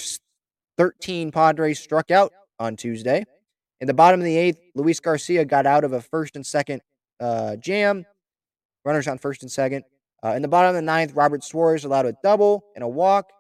13 0.77 1.31
Padres 1.33 1.81
struck 1.81 2.11
out 2.11 2.33
on 2.59 2.77
Tuesday. 2.77 3.25
In 3.81 3.87
the 3.87 3.95
bottom 3.95 4.21
of 4.21 4.25
the 4.25 4.37
eighth, 4.37 4.59
Luis 4.75 5.01
Garcia 5.01 5.45
got 5.45 5.67
out 5.67 5.85
of 5.85 5.93
a 5.93 6.01
first 6.01 6.37
and 6.37 6.47
second 6.47 6.81
uh, 7.21 7.57
jam. 7.57 8.07
Runners 8.85 9.09
on 9.09 9.19
first 9.19 9.43
and 9.43 9.51
second. 9.51 9.85
Uh, 10.25 10.31
in 10.31 10.43
the 10.43 10.49
bottom 10.49 10.71
of 10.71 10.75
the 10.75 10.83
ninth, 10.83 11.13
Robert 11.15 11.45
Suarez 11.45 11.85
allowed 11.85 12.07
a 12.07 12.15
double 12.23 12.65
and 12.75 12.83
a 12.83 12.89
walk 12.89 13.31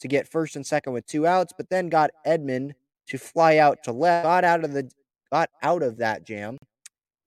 to 0.00 0.08
get 0.08 0.28
first 0.28 0.56
and 0.56 0.66
second 0.66 0.92
with 0.92 1.06
two 1.06 1.26
outs, 1.26 1.52
but 1.56 1.68
then 1.70 1.88
got 1.88 2.10
Edman 2.26 2.72
to 3.08 3.18
fly 3.18 3.56
out 3.56 3.82
to 3.84 3.92
left. 3.92 4.24
Got 4.24 4.44
out 4.44 4.64
of 4.64 4.72
the 4.72 4.90
got 5.32 5.50
out 5.62 5.82
of 5.82 5.98
that 5.98 6.26
jam. 6.26 6.58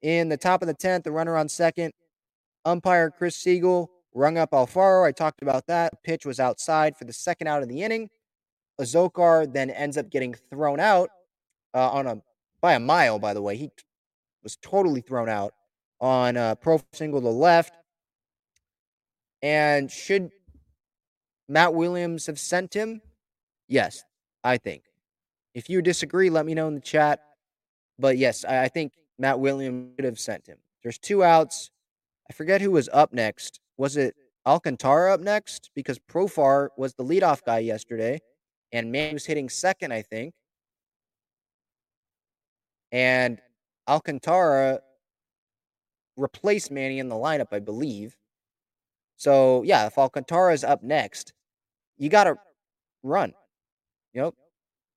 In 0.02 0.30
the 0.30 0.38
top 0.38 0.62
of 0.62 0.68
the 0.68 0.74
tenth, 0.74 1.06
the 1.06 1.12
runner 1.12 1.38
on 1.38 1.48
second, 1.48 1.94
umpire 2.66 3.10
Chris 3.10 3.38
Segal 3.38 3.88
rung 4.13 4.38
up 4.38 4.52
Alfaro. 4.52 5.06
I 5.06 5.12
talked 5.12 5.42
about 5.42 5.66
that. 5.68 6.04
Pitch 6.04 6.26
was 6.26 6.39
outside 6.39 6.98
for 6.98 7.06
the 7.06 7.13
second 7.13 7.48
out 7.48 7.63
of 7.63 7.70
the 7.70 7.82
inning. 7.82 8.10
Azocar 8.80 9.52
then 9.52 9.70
ends 9.70 9.98
up 9.98 10.10
getting 10.10 10.34
thrown 10.50 10.80
out 10.80 11.10
uh, 11.74 11.90
on 11.90 12.08
a 12.08 12.22
by 12.62 12.74
a 12.74 12.80
mile. 12.80 13.20
By 13.20 13.34
the 13.34 13.42
way, 13.42 13.56
he 13.56 13.72
was 14.44 14.58
totally 14.58 15.02
thrown 15.02 15.30
out 15.30 15.54
on 16.00 16.38
a 16.38 16.56
pro 16.60 16.82
single 16.94 17.22
to 17.22 17.30
left. 17.30 17.74
And 19.42 19.92
should 19.92 20.32
Matt 21.50 21.74
Williams 21.74 22.26
have 22.28 22.40
sent 22.40 22.74
him? 22.74 23.02
Yes, 23.68 24.04
I 24.44 24.58
think. 24.58 24.84
If 25.54 25.70
you 25.70 25.82
disagree, 25.82 26.30
let 26.30 26.46
me 26.46 26.54
know 26.54 26.68
in 26.68 26.76
the 26.76 26.82
chat. 26.82 27.20
But 28.00 28.18
yes, 28.18 28.44
I, 28.46 28.64
I 28.64 28.68
think 28.70 28.94
Matt 29.20 29.40
Williams 29.40 29.92
should 29.96 30.06
have 30.06 30.20
sent 30.20 30.48
him. 30.48 30.58
There's 30.82 30.98
two 30.98 31.24
outs. 31.24 31.70
I 32.30 32.34
forget 32.34 32.62
who 32.62 32.72
was 32.72 32.90
up 32.92 33.14
next. 33.14 33.60
Was 33.78 33.98
it 33.98 34.16
Alcantara 34.46 35.14
up 35.14 35.20
next? 35.20 35.70
Because 35.76 36.00
Profar 36.00 36.70
was 36.78 36.94
the 36.94 37.04
leadoff 37.04 37.44
guy 37.46 37.60
yesterday 37.60 38.20
and 38.74 38.92
Manny 38.92 39.14
was 39.14 39.26
hitting 39.26 39.48
second, 39.50 39.94
I 39.94 40.02
think. 40.02 40.34
And 42.92 43.40
Alcantara 43.88 44.82
replaced 46.18 46.72
Manny 46.72 47.00
in 47.00 47.08
the 47.08 47.16
lineup, 47.16 47.48
I 47.52 47.60
believe. 47.60 48.18
So 49.16 49.64
yeah, 49.64 49.86
if 49.86 49.98
Alcantara 49.98 50.54
is 50.54 50.64
up 50.64 50.84
next, 50.84 51.34
you 51.98 52.10
got 52.10 52.26
to 52.26 52.36
run. 53.04 53.34
You 54.14 54.22
know, 54.22 54.34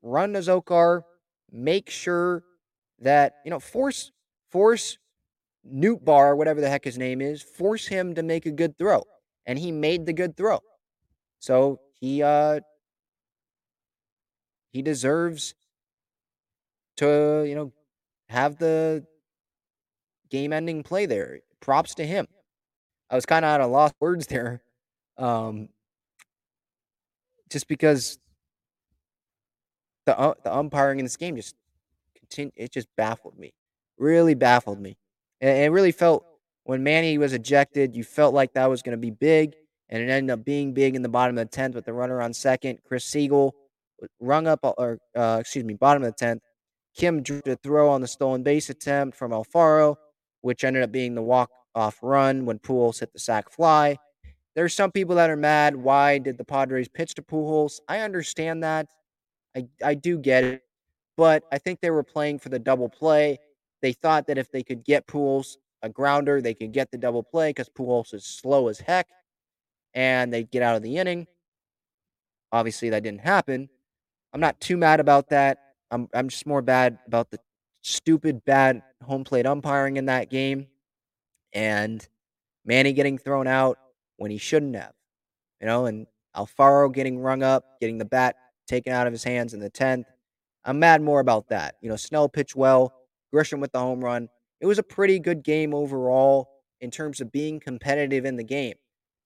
run 0.02 0.32
to. 0.48 1.04
Make 1.52 1.90
sure 1.90 2.42
that 3.00 3.36
you 3.44 3.50
know 3.50 3.60
force 3.60 4.10
force 4.50 4.98
Nootbaar, 5.70 6.36
whatever 6.36 6.60
the 6.60 6.68
heck 6.68 6.84
his 6.84 6.98
name 6.98 7.20
is, 7.20 7.42
force 7.42 7.86
him 7.86 8.14
to 8.14 8.22
make 8.22 8.46
a 8.46 8.50
good 8.50 8.76
throw, 8.78 9.04
and 9.46 9.58
he 9.58 9.70
made 9.70 10.06
the 10.06 10.12
good 10.12 10.36
throw. 10.36 10.60
So 11.38 11.80
he 11.94 12.22
uh 12.22 12.60
he 14.76 14.82
deserves 14.82 15.54
to, 16.98 17.44
you 17.48 17.54
know, 17.54 17.72
have 18.28 18.58
the 18.58 19.06
game 20.28 20.52
ending 20.52 20.82
play 20.82 21.06
there. 21.06 21.40
Props 21.60 21.94
to 21.94 22.06
him. 22.06 22.28
I 23.08 23.14
was 23.14 23.24
kind 23.24 23.42
of 23.42 23.48
out 23.48 23.62
of 23.62 23.70
lost 23.70 23.94
words 24.00 24.26
there. 24.26 24.60
Um, 25.16 25.70
just 27.48 27.68
because 27.68 28.18
the 30.04 30.18
uh, 30.18 30.34
the 30.44 30.54
umpiring 30.54 30.98
in 30.98 31.06
this 31.06 31.16
game 31.16 31.36
just 31.36 31.54
continue, 32.14 32.52
it 32.54 32.70
just 32.70 32.88
baffled 32.96 33.38
me. 33.38 33.54
Really 33.96 34.34
baffled 34.34 34.78
me. 34.78 34.98
And 35.40 35.56
it 35.56 35.70
really 35.70 35.92
felt 35.92 36.26
when 36.64 36.82
Manny 36.82 37.16
was 37.16 37.32
ejected, 37.32 37.96
you 37.96 38.04
felt 38.04 38.34
like 38.34 38.52
that 38.52 38.68
was 38.68 38.82
going 38.82 38.92
to 38.92 39.00
be 39.00 39.10
big, 39.10 39.54
and 39.88 40.02
it 40.02 40.10
ended 40.10 40.34
up 40.34 40.44
being 40.44 40.74
big 40.74 40.94
in 40.94 41.00
the 41.00 41.08
bottom 41.08 41.38
of 41.38 41.48
the 41.48 41.56
tenth 41.56 41.74
with 41.74 41.86
the 41.86 41.94
runner 41.94 42.20
on 42.20 42.34
second. 42.34 42.80
Chris 42.84 43.08
Segal 43.08 43.52
rung 44.20 44.46
up, 44.46 44.60
or 44.62 44.98
uh, 45.16 45.38
excuse 45.40 45.64
me, 45.64 45.74
bottom 45.74 46.02
of 46.02 46.08
the 46.08 46.16
tenth. 46.16 46.42
Kim 46.96 47.22
drew 47.22 47.42
a 47.46 47.56
throw 47.56 47.90
on 47.90 48.00
the 48.00 48.08
stolen 48.08 48.42
base 48.42 48.70
attempt 48.70 49.16
from 49.16 49.32
Alfaro, 49.32 49.96
which 50.40 50.64
ended 50.64 50.82
up 50.82 50.92
being 50.92 51.14
the 51.14 51.22
walk 51.22 51.50
off 51.74 51.98
run 52.02 52.46
when 52.46 52.58
Pujols 52.58 53.00
hit 53.00 53.12
the 53.12 53.18
sac 53.18 53.50
fly. 53.50 53.96
There's 54.54 54.72
some 54.72 54.90
people 54.90 55.16
that 55.16 55.28
are 55.28 55.36
mad. 55.36 55.76
Why 55.76 56.18
did 56.18 56.38
the 56.38 56.44
Padres 56.44 56.88
pitch 56.88 57.14
to 57.16 57.22
Pujols? 57.22 57.80
I 57.88 58.00
understand 58.00 58.62
that. 58.62 58.86
I, 59.54 59.66
I 59.84 59.94
do 59.94 60.18
get 60.18 60.44
it. 60.44 60.62
But 61.18 61.44
I 61.52 61.58
think 61.58 61.80
they 61.80 61.90
were 61.90 62.02
playing 62.02 62.38
for 62.38 62.48
the 62.48 62.58
double 62.58 62.88
play. 62.88 63.38
They 63.82 63.92
thought 63.92 64.26
that 64.26 64.38
if 64.38 64.50
they 64.50 64.62
could 64.62 64.84
get 64.84 65.06
Pujols 65.06 65.56
a 65.82 65.90
grounder, 65.90 66.40
they 66.40 66.54
could 66.54 66.72
get 66.72 66.90
the 66.90 66.98
double 66.98 67.22
play 67.22 67.50
because 67.50 67.68
Pujols 67.68 68.14
is 68.14 68.24
slow 68.24 68.68
as 68.68 68.78
heck 68.78 69.06
and 69.92 70.32
they'd 70.32 70.50
get 70.50 70.62
out 70.62 70.76
of 70.76 70.82
the 70.82 70.96
inning. 70.96 71.26
Obviously, 72.52 72.90
that 72.90 73.02
didn't 73.02 73.20
happen. 73.20 73.68
I'm 74.36 74.40
not 74.40 74.60
too 74.60 74.76
mad 74.76 75.00
about 75.00 75.30
that. 75.30 75.56
I'm, 75.90 76.10
I'm 76.12 76.28
just 76.28 76.44
more 76.44 76.60
bad 76.60 76.98
about 77.06 77.30
the 77.30 77.38
stupid, 77.80 78.44
bad 78.44 78.82
home 79.02 79.24
plate 79.24 79.46
umpiring 79.46 79.96
in 79.96 80.04
that 80.06 80.28
game 80.28 80.66
and 81.54 82.06
Manny 82.66 82.92
getting 82.92 83.16
thrown 83.16 83.46
out 83.46 83.78
when 84.18 84.30
he 84.30 84.36
shouldn't 84.36 84.76
have, 84.76 84.92
you 85.58 85.66
know, 85.66 85.86
and 85.86 86.06
Alfaro 86.36 86.92
getting 86.92 87.18
rung 87.18 87.42
up, 87.42 87.80
getting 87.80 87.96
the 87.96 88.04
bat 88.04 88.36
taken 88.68 88.92
out 88.92 89.06
of 89.06 89.14
his 89.14 89.24
hands 89.24 89.54
in 89.54 89.60
the 89.60 89.70
10th. 89.70 90.04
I'm 90.66 90.78
mad 90.78 91.00
more 91.00 91.20
about 91.20 91.48
that. 91.48 91.76
You 91.80 91.88
know, 91.88 91.96
Snell 91.96 92.28
pitched 92.28 92.56
well, 92.56 92.92
Grisham 93.34 93.58
with 93.58 93.72
the 93.72 93.78
home 93.78 94.04
run. 94.04 94.28
It 94.60 94.66
was 94.66 94.78
a 94.78 94.82
pretty 94.82 95.18
good 95.18 95.44
game 95.44 95.72
overall 95.72 96.50
in 96.82 96.90
terms 96.90 97.22
of 97.22 97.32
being 97.32 97.58
competitive 97.58 98.26
in 98.26 98.36
the 98.36 98.44
game. 98.44 98.74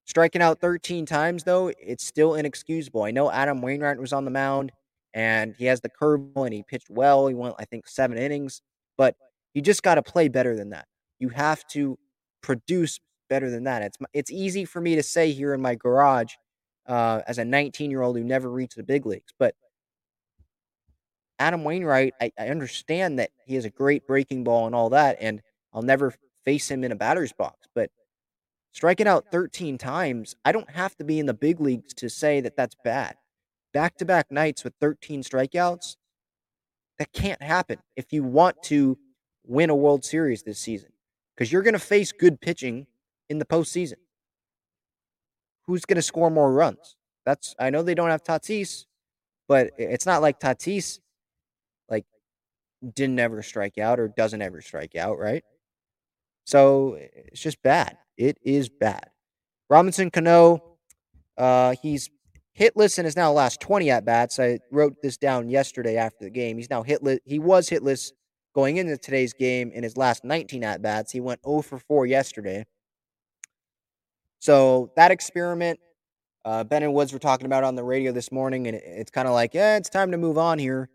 Striking 0.04 0.40
out 0.40 0.60
13 0.60 1.04
times, 1.04 1.42
though, 1.42 1.72
it's 1.80 2.06
still 2.06 2.36
inexcusable. 2.36 3.02
I 3.02 3.10
know 3.10 3.28
Adam 3.28 3.60
Wainwright 3.60 3.98
was 3.98 4.12
on 4.12 4.24
the 4.24 4.30
mound 4.30 4.70
and 5.14 5.54
he 5.56 5.66
has 5.66 5.80
the 5.80 5.90
curveball 5.90 6.44
and 6.44 6.54
he 6.54 6.62
pitched 6.62 6.90
well. 6.90 7.26
He 7.26 7.34
went, 7.34 7.54
I 7.58 7.64
think, 7.64 7.88
seven 7.88 8.18
innings, 8.18 8.62
but 8.96 9.16
you 9.54 9.62
just 9.62 9.82
got 9.82 9.96
to 9.96 10.02
play 10.02 10.28
better 10.28 10.56
than 10.56 10.70
that. 10.70 10.86
You 11.18 11.28
have 11.30 11.66
to 11.68 11.98
produce 12.42 13.00
better 13.28 13.50
than 13.50 13.64
that. 13.64 13.82
It's 13.82 13.98
it's 14.12 14.30
easy 14.30 14.64
for 14.64 14.80
me 14.80 14.96
to 14.96 15.02
say 15.02 15.32
here 15.32 15.54
in 15.54 15.60
my 15.60 15.74
garage 15.74 16.34
uh, 16.86 17.22
as 17.26 17.38
a 17.38 17.44
19 17.44 17.90
year 17.90 18.02
old 18.02 18.16
who 18.16 18.24
never 18.24 18.50
reached 18.50 18.76
the 18.76 18.82
big 18.82 19.06
leagues, 19.06 19.32
but 19.38 19.54
Adam 21.38 21.64
Wainwright, 21.64 22.12
I, 22.20 22.30
I 22.38 22.48
understand 22.48 23.18
that 23.18 23.30
he 23.46 23.54
has 23.54 23.64
a 23.64 23.70
great 23.70 24.06
breaking 24.06 24.44
ball 24.44 24.66
and 24.66 24.74
all 24.74 24.90
that, 24.90 25.16
and 25.20 25.40
I'll 25.72 25.82
never 25.82 26.14
face 26.44 26.70
him 26.70 26.84
in 26.84 26.92
a 26.92 26.96
batter's 26.96 27.32
box, 27.32 27.66
but 27.74 27.90
striking 28.72 29.06
out 29.06 29.26
13 29.32 29.78
times, 29.78 30.36
I 30.44 30.52
don't 30.52 30.70
have 30.70 30.94
to 30.96 31.04
be 31.04 31.18
in 31.18 31.24
the 31.24 31.34
big 31.34 31.58
leagues 31.58 31.94
to 31.94 32.10
say 32.10 32.42
that 32.42 32.56
that's 32.56 32.76
bad. 32.84 33.16
Back 33.72 33.96
to 33.98 34.04
back 34.04 34.30
nights 34.30 34.64
with 34.64 34.74
13 34.80 35.22
strikeouts, 35.22 35.96
that 36.98 37.12
can't 37.12 37.42
happen 37.42 37.78
if 37.96 38.12
you 38.12 38.22
want 38.22 38.62
to 38.64 38.98
win 39.46 39.70
a 39.70 39.74
World 39.74 40.04
Series 40.04 40.42
this 40.42 40.58
season 40.58 40.90
because 41.34 41.50
you're 41.50 41.62
going 41.62 41.74
to 41.74 41.78
face 41.78 42.12
good 42.12 42.40
pitching 42.40 42.86
in 43.30 43.38
the 43.38 43.46
postseason. 43.46 43.94
Who's 45.66 45.86
going 45.86 45.96
to 45.96 46.02
score 46.02 46.30
more 46.30 46.52
runs? 46.52 46.96
That's 47.24 47.54
I 47.58 47.70
know 47.70 47.82
they 47.82 47.94
don't 47.94 48.10
have 48.10 48.22
Tatis, 48.22 48.86
but 49.48 49.70
it's 49.78 50.04
not 50.04 50.20
like 50.20 50.40
Tatis 50.40 50.98
like 51.88 52.04
didn't 52.94 53.18
ever 53.18 53.42
strike 53.42 53.78
out 53.78 53.98
or 53.98 54.08
doesn't 54.08 54.42
ever 54.42 54.60
strike 54.60 54.96
out, 54.96 55.18
right? 55.18 55.44
So 56.44 56.98
it's 56.98 57.40
just 57.40 57.62
bad. 57.62 57.96
It 58.16 58.38
is 58.42 58.68
bad. 58.68 59.10
Robinson 59.68 60.10
Cano, 60.10 60.76
uh, 61.38 61.74
he's 61.80 62.10
hitless 62.58 62.98
in 62.98 63.04
his 63.04 63.16
now 63.16 63.32
last 63.32 63.60
20 63.60 63.90
at 63.90 64.04
bats. 64.04 64.38
I 64.38 64.58
wrote 64.70 64.96
this 65.02 65.16
down 65.16 65.48
yesterday 65.48 65.96
after 65.96 66.24
the 66.24 66.30
game. 66.30 66.56
He's 66.56 66.70
now 66.70 66.82
hitless. 66.82 67.18
He 67.24 67.38
was 67.38 67.68
hitless 67.68 68.12
going 68.54 68.76
into 68.78 68.96
today's 68.96 69.32
game 69.32 69.70
in 69.72 69.82
his 69.82 69.96
last 69.96 70.24
19 70.24 70.64
at 70.64 70.82
bats. 70.82 71.12
He 71.12 71.20
went 71.20 71.40
0 71.44 71.62
for 71.62 71.78
4 71.78 72.06
yesterday. 72.06 72.66
So 74.40 74.90
that 74.96 75.10
experiment, 75.10 75.78
uh, 76.44 76.64
Ben 76.64 76.82
and 76.82 76.94
Woods 76.94 77.12
were 77.12 77.18
talking 77.18 77.46
about 77.46 77.62
on 77.62 77.74
the 77.74 77.84
radio 77.84 78.10
this 78.10 78.32
morning, 78.32 78.66
and 78.66 78.76
it's 78.76 79.10
kind 79.10 79.28
of 79.28 79.34
like, 79.34 79.54
yeah, 79.54 79.76
it's 79.76 79.90
time 79.90 80.10
to 80.12 80.16
move 80.16 80.38
on 80.38 80.58
here. 80.58 80.88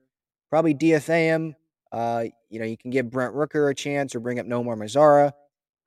Probably 0.50 0.74
DFA 0.74 1.26
him. 1.26 1.56
Uh, 1.91 2.26
you 2.50 2.60
know, 2.60 2.65
you 2.65 2.78
can 2.78 2.89
give 2.89 3.10
Brent 3.10 3.34
Rooker 3.34 3.70
a 3.70 3.76
chance 3.76 4.15
or 4.15 4.20
bring 4.20 4.39
up 4.39 4.48
Nomar 4.48 4.76
Mazara. 4.76 5.32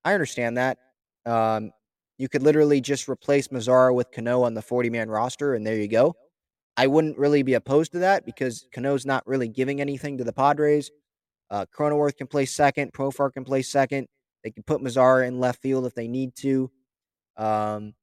I 0.05 0.15
understand 0.15 0.57
that. 0.57 0.79
Um, 1.27 1.73
you 2.19 2.29
could 2.29 2.43
literally 2.43 2.81
just 2.81 3.09
replace 3.09 3.49
Mazara 3.49 3.95
with 3.95 4.11
Cano 4.11 4.43
on 4.43 4.55
the 4.55 4.63
40 4.63 4.91
man 4.91 5.09
roster, 5.09 5.55
and 5.55 5.67
there 5.67 5.77
you 5.77 5.89
go. 5.89 6.15
I 6.77 6.87
wouldn't 6.87 7.19
really 7.19 7.43
be 7.43 7.55
opposed 7.55 7.93
to 7.93 8.01
that 8.01 8.27
because 8.27 8.67
Cano's 8.73 9.07
not 9.07 9.27
really 9.27 9.49
giving 9.49 9.81
anything 9.81 10.19
to 10.19 10.25
the 10.25 10.33
Padres. 10.33 10.91
Uh, 11.51 11.65
Cronenworth 11.77 12.17
can 12.17 12.27
play 12.27 12.45
second. 12.45 12.93
Profar 12.93 13.33
can 13.33 13.45
play 13.45 13.63
second. 13.63 14.07
They 14.45 14.51
can 14.51 14.63
put 14.65 14.81
Mazara 14.81 15.27
in 15.27 15.41
left 15.41 15.63
field 15.63 15.87
if 15.87 15.95
they 15.95 16.07
need 16.07 16.35
to. 16.37 16.71
Um, 17.37 17.95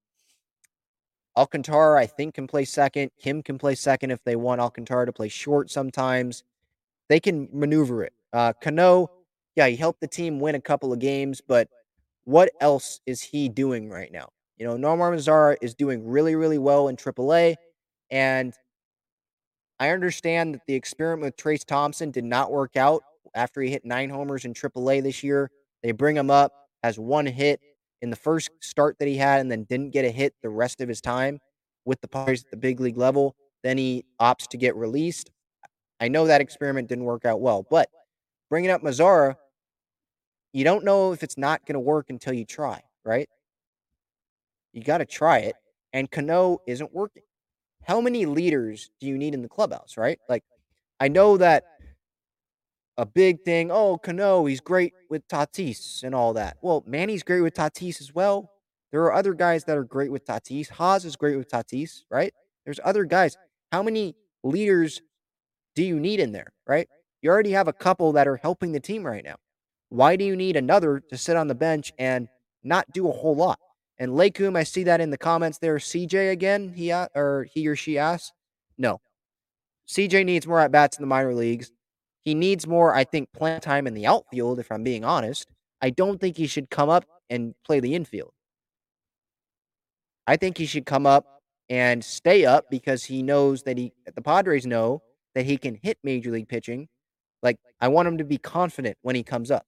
Alcantara, 1.37 1.99
I 1.99 2.05
think, 2.05 2.35
can 2.35 2.47
play 2.47 2.65
second. 2.65 3.11
Kim 3.19 3.43
can 3.43 3.57
play 3.57 3.75
second 3.75 4.11
if 4.11 4.23
they 4.23 4.35
want 4.35 4.61
Alcantara 4.61 5.05
to 5.05 5.13
play 5.13 5.27
short 5.27 5.69
sometimes. 5.69 6.43
They 7.09 7.19
can 7.19 7.49
maneuver 7.51 8.03
it. 8.03 8.13
Uh, 8.33 8.53
Cano, 8.61 9.11
yeah, 9.55 9.67
he 9.67 9.75
helped 9.75 10.01
the 10.01 10.07
team 10.07 10.39
win 10.39 10.55
a 10.55 10.61
couple 10.61 10.91
of 10.91 10.99
games, 10.99 11.41
but 11.45 11.67
what 12.25 12.51
else 12.59 12.99
is 13.05 13.21
he 13.21 13.49
doing 13.49 13.89
right 13.89 14.11
now? 14.11 14.29
You 14.57 14.65
know, 14.65 14.75
Nomar 14.75 15.13
Mazara 15.13 15.55
is 15.61 15.73
doing 15.73 16.05
really, 16.05 16.35
really 16.35 16.57
well 16.57 16.87
in 16.87 16.95
AAA, 16.95 17.55
and 18.09 18.53
I 19.79 19.89
understand 19.89 20.55
that 20.55 20.61
the 20.67 20.73
experiment 20.73 21.25
with 21.25 21.37
Trayce 21.37 21.65
Thompson 21.65 22.11
did 22.11 22.23
not 22.23 22.51
work 22.51 22.77
out 22.77 23.03
after 23.35 23.61
he 23.61 23.69
hit 23.69 23.85
nine 23.85 24.09
homers 24.09 24.45
in 24.45 24.53
AAA 24.53 25.03
this 25.03 25.23
year. 25.23 25.51
They 25.83 25.91
bring 25.91 26.15
him 26.15 26.31
up, 26.31 26.53
has 26.83 26.97
one 26.97 27.25
hit 27.25 27.59
in 28.01 28.09
the 28.09 28.15
first 28.15 28.49
start 28.61 28.97
that 28.99 29.07
he 29.07 29.17
had, 29.17 29.41
and 29.41 29.51
then 29.51 29.63
didn't 29.63 29.91
get 29.91 30.05
a 30.05 30.11
hit 30.11 30.33
the 30.41 30.49
rest 30.49 30.79
of 30.79 30.87
his 30.87 31.01
time 31.01 31.39
with 31.83 31.99
the 32.01 32.07
Padres 32.07 32.43
at 32.43 32.51
the 32.51 32.57
big 32.57 32.79
league 32.79 32.97
level. 32.97 33.35
Then 33.63 33.77
he 33.77 34.05
opts 34.21 34.47
to 34.47 34.57
get 34.57 34.75
released. 34.75 35.29
I 35.99 36.07
know 36.07 36.27
that 36.27 36.41
experiment 36.41 36.87
didn't 36.87 37.05
work 37.05 37.25
out 37.25 37.41
well, 37.41 37.65
but 37.69 37.89
bringing 38.49 38.71
up 38.71 38.81
Mazara, 38.81 39.35
you 40.55 40.63
don't 40.63 40.85
know 40.85 41.11
if 41.11 41.21
it's 41.21 41.37
not 41.37 41.65
going 41.65 41.73
to 41.73 41.81
work 41.81 42.09
until 42.09 42.31
you 42.31 42.45
try, 42.45 42.81
right? 43.03 43.27
You 44.71 44.81
got 44.81 44.99
to 44.99 45.05
try 45.05 45.39
it. 45.39 45.55
And 45.91 46.09
Cano 46.09 46.59
isn't 46.65 46.93
working. 46.93 47.23
How 47.83 47.99
many 47.99 48.25
leaders 48.25 48.89
do 49.01 49.07
you 49.07 49.17
need 49.17 49.33
in 49.33 49.41
the 49.41 49.49
clubhouse, 49.49 49.97
right? 49.97 50.17
Like, 50.29 50.45
I 50.97 51.09
know 51.09 51.35
that 51.35 51.65
a 52.95 53.05
big 53.05 53.41
thing. 53.41 53.69
Oh, 53.69 53.97
Cano, 53.97 54.45
he's 54.45 54.61
great 54.61 54.93
with 55.09 55.27
Tatis 55.27 56.03
and 56.03 56.15
all 56.15 56.31
that. 56.35 56.55
Well, 56.61 56.85
Manny's 56.87 57.21
great 57.21 57.41
with 57.41 57.53
Tatis 57.53 57.99
as 57.99 58.15
well. 58.15 58.49
There 58.93 59.01
are 59.01 59.13
other 59.13 59.33
guys 59.33 59.65
that 59.65 59.77
are 59.77 59.83
great 59.83 60.09
with 60.09 60.25
Tatis. 60.25 60.69
Haas 60.69 61.03
is 61.03 61.17
great 61.17 61.35
with 61.35 61.49
Tatis, 61.49 62.03
right? 62.09 62.33
There's 62.63 62.79
other 62.85 63.03
guys. 63.03 63.35
How 63.73 63.83
many 63.83 64.15
leaders 64.41 65.01
do 65.75 65.83
you 65.83 65.99
need 65.99 66.21
in 66.21 66.31
there, 66.31 66.53
right? 66.65 66.87
You 67.21 67.29
already 67.29 67.51
have 67.51 67.67
a 67.67 67.73
couple 67.73 68.13
that 68.13 68.25
are 68.25 68.37
helping 68.37 68.71
the 68.71 68.79
team 68.79 69.05
right 69.05 69.23
now. 69.23 69.35
Why 69.89 70.15
do 70.15 70.25
you 70.25 70.35
need 70.35 70.55
another 70.55 71.01
to 71.09 71.17
sit 71.17 71.35
on 71.35 71.47
the 71.47 71.55
bench 71.55 71.93
and 71.97 72.27
not 72.63 72.91
do 72.91 73.07
a 73.07 73.11
whole 73.11 73.35
lot? 73.35 73.59
And 73.97 74.11
Lakum, 74.11 74.57
I 74.57 74.63
see 74.63 74.83
that 74.83 74.99
in 74.99 75.09
the 75.09 75.17
comments 75.17 75.59
there. 75.59 75.77
CJ 75.77 76.31
again, 76.31 76.73
he 76.75 76.91
or 76.91 77.47
he 77.53 77.67
or 77.67 77.75
she 77.75 77.97
asks. 77.97 78.33
No, 78.77 78.99
CJ 79.87 80.25
needs 80.25 80.47
more 80.47 80.59
at 80.59 80.71
bats 80.71 80.97
in 80.97 81.03
the 81.03 81.07
minor 81.07 81.33
leagues. 81.33 81.71
He 82.23 82.33
needs 82.33 82.67
more, 82.67 82.93
I 82.93 83.03
think, 83.03 83.31
plant 83.33 83.63
time 83.63 83.87
in 83.87 83.93
the 83.93 84.07
outfield, 84.07 84.59
if 84.59 84.71
I'm 84.71 84.83
being 84.83 85.05
honest. 85.05 85.47
I 85.81 85.91
don't 85.91 86.19
think 86.19 86.37
he 86.37 86.47
should 86.47 86.69
come 86.69 86.89
up 86.89 87.05
and 87.29 87.53
play 87.63 87.79
the 87.79 87.93
infield. 87.93 88.31
I 90.25 90.35
think 90.37 90.57
he 90.57 90.65
should 90.65 90.87
come 90.87 91.05
up 91.05 91.41
and 91.69 92.03
stay 92.03 92.45
up 92.45 92.65
because 92.71 93.03
he 93.03 93.21
knows 93.21 93.63
that 93.63 93.77
he, 93.77 93.93
the 94.15 94.21
Padres 94.21 94.65
know 94.65 95.03
that 95.35 95.45
he 95.45 95.57
can 95.57 95.77
hit 95.81 95.99
major 96.03 96.31
league 96.31 96.47
pitching. 96.47 96.87
Like, 97.43 97.57
I 97.79 97.89
want 97.89 98.07
him 98.07 98.17
to 98.17 98.23
be 98.23 98.39
confident 98.39 98.97
when 99.03 99.15
he 99.15 99.21
comes 99.23 99.51
up 99.51 99.65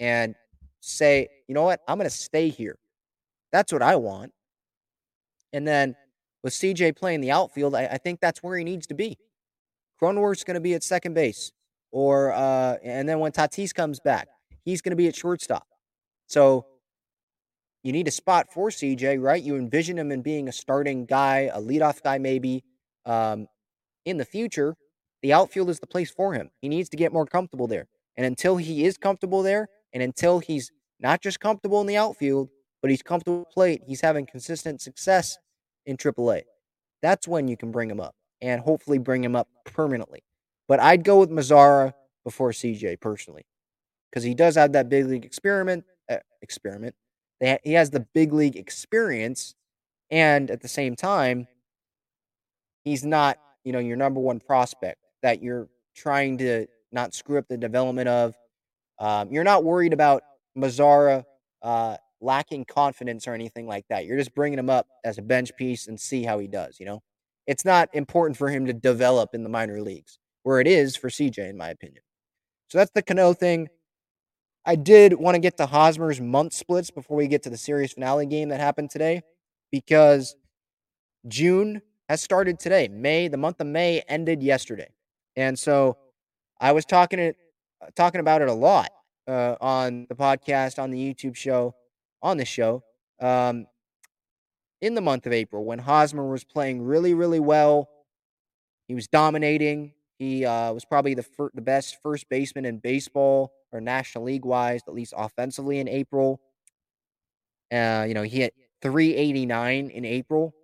and 0.00 0.34
say, 0.80 1.28
you 1.46 1.54
know 1.54 1.62
what, 1.62 1.80
I'm 1.86 1.98
going 1.98 2.08
to 2.08 2.14
stay 2.14 2.48
here. 2.48 2.76
That's 3.52 3.72
what 3.72 3.82
I 3.82 3.96
want. 3.96 4.32
And 5.52 5.66
then 5.66 5.94
with 6.42 6.54
CJ 6.54 6.96
playing 6.96 7.20
the 7.20 7.30
outfield, 7.30 7.74
I, 7.74 7.84
I 7.86 7.98
think 7.98 8.20
that's 8.20 8.42
where 8.42 8.56
he 8.56 8.64
needs 8.64 8.86
to 8.88 8.94
be. 8.94 9.18
Cronenworth's 10.02 10.44
going 10.44 10.54
to 10.54 10.60
be 10.60 10.74
at 10.74 10.82
second 10.82 11.14
base 11.14 11.52
or 11.92 12.32
uh, 12.32 12.76
and 12.82 13.08
then 13.08 13.18
when 13.18 13.32
Tatis 13.32 13.74
comes 13.74 14.00
back, 14.00 14.28
he's 14.64 14.80
going 14.80 14.90
to 14.90 14.96
be 14.96 15.08
at 15.08 15.16
shortstop. 15.16 15.66
So 16.26 16.66
you 17.82 17.92
need 17.92 18.08
a 18.08 18.12
spot 18.12 18.52
for 18.52 18.68
CJ, 18.68 19.20
right? 19.20 19.42
You 19.42 19.56
envision 19.56 19.98
him 19.98 20.12
in 20.12 20.22
being 20.22 20.48
a 20.48 20.52
starting 20.52 21.06
guy, 21.06 21.50
a 21.52 21.60
leadoff 21.60 22.02
guy, 22.02 22.18
maybe 22.18 22.62
um, 23.06 23.46
in 24.04 24.16
the 24.16 24.24
future. 24.24 24.76
The 25.22 25.32
outfield 25.32 25.68
is 25.68 25.80
the 25.80 25.86
place 25.86 26.10
for 26.10 26.32
him. 26.32 26.50
He 26.62 26.68
needs 26.68 26.88
to 26.90 26.96
get 26.96 27.12
more 27.12 27.26
comfortable 27.26 27.66
there. 27.66 27.86
And 28.16 28.26
until 28.26 28.56
he 28.56 28.84
is 28.84 28.96
comfortable 28.96 29.42
there, 29.42 29.68
and 29.92 30.02
until 30.02 30.38
he's 30.38 30.70
not 31.00 31.20
just 31.20 31.40
comfortable 31.40 31.80
in 31.80 31.86
the 31.86 31.96
outfield, 31.96 32.48
but 32.82 32.90
he's 32.90 33.02
comfortable 33.02 33.46
plate, 33.52 33.82
he's 33.86 34.00
having 34.00 34.26
consistent 34.26 34.80
success 34.80 35.38
in 35.86 35.96
AAA. 35.96 36.42
That's 37.02 37.26
when 37.26 37.48
you 37.48 37.56
can 37.56 37.70
bring 37.70 37.90
him 37.90 38.00
up 38.00 38.14
and 38.40 38.60
hopefully 38.60 38.98
bring 38.98 39.24
him 39.24 39.36
up 39.36 39.48
permanently. 39.64 40.22
But 40.68 40.80
I'd 40.80 41.04
go 41.04 41.18
with 41.18 41.30
Mazara 41.30 41.92
before 42.24 42.50
CJ 42.50 43.00
personally, 43.00 43.44
because 44.10 44.24
he 44.24 44.34
does 44.34 44.56
have 44.56 44.72
that 44.72 44.88
big 44.88 45.06
league 45.06 45.24
experiment, 45.24 45.84
uh, 46.10 46.18
experiment, 46.42 46.94
he 47.40 47.72
has 47.72 47.90
the 47.90 48.06
big 48.14 48.32
league 48.32 48.56
experience, 48.56 49.54
and 50.10 50.50
at 50.50 50.60
the 50.60 50.68
same 50.68 50.94
time, 50.94 51.46
he's 52.84 53.04
not, 53.04 53.38
you 53.64 53.72
know, 53.72 53.78
your 53.78 53.96
number 53.96 54.20
one 54.20 54.40
prospect 54.40 54.98
that 55.22 55.42
you're 55.42 55.68
trying 55.94 56.36
to 56.38 56.66
not 56.92 57.14
screw 57.14 57.38
up 57.38 57.48
the 57.48 57.56
development 57.56 58.08
of. 58.08 58.34
Um, 59.00 59.32
you're 59.32 59.44
not 59.44 59.64
worried 59.64 59.92
about 59.92 60.22
Mazara 60.56 61.24
uh, 61.62 61.96
lacking 62.20 62.66
confidence 62.66 63.26
or 63.26 63.32
anything 63.34 63.66
like 63.66 63.86
that. 63.88 64.04
You're 64.04 64.18
just 64.18 64.34
bringing 64.34 64.58
him 64.58 64.70
up 64.70 64.86
as 65.04 65.18
a 65.18 65.22
bench 65.22 65.50
piece 65.56 65.88
and 65.88 65.98
see 65.98 66.22
how 66.22 66.38
he 66.38 66.46
does. 66.46 66.78
You 66.78 66.86
know, 66.86 67.02
it's 67.46 67.64
not 67.64 67.88
important 67.94 68.36
for 68.36 68.48
him 68.48 68.66
to 68.66 68.72
develop 68.72 69.34
in 69.34 69.42
the 69.42 69.48
minor 69.48 69.80
leagues, 69.80 70.18
where 70.42 70.60
it 70.60 70.66
is 70.66 70.96
for 70.96 71.08
CJ, 71.08 71.48
in 71.48 71.56
my 71.56 71.70
opinion. 71.70 72.02
So 72.68 72.78
that's 72.78 72.92
the 72.92 73.02
Cano 73.02 73.32
thing. 73.32 73.68
I 74.66 74.76
did 74.76 75.14
want 75.14 75.34
to 75.34 75.40
get 75.40 75.56
to 75.56 75.66
Hosmer's 75.66 76.20
month 76.20 76.52
splits 76.52 76.90
before 76.90 77.16
we 77.16 77.26
get 77.26 77.42
to 77.44 77.50
the 77.50 77.56
series 77.56 77.92
finale 77.92 78.26
game 78.26 78.50
that 78.50 78.60
happened 78.60 78.90
today 78.90 79.22
because 79.72 80.36
June 81.28 81.80
has 82.08 82.20
started 82.20 82.58
today. 82.58 82.88
May, 82.88 83.28
the 83.28 83.38
month 83.38 83.60
of 83.60 83.66
May 83.66 84.02
ended 84.08 84.42
yesterday. 84.42 84.88
And 85.36 85.58
so 85.58 85.96
I 86.60 86.72
was 86.72 86.84
talking 86.84 87.18
it 87.18 87.36
talking 87.94 88.20
about 88.20 88.42
it 88.42 88.48
a 88.48 88.52
lot 88.52 88.90
uh, 89.28 89.56
on 89.60 90.06
the 90.08 90.14
podcast, 90.14 90.78
on 90.78 90.90
the 90.90 90.98
YouTube 90.98 91.36
show, 91.36 91.74
on 92.22 92.36
the 92.36 92.44
show. 92.44 92.82
Um, 93.20 93.66
in 94.80 94.94
the 94.94 95.00
month 95.00 95.26
of 95.26 95.32
April, 95.32 95.64
when 95.64 95.78
Hosmer 95.78 96.26
was 96.30 96.42
playing 96.42 96.82
really, 96.82 97.12
really 97.12 97.40
well, 97.40 97.88
he 98.88 98.94
was 98.94 99.08
dominating. 99.08 99.92
He 100.18 100.44
uh, 100.44 100.72
was 100.72 100.84
probably 100.84 101.14
the 101.14 101.22
fir- 101.22 101.50
the 101.54 101.62
best 101.62 101.98
first 102.02 102.28
baseman 102.28 102.64
in 102.64 102.78
baseball 102.78 103.52
or 103.72 103.80
National 103.80 104.24
League 104.24 104.44
wise, 104.44 104.80
at 104.88 104.94
least 104.94 105.14
offensively 105.16 105.78
in 105.78 105.88
April. 105.88 106.40
Uh, 107.72 108.04
you 108.08 108.14
know, 108.14 108.22
he 108.22 108.40
hit 108.40 108.54
389 108.82 109.90
in 109.90 110.04
April, 110.04 110.54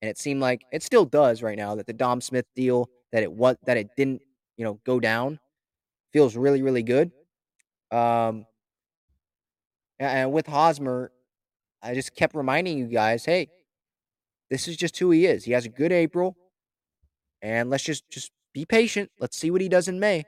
and 0.00 0.08
it 0.08 0.18
seemed 0.18 0.40
like 0.40 0.62
it 0.72 0.82
still 0.82 1.04
does 1.04 1.42
right 1.42 1.58
now 1.58 1.74
that 1.74 1.86
the 1.86 1.92
Dom 1.92 2.20
Smith 2.20 2.46
deal 2.54 2.88
that 3.12 3.22
it 3.22 3.32
was 3.32 3.56
that 3.66 3.76
it 3.76 3.88
didn't 3.96 4.22
you 4.56 4.64
know 4.64 4.80
go 4.84 4.98
down 5.00 5.38
feels 6.16 6.34
really 6.34 6.62
really 6.62 6.82
good. 6.82 7.10
Um, 7.90 8.46
and 9.98 10.32
with 10.32 10.46
Hosmer, 10.46 11.12
I 11.82 11.92
just 11.92 12.16
kept 12.16 12.34
reminding 12.34 12.78
you 12.78 12.86
guys, 12.86 13.26
hey, 13.26 13.48
this 14.48 14.66
is 14.66 14.78
just 14.78 14.98
who 14.98 15.10
he 15.10 15.26
is. 15.26 15.44
He 15.44 15.52
has 15.52 15.66
a 15.66 15.68
good 15.68 15.92
April, 15.92 16.34
and 17.42 17.68
let's 17.68 17.84
just 17.84 18.08
just 18.08 18.30
be 18.54 18.64
patient. 18.64 19.10
Let's 19.20 19.36
see 19.36 19.50
what 19.50 19.60
he 19.60 19.68
does 19.68 19.88
in 19.88 20.00
May. 20.00 20.24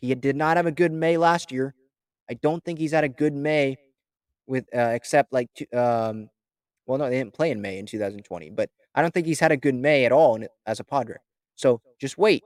He 0.00 0.14
did 0.14 0.36
not 0.36 0.56
have 0.56 0.66
a 0.66 0.72
good 0.72 0.92
May 0.92 1.16
last 1.16 1.50
year. 1.50 1.74
I 2.30 2.34
don't 2.34 2.64
think 2.64 2.78
he's 2.78 2.92
had 2.92 3.02
a 3.02 3.08
good 3.08 3.34
May 3.34 3.76
with 4.46 4.66
uh, 4.72 4.92
except 4.94 5.32
like 5.32 5.48
um, 5.72 6.28
well, 6.86 6.98
no, 6.98 7.10
they 7.10 7.18
didn't 7.18 7.34
play 7.34 7.50
in 7.50 7.60
May 7.60 7.78
in 7.78 7.86
2020, 7.86 8.50
but 8.50 8.70
I 8.94 9.02
don't 9.02 9.12
think 9.12 9.26
he's 9.26 9.40
had 9.40 9.50
a 9.50 9.56
good 9.56 9.74
May 9.74 10.04
at 10.04 10.12
all 10.12 10.36
in, 10.36 10.46
as 10.64 10.78
a 10.78 10.84
Padre. 10.84 11.16
So 11.56 11.80
just 12.00 12.18
wait. 12.18 12.44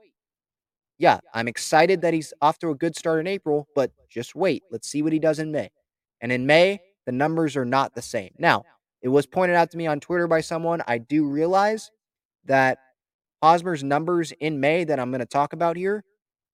Yeah, 0.99 1.19
I'm 1.33 1.47
excited 1.47 2.01
that 2.01 2.13
he's 2.13 2.33
off 2.41 2.59
to 2.59 2.69
a 2.69 2.75
good 2.75 2.95
start 2.95 3.21
in 3.21 3.27
April, 3.27 3.67
but 3.73 3.91
just 4.09 4.35
wait. 4.35 4.63
Let's 4.69 4.89
see 4.89 5.01
what 5.01 5.13
he 5.13 5.19
does 5.19 5.39
in 5.39 5.51
May. 5.51 5.71
And 6.21 6.31
in 6.31 6.45
May, 6.45 6.81
the 7.05 7.13
numbers 7.13 7.55
are 7.55 7.65
not 7.65 7.95
the 7.95 8.01
same. 8.01 8.31
Now, 8.37 8.63
it 9.01 9.07
was 9.07 9.25
pointed 9.25 9.55
out 9.55 9.71
to 9.71 9.77
me 9.77 9.87
on 9.87 10.01
Twitter 10.01 10.27
by 10.27 10.41
someone. 10.41 10.83
I 10.85 10.97
do 10.97 11.25
realize 11.25 11.89
that 12.45 12.79
Hosmer's 13.41 13.83
numbers 13.83 14.33
in 14.41 14.59
May 14.59 14.83
that 14.83 14.99
I'm 14.99 15.09
going 15.09 15.19
to 15.19 15.25
talk 15.25 15.53
about 15.53 15.77
here, 15.77 16.03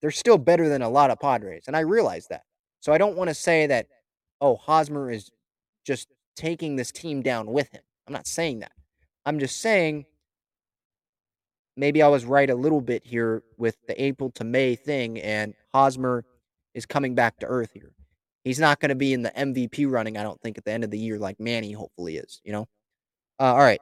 they're 0.01 0.12
still 0.12 0.38
better 0.38 0.69
than 0.69 0.84
a 0.84 0.89
lot 0.89 1.10
of 1.10 1.19
Padres. 1.19 1.63
And 1.65 1.75
I 1.75 1.79
realize 1.79 2.27
that. 2.29 2.43
So 2.81 2.93
I 2.93 2.99
don't 2.99 3.17
want 3.17 3.29
to 3.29 3.34
say 3.34 3.65
that, 3.65 3.88
oh, 4.39 4.55
Hosmer 4.58 5.10
is 5.10 5.31
just 5.86 6.08
taking 6.36 6.75
this 6.75 6.91
team 6.91 7.23
down 7.23 7.47
with 7.47 7.71
him. 7.71 7.81
I'm 8.05 8.13
not 8.13 8.27
saying 8.27 8.60
that. 8.60 8.73
I'm 9.25 9.39
just 9.39 9.60
saying 9.60 10.05
maybe 11.77 12.01
I 12.01 12.07
was 12.07 12.25
right 12.25 12.49
a 12.49 12.55
little 12.55 12.81
bit 12.81 13.05
here 13.05 13.43
with 13.57 13.75
the 13.88 14.01
April 14.01 14.31
to 14.31 14.43
May 14.43 14.75
thing, 14.75 15.19
and 15.19 15.53
Hosmer 15.73 16.23
is 16.73 16.85
coming 16.85 17.15
back 17.15 17.39
to 17.39 17.45
earth 17.45 17.71
here. 17.73 17.91
He's 18.43 18.59
not 18.59 18.79
going 18.79 18.89
to 18.89 18.95
be 18.95 19.13
in 19.13 19.23
the 19.23 19.31
MVP 19.31 19.89
running, 19.89 20.17
I 20.17 20.23
don't 20.23 20.39
think, 20.41 20.57
at 20.57 20.65
the 20.65 20.71
end 20.71 20.83
of 20.83 20.91
the 20.91 20.99
year 20.99 21.17
like 21.17 21.39
Manny 21.39 21.71
hopefully 21.71 22.17
is, 22.17 22.41
you 22.43 22.51
know? 22.51 22.67
Uh, 23.39 23.53
all 23.53 23.57
right. 23.57 23.81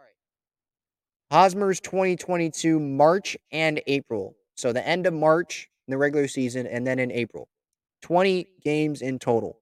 Hosmer's 1.31 1.79
2022 1.81 2.79
March 2.79 3.35
and 3.51 3.81
April. 3.87 4.35
So 4.55 4.71
the 4.71 4.87
end 4.87 5.05
of 5.05 5.13
March 5.13 5.67
in 5.87 5.91
the 5.91 5.97
regular 5.97 6.27
season 6.27 6.65
and 6.65 6.87
then 6.87 6.99
in 6.99 7.11
April. 7.11 7.49
20 8.03 8.47
games 8.63 9.01
in 9.01 9.19
total. 9.19 9.59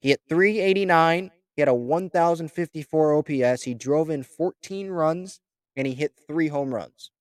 He 0.00 0.10
hit 0.10 0.20
389. 0.28 1.30
He 1.54 1.60
had 1.62 1.68
a 1.68 1.74
1,054 1.74 3.14
OPS. 3.14 3.62
He 3.62 3.74
drove 3.74 4.08
in 4.10 4.22
14 4.22 4.88
runs 4.88 5.40
and 5.76 5.86
he 5.86 5.94
hit 5.94 6.12
three 6.26 6.48
home 6.48 6.74
runs. 6.74 7.11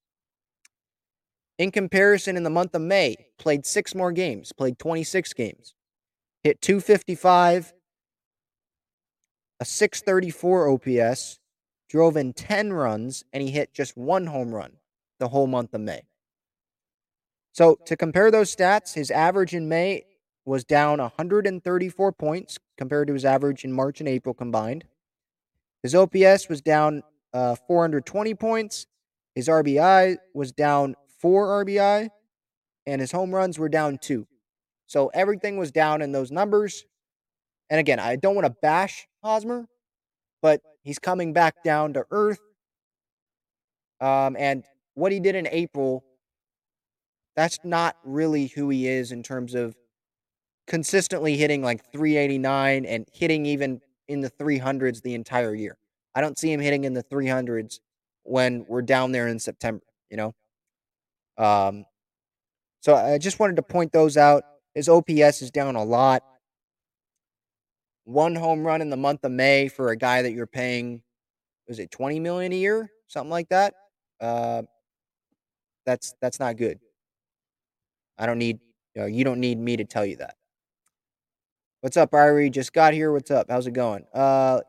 In 1.61 1.69
comparison, 1.69 2.37
in 2.37 2.41
the 2.41 2.49
month 2.49 2.73
of 2.73 2.81
May, 2.81 3.15
played 3.37 3.67
six 3.67 3.93
more 3.93 4.11
games, 4.11 4.51
played 4.51 4.79
26 4.79 5.31
games, 5.33 5.75
hit 6.41 6.59
255, 6.59 7.71
a 9.59 9.65
634 9.65 10.69
OPS, 10.71 11.37
drove 11.87 12.17
in 12.17 12.33
10 12.33 12.73
runs, 12.73 13.23
and 13.31 13.43
he 13.43 13.51
hit 13.51 13.75
just 13.75 13.95
one 13.95 14.25
home 14.25 14.55
run 14.55 14.71
the 15.19 15.27
whole 15.27 15.45
month 15.45 15.75
of 15.75 15.81
May. 15.81 16.01
So, 17.51 17.77
to 17.85 17.95
compare 17.95 18.31
those 18.31 18.55
stats, 18.55 18.95
his 18.95 19.11
average 19.11 19.53
in 19.53 19.69
May 19.69 20.05
was 20.45 20.63
down 20.63 20.97
134 20.97 22.11
points 22.13 22.57
compared 22.75 23.05
to 23.05 23.13
his 23.13 23.23
average 23.23 23.63
in 23.63 23.71
March 23.71 23.99
and 23.99 24.09
April 24.09 24.33
combined. 24.33 24.85
His 25.83 25.93
OPS 25.93 26.49
was 26.49 26.61
down 26.61 27.03
uh, 27.35 27.53
420 27.67 28.33
points. 28.33 28.87
His 29.35 29.47
RBI 29.47 30.17
was 30.33 30.51
down 30.51 30.95
four 31.21 31.63
RBI, 31.63 32.09
and 32.85 33.01
his 33.01 33.11
home 33.11 33.33
runs 33.33 33.59
were 33.59 33.69
down 33.69 33.97
two. 33.99 34.27
So 34.87 35.07
everything 35.13 35.57
was 35.57 35.71
down 35.71 36.01
in 36.01 36.11
those 36.11 36.31
numbers. 36.31 36.83
And 37.69 37.79
again, 37.79 37.99
I 37.99 38.15
don't 38.17 38.35
want 38.35 38.45
to 38.45 38.55
bash 38.61 39.07
Hosmer, 39.23 39.67
but 40.41 40.61
he's 40.83 40.99
coming 40.99 41.31
back 41.31 41.63
down 41.63 41.93
to 41.93 42.05
earth. 42.11 42.41
Um, 44.01 44.35
and 44.37 44.65
what 44.95 45.11
he 45.11 45.19
did 45.19 45.35
in 45.35 45.47
April, 45.47 46.03
that's 47.35 47.59
not 47.63 47.95
really 48.03 48.47
who 48.47 48.69
he 48.69 48.87
is 48.87 49.11
in 49.11 49.23
terms 49.23 49.53
of 49.53 49.75
consistently 50.67 51.37
hitting 51.37 51.61
like 51.61 51.91
389 51.91 52.85
and 52.85 53.07
hitting 53.13 53.45
even 53.45 53.79
in 54.07 54.21
the 54.21 54.31
300s 54.31 55.01
the 55.01 55.13
entire 55.13 55.53
year. 55.53 55.77
I 56.13 56.21
don't 56.21 56.37
see 56.37 56.51
him 56.51 56.59
hitting 56.59 56.83
in 56.83 56.93
the 56.93 57.03
300s 57.03 57.79
when 58.23 58.65
we're 58.67 58.81
down 58.81 59.11
there 59.11 59.27
in 59.27 59.39
September, 59.39 59.83
you 60.09 60.17
know? 60.17 60.33
Um, 61.41 61.85
so 62.81 62.95
I 62.95 63.17
just 63.17 63.39
wanted 63.39 63.55
to 63.55 63.63
point 63.63 63.91
those 63.91 64.15
out. 64.15 64.43
His 64.75 64.87
OPS 64.87 65.41
is 65.41 65.51
down 65.51 65.75
a 65.75 65.83
lot. 65.83 66.23
One 68.05 68.35
home 68.35 68.65
run 68.65 68.81
in 68.81 68.89
the 68.89 68.97
month 68.97 69.23
of 69.23 69.31
May 69.31 69.67
for 69.67 69.89
a 69.89 69.97
guy 69.97 70.21
that 70.21 70.31
you're 70.31 70.47
paying, 70.47 71.01
was 71.67 71.79
it 71.79 71.91
20 71.91 72.19
million 72.19 72.51
a 72.53 72.55
year? 72.55 72.91
Something 73.07 73.31
like 73.31 73.49
that. 73.49 73.73
Uh, 74.19 74.63
that's 75.85 76.13
that's 76.21 76.39
not 76.39 76.57
good. 76.57 76.79
I 78.17 78.27
don't 78.27 78.37
need 78.37 78.59
you, 78.95 79.01
know, 79.01 79.07
you 79.07 79.23
don't 79.23 79.39
need 79.39 79.57
me 79.57 79.77
to 79.77 79.83
tell 79.83 80.05
you 80.05 80.17
that. 80.17 80.35
What's 81.81 81.97
up, 81.97 82.11
Irie? 82.11 82.51
Just 82.51 82.73
got 82.73 82.93
here. 82.93 83.11
What's 83.11 83.31
up? 83.31 83.47
How's 83.49 83.65
it 83.65 83.73
going? 83.73 84.05
Uh, 84.13 84.61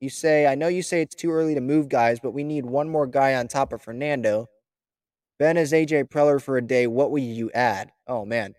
you 0.00 0.08
say, 0.08 0.46
I 0.46 0.54
know 0.54 0.68
you 0.68 0.82
say 0.82 1.02
it's 1.02 1.14
too 1.16 1.32
early 1.32 1.54
to 1.54 1.60
move 1.60 1.88
guys, 1.88 2.20
but 2.20 2.30
we 2.30 2.44
need 2.44 2.64
one 2.64 2.88
more 2.88 3.06
guy 3.06 3.34
on 3.34 3.48
top 3.48 3.72
of 3.72 3.82
Fernando. 3.82 4.46
Ben 5.38 5.56
is 5.56 5.72
AJ 5.72 6.04
Preller 6.04 6.42
for 6.42 6.56
a 6.56 6.62
day. 6.62 6.86
What 6.86 7.10
will 7.10 7.18
you 7.18 7.50
add? 7.52 7.92
Oh 8.06 8.24
man, 8.24 8.54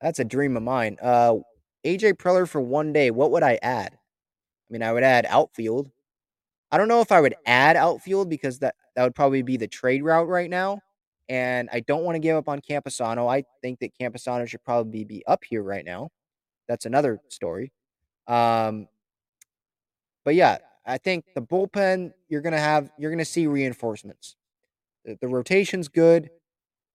that's 0.00 0.18
a 0.18 0.24
dream 0.24 0.56
of 0.56 0.62
mine. 0.62 0.98
Uh, 1.02 1.36
AJ 1.84 2.14
Preller 2.14 2.48
for 2.48 2.60
one 2.60 2.92
day. 2.92 3.10
What 3.10 3.32
would 3.32 3.42
I 3.42 3.58
add? 3.62 3.92
I 3.94 4.72
mean, 4.72 4.82
I 4.82 4.92
would 4.92 5.02
add 5.02 5.26
outfield. 5.28 5.90
I 6.70 6.78
don't 6.78 6.88
know 6.88 7.00
if 7.00 7.12
I 7.12 7.20
would 7.20 7.34
add 7.46 7.76
outfield 7.76 8.28
because 8.28 8.58
that 8.60 8.74
that 8.94 9.02
would 9.04 9.14
probably 9.14 9.42
be 9.42 9.56
the 9.56 9.68
trade 9.68 10.02
route 10.02 10.28
right 10.28 10.50
now. 10.50 10.80
And 11.28 11.68
I 11.72 11.80
don't 11.80 12.04
want 12.04 12.14
to 12.14 12.20
give 12.20 12.36
up 12.36 12.48
on 12.48 12.60
Campusano. 12.60 13.28
I 13.28 13.44
think 13.62 13.80
that 13.80 13.92
Campusano 14.00 14.46
should 14.48 14.62
probably 14.62 15.04
be 15.04 15.24
up 15.26 15.42
here 15.48 15.62
right 15.62 15.84
now. 15.84 16.10
That's 16.68 16.86
another 16.86 17.20
story. 17.28 17.72
Um, 18.28 18.88
but 20.24 20.34
yeah, 20.34 20.58
I 20.84 20.98
think 20.98 21.24
the 21.34 21.42
bullpen 21.42 22.12
you're 22.28 22.42
gonna 22.42 22.58
have 22.58 22.90
you're 22.98 23.10
gonna 23.10 23.24
see 23.24 23.46
reinforcements. 23.46 24.36
The, 25.06 25.28
rotation's 25.28 25.88
good. 25.88 26.30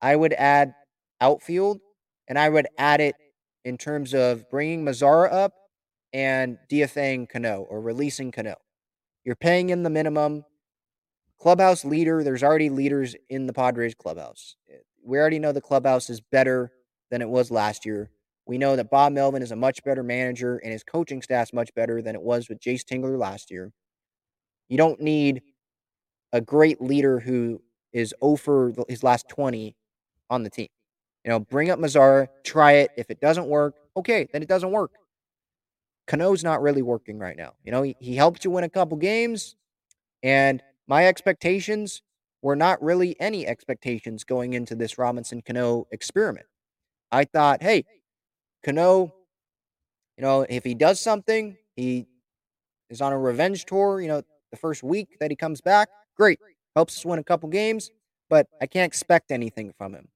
I 0.01 0.15
would 0.15 0.33
add 0.33 0.73
outfield, 1.21 1.79
and 2.27 2.37
I 2.37 2.49
would 2.49 2.67
add 2.77 2.99
it 3.01 3.15
in 3.63 3.77
terms 3.77 4.13
of 4.13 4.49
bringing 4.49 4.83
Mazara 4.83 5.31
up 5.31 5.53
and 6.13 6.57
DFAing 6.69 7.29
Cano 7.29 7.65
or 7.69 7.79
releasing 7.81 8.31
Cano. 8.31 8.55
You're 9.23 9.35
paying 9.35 9.69
him 9.69 9.83
the 9.83 9.89
minimum. 9.89 10.43
Clubhouse 11.39 11.85
leader, 11.85 12.23
there's 12.23 12.43
already 12.43 12.69
leaders 12.69 13.15
in 13.29 13.47
the 13.47 13.53
Padres 13.53 13.95
clubhouse. 13.95 14.55
We 15.03 15.17
already 15.17 15.39
know 15.39 15.51
the 15.51 15.61
clubhouse 15.61 16.09
is 16.09 16.21
better 16.21 16.71
than 17.09 17.21
it 17.21 17.29
was 17.29 17.49
last 17.49 17.85
year. 17.85 18.11
We 18.45 18.57
know 18.57 18.75
that 18.75 18.89
Bob 18.91 19.13
Melvin 19.13 19.41
is 19.41 19.51
a 19.51 19.55
much 19.55 19.83
better 19.83 20.03
manager 20.03 20.57
and 20.57 20.71
his 20.71 20.83
coaching 20.83 21.21
staff's 21.21 21.53
much 21.53 21.73
better 21.75 22.01
than 22.01 22.15
it 22.15 22.21
was 22.21 22.49
with 22.49 22.59
Jayce 22.59 22.83
Tingler 22.83 23.17
last 23.17 23.49
year. 23.51 23.71
You 24.67 24.77
don't 24.77 24.99
need 24.99 25.41
a 26.33 26.41
great 26.41 26.81
leader 26.81 27.19
who 27.19 27.61
is 27.93 28.13
over 28.21 28.73
his 28.87 29.03
last 29.03 29.27
20 29.29 29.75
on 30.29 30.43
the 30.43 30.49
team. 30.49 30.67
You 31.23 31.31
know, 31.31 31.39
bring 31.39 31.69
up 31.69 31.79
Mazara, 31.79 32.27
try 32.43 32.73
it. 32.73 32.91
If 32.97 33.09
it 33.11 33.19
doesn't 33.19 33.47
work, 33.47 33.75
okay, 33.95 34.27
then 34.31 34.41
it 34.41 34.49
doesn't 34.49 34.71
work. 34.71 34.91
Cano's 36.07 36.43
not 36.43 36.61
really 36.61 36.81
working 36.81 37.19
right 37.19 37.37
now. 37.37 37.53
You 37.63 37.71
know, 37.71 37.83
he, 37.83 37.95
he 37.99 38.15
helped 38.15 38.43
you 38.43 38.51
win 38.51 38.63
a 38.63 38.69
couple 38.69 38.97
games, 38.97 39.55
and 40.23 40.61
my 40.87 41.07
expectations 41.07 42.01
were 42.41 42.55
not 42.55 42.81
really 42.81 43.15
any 43.19 43.45
expectations 43.45 44.23
going 44.23 44.53
into 44.53 44.75
this 44.75 44.97
Robinson 44.97 45.41
Cano 45.41 45.87
experiment. 45.91 46.47
I 47.11 47.25
thought, 47.25 47.61
hey, 47.61 47.85
Cano, 48.63 49.13
you 50.17 50.23
know, 50.23 50.45
if 50.49 50.63
he 50.63 50.73
does 50.73 50.99
something, 50.99 51.55
he 51.75 52.07
is 52.89 53.01
on 53.01 53.13
a 53.13 53.17
revenge 53.17 53.65
tour, 53.65 54.01
you 54.01 54.07
know, 54.07 54.23
the 54.51 54.57
first 54.57 54.83
week 54.83 55.19
that 55.19 55.31
he 55.31 55.35
comes 55.35 55.61
back, 55.61 55.89
great. 56.17 56.39
Helps 56.75 56.97
us 56.97 57.05
win 57.05 57.19
a 57.19 57.23
couple 57.23 57.49
games, 57.49 57.91
but 58.29 58.47
I 58.61 58.67
can't 58.67 58.87
expect 58.87 59.31
anything 59.31 59.73
from 59.77 59.93
him. 59.93 60.07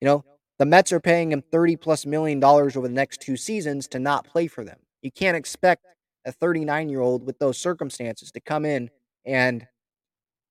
You 0.00 0.06
know, 0.06 0.24
the 0.58 0.66
Mets 0.66 0.92
are 0.92 1.00
paying 1.00 1.32
him 1.32 1.42
30 1.52 1.76
plus 1.76 2.06
million 2.06 2.40
dollars 2.40 2.76
over 2.76 2.88
the 2.88 2.94
next 2.94 3.20
two 3.20 3.36
seasons 3.36 3.86
to 3.88 3.98
not 3.98 4.26
play 4.26 4.46
for 4.46 4.64
them. 4.64 4.78
You 5.02 5.10
can't 5.10 5.36
expect 5.36 5.84
a 6.24 6.32
39 6.32 6.88
year 6.88 7.00
old 7.00 7.24
with 7.24 7.38
those 7.38 7.58
circumstances 7.58 8.30
to 8.32 8.40
come 8.40 8.64
in 8.64 8.90
and, 9.24 9.66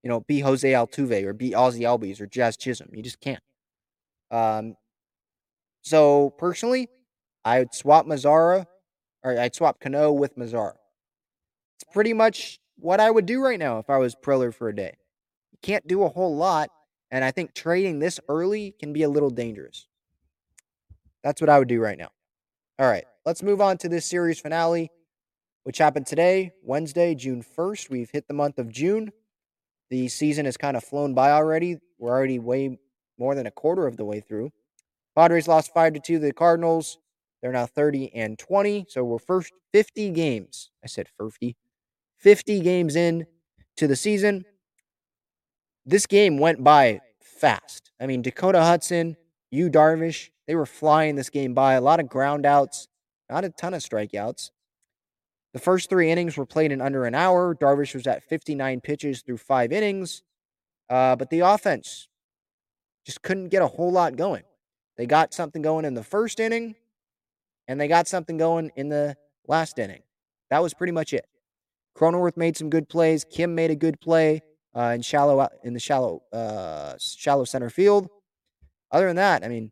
you 0.03 0.09
know, 0.09 0.21
be 0.21 0.39
Jose 0.39 0.71
Altuve 0.71 1.23
or 1.23 1.33
be 1.33 1.53
Ozzie 1.53 1.83
Albies 1.83 2.21
or 2.21 2.27
Jazz 2.27 2.55
Chisholm. 2.55 2.89
You 2.93 3.03
just 3.03 3.19
can't. 3.19 3.43
Um, 4.31 4.75
so 5.81 6.31
personally, 6.37 6.89
I 7.43 7.59
would 7.59 7.73
swap 7.73 8.05
Mazara 8.05 8.65
or 9.23 9.39
I'd 9.39 9.55
swap 9.55 9.79
Cano 9.79 10.11
with 10.11 10.37
Mazara. 10.37 10.73
It's 11.77 11.91
pretty 11.91 12.13
much 12.13 12.59
what 12.77 12.99
I 12.99 13.09
would 13.11 13.25
do 13.25 13.41
right 13.41 13.59
now 13.59 13.79
if 13.79 13.89
I 13.89 13.97
was 13.97 14.15
Preller 14.15 14.53
for 14.53 14.69
a 14.69 14.75
day. 14.75 14.95
Can't 15.65 15.87
do 15.87 16.03
a 16.03 16.09
whole 16.09 16.35
lot, 16.35 16.69
and 17.09 17.25
I 17.25 17.31
think 17.31 17.55
trading 17.55 17.97
this 17.97 18.19
early 18.29 18.75
can 18.79 18.93
be 18.93 19.01
a 19.01 19.09
little 19.09 19.31
dangerous. 19.31 19.87
That's 21.23 21.41
what 21.41 21.49
I 21.49 21.57
would 21.57 21.67
do 21.67 21.81
right 21.81 21.97
now. 21.97 22.09
All 22.77 22.87
right, 22.87 23.05
let's 23.25 23.41
move 23.41 23.61
on 23.61 23.79
to 23.79 23.89
this 23.89 24.05
series 24.05 24.39
finale, 24.39 24.91
which 25.63 25.79
happened 25.79 26.05
today, 26.05 26.53
Wednesday, 26.61 27.15
June 27.15 27.41
1st. 27.41 27.89
We've 27.89 28.11
hit 28.11 28.27
the 28.27 28.35
month 28.35 28.59
of 28.59 28.71
June. 28.71 29.11
The 29.89 30.07
season 30.07 30.45
has 30.45 30.55
kind 30.55 30.77
of 30.77 30.83
flown 30.83 31.15
by 31.15 31.31
already. 31.31 31.79
We're 31.97 32.11
already 32.11 32.37
way 32.37 32.77
more 33.17 33.33
than 33.33 33.47
a 33.47 33.51
quarter 33.51 33.87
of 33.87 33.97
the 33.97 34.05
way 34.05 34.19
through. 34.19 34.51
Padres 35.15 35.47
lost 35.47 35.73
5 35.73 35.93
to 35.93 35.99
2 35.99 36.13
to 36.13 36.19
the 36.19 36.31
Cardinals. 36.31 36.99
They're 37.41 37.51
now 37.51 37.65
30 37.65 38.13
and 38.13 38.37
20. 38.37 38.85
So 38.87 39.03
we're 39.03 39.17
first 39.17 39.51
50 39.73 40.11
games. 40.11 40.69
I 40.83 40.87
said 40.87 41.07
50. 41.19 41.57
50 42.19 42.59
games 42.59 42.95
in 42.95 43.25
to 43.77 43.87
the 43.87 43.95
season. 43.95 44.45
This 45.85 46.07
game 46.07 46.39
went 46.39 46.63
by 46.63 47.01
fast. 47.21 47.91
I 47.99 48.07
mean, 48.07 48.21
Dakota 48.21 48.61
Hudson, 48.61 49.17
Yu 49.51 49.69
Darvish, 49.69 50.29
they 50.47 50.55
were 50.55 50.65
flying 50.65 51.15
this 51.15 51.29
game 51.29 51.53
by. 51.53 51.73
A 51.73 51.81
lot 51.81 51.99
of 51.99 52.09
ground 52.09 52.45
outs, 52.45 52.87
not 53.29 53.45
a 53.45 53.49
ton 53.49 53.73
of 53.73 53.81
strikeouts. 53.81 54.49
The 55.53 55.59
first 55.59 55.89
three 55.89 56.11
innings 56.11 56.37
were 56.37 56.45
played 56.45 56.71
in 56.71 56.81
under 56.81 57.05
an 57.05 57.15
hour. 57.15 57.55
Darvish 57.55 57.93
was 57.93 58.07
at 58.07 58.23
59 58.23 58.81
pitches 58.81 59.21
through 59.21 59.37
five 59.37 59.71
innings. 59.71 60.23
Uh, 60.89 61.15
but 61.15 61.29
the 61.29 61.39
offense 61.39 62.07
just 63.05 63.21
couldn't 63.21 63.49
get 63.49 63.61
a 63.61 63.67
whole 63.67 63.91
lot 63.91 64.15
going. 64.15 64.43
They 64.97 65.05
got 65.05 65.33
something 65.33 65.61
going 65.61 65.85
in 65.85 65.93
the 65.93 66.03
first 66.03 66.39
inning, 66.39 66.75
and 67.67 67.79
they 67.79 67.87
got 67.87 68.07
something 68.07 68.37
going 68.37 68.71
in 68.75 68.89
the 68.89 69.15
last 69.47 69.77
inning. 69.79 70.01
That 70.49 70.61
was 70.61 70.73
pretty 70.73 70.93
much 70.93 71.13
it. 71.13 71.25
Cronenworth 71.97 72.37
made 72.37 72.57
some 72.57 72.69
good 72.69 72.89
plays. 72.89 73.23
Kim 73.23 73.55
made 73.55 73.71
a 73.71 73.75
good 73.75 73.99
play 73.99 74.41
uh, 74.75 74.91
in 74.95 75.01
shallow 75.01 75.47
in 75.63 75.73
the 75.73 75.79
shallow 75.79 76.21
uh, 76.33 76.95
shallow 76.99 77.45
center 77.45 77.69
field. 77.69 78.09
Other 78.91 79.07
than 79.07 79.15
that, 79.15 79.43
I 79.43 79.47
mean, 79.47 79.71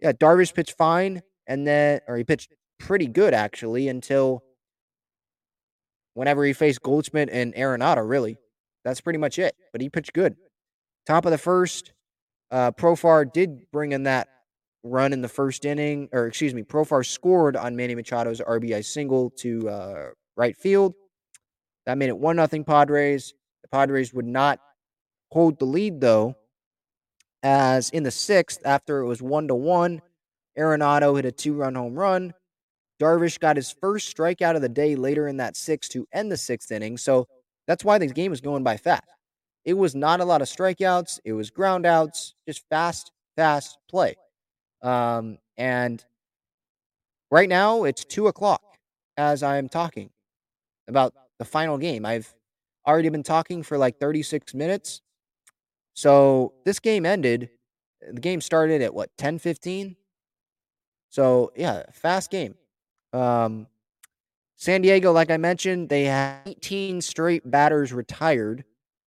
yeah, 0.00 0.12
Darvish 0.12 0.54
pitched 0.54 0.76
fine, 0.76 1.22
and 1.46 1.66
then 1.66 2.00
or 2.06 2.16
he 2.16 2.24
pitched 2.24 2.52
pretty 2.78 3.06
good 3.06 3.34
actually 3.34 3.88
until 3.88 4.42
whenever 6.14 6.44
he 6.44 6.52
faced 6.52 6.82
Goldschmidt 6.82 7.28
and 7.30 7.54
Arenado. 7.54 8.08
Really, 8.08 8.36
that's 8.84 9.00
pretty 9.00 9.18
much 9.18 9.38
it. 9.38 9.54
But 9.72 9.80
he 9.80 9.88
pitched 9.88 10.12
good. 10.12 10.36
Top 11.06 11.24
of 11.24 11.32
the 11.32 11.38
first, 11.38 11.92
uh, 12.50 12.70
Profar 12.72 13.30
did 13.32 13.70
bring 13.72 13.92
in 13.92 14.04
that 14.04 14.28
run 14.84 15.12
in 15.12 15.22
the 15.22 15.28
first 15.28 15.64
inning, 15.64 16.08
or 16.12 16.26
excuse 16.26 16.54
me, 16.54 16.62
Profar 16.62 17.04
scored 17.04 17.56
on 17.56 17.76
Manny 17.76 17.94
Machado's 17.94 18.40
RBI 18.40 18.84
single 18.84 19.30
to 19.38 19.68
uh, 19.68 20.06
right 20.36 20.56
field. 20.56 20.94
That 21.86 21.98
made 21.98 22.08
it 22.08 22.18
1 22.18 22.36
nothing 22.36 22.64
Padres. 22.64 23.34
The 23.70 23.76
Padres 23.76 24.14
would 24.14 24.26
not 24.26 24.60
hold 25.30 25.58
the 25.58 25.64
lead, 25.64 26.00
though, 26.00 26.36
as 27.42 27.90
in 27.90 28.02
the 28.02 28.10
sixth, 28.10 28.60
after 28.64 29.00
it 29.00 29.06
was 29.06 29.22
1 29.22 29.48
to 29.48 29.54
1, 29.54 30.02
Arenado 30.58 31.16
hit 31.16 31.24
a 31.24 31.32
two 31.32 31.54
run 31.54 31.74
home 31.74 31.94
run. 31.94 32.34
Darvish 33.00 33.38
got 33.38 33.56
his 33.56 33.70
first 33.70 34.14
strikeout 34.14 34.56
of 34.56 34.62
the 34.62 34.68
day 34.68 34.96
later 34.96 35.28
in 35.28 35.36
that 35.36 35.56
sixth 35.56 35.92
to 35.92 36.06
end 36.12 36.32
the 36.32 36.36
sixth 36.36 36.72
inning. 36.72 36.98
So 36.98 37.28
that's 37.68 37.84
why 37.84 37.98
this 37.98 38.10
game 38.12 38.30
was 38.30 38.40
going 38.40 38.64
by 38.64 38.76
fast. 38.76 39.04
It 39.64 39.74
was 39.74 39.94
not 39.94 40.20
a 40.20 40.24
lot 40.24 40.42
of 40.42 40.48
strikeouts, 40.48 41.20
it 41.24 41.32
was 41.32 41.50
groundouts, 41.50 42.32
just 42.46 42.64
fast, 42.70 43.12
fast 43.36 43.78
play. 43.88 44.16
Um, 44.82 45.38
and 45.56 46.04
right 47.30 47.48
now 47.48 47.84
it's 47.84 48.04
two 48.04 48.26
o'clock 48.26 48.62
as 49.16 49.42
I'm 49.42 49.68
talking 49.68 50.10
about 50.88 51.12
the 51.38 51.44
final 51.44 51.78
game. 51.78 52.04
I've 52.04 52.34
already 52.86 53.08
been 53.08 53.22
talking 53.22 53.62
for 53.62 53.78
like 53.78 53.98
36 53.98 54.54
minutes. 54.54 55.02
So 55.94 56.54
this 56.64 56.78
game 56.78 57.04
ended. 57.04 57.50
The 58.12 58.20
game 58.20 58.40
started 58.40 58.82
at 58.82 58.94
what 58.94 59.10
10 59.18 59.38
15. 59.38 59.96
So 61.10 61.52
yeah, 61.56 61.82
fast 61.92 62.30
game. 62.30 62.54
Um, 63.12 63.66
San 64.56 64.82
Diego, 64.82 65.12
like 65.12 65.30
I 65.30 65.36
mentioned, 65.36 65.88
they 65.88 66.04
had 66.04 66.40
18 66.46 67.00
straight 67.00 67.48
batters 67.48 67.92
retired 67.92 68.64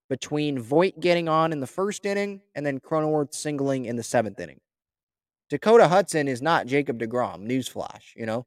between 0.10 0.60
Voit 0.60 1.00
getting 1.00 1.30
on 1.30 1.52
in 1.52 1.60
the 1.60 1.68
first 1.68 2.06
inning 2.06 2.42
and 2.56 2.66
then 2.66 2.80
Cronenworth 2.80 3.34
singling 3.34 3.86
in 3.86 3.96
the 3.96 4.04
seventh 4.04 4.40
inning. 4.40 4.60
Dakota 5.50 5.88
Hudson 5.88 6.28
is 6.28 6.42
not 6.42 6.68
Jacob 6.68 7.00
DeGrom. 7.00 7.46
Newsflash, 7.46 8.16
you 8.16 8.26
know. 8.26 8.46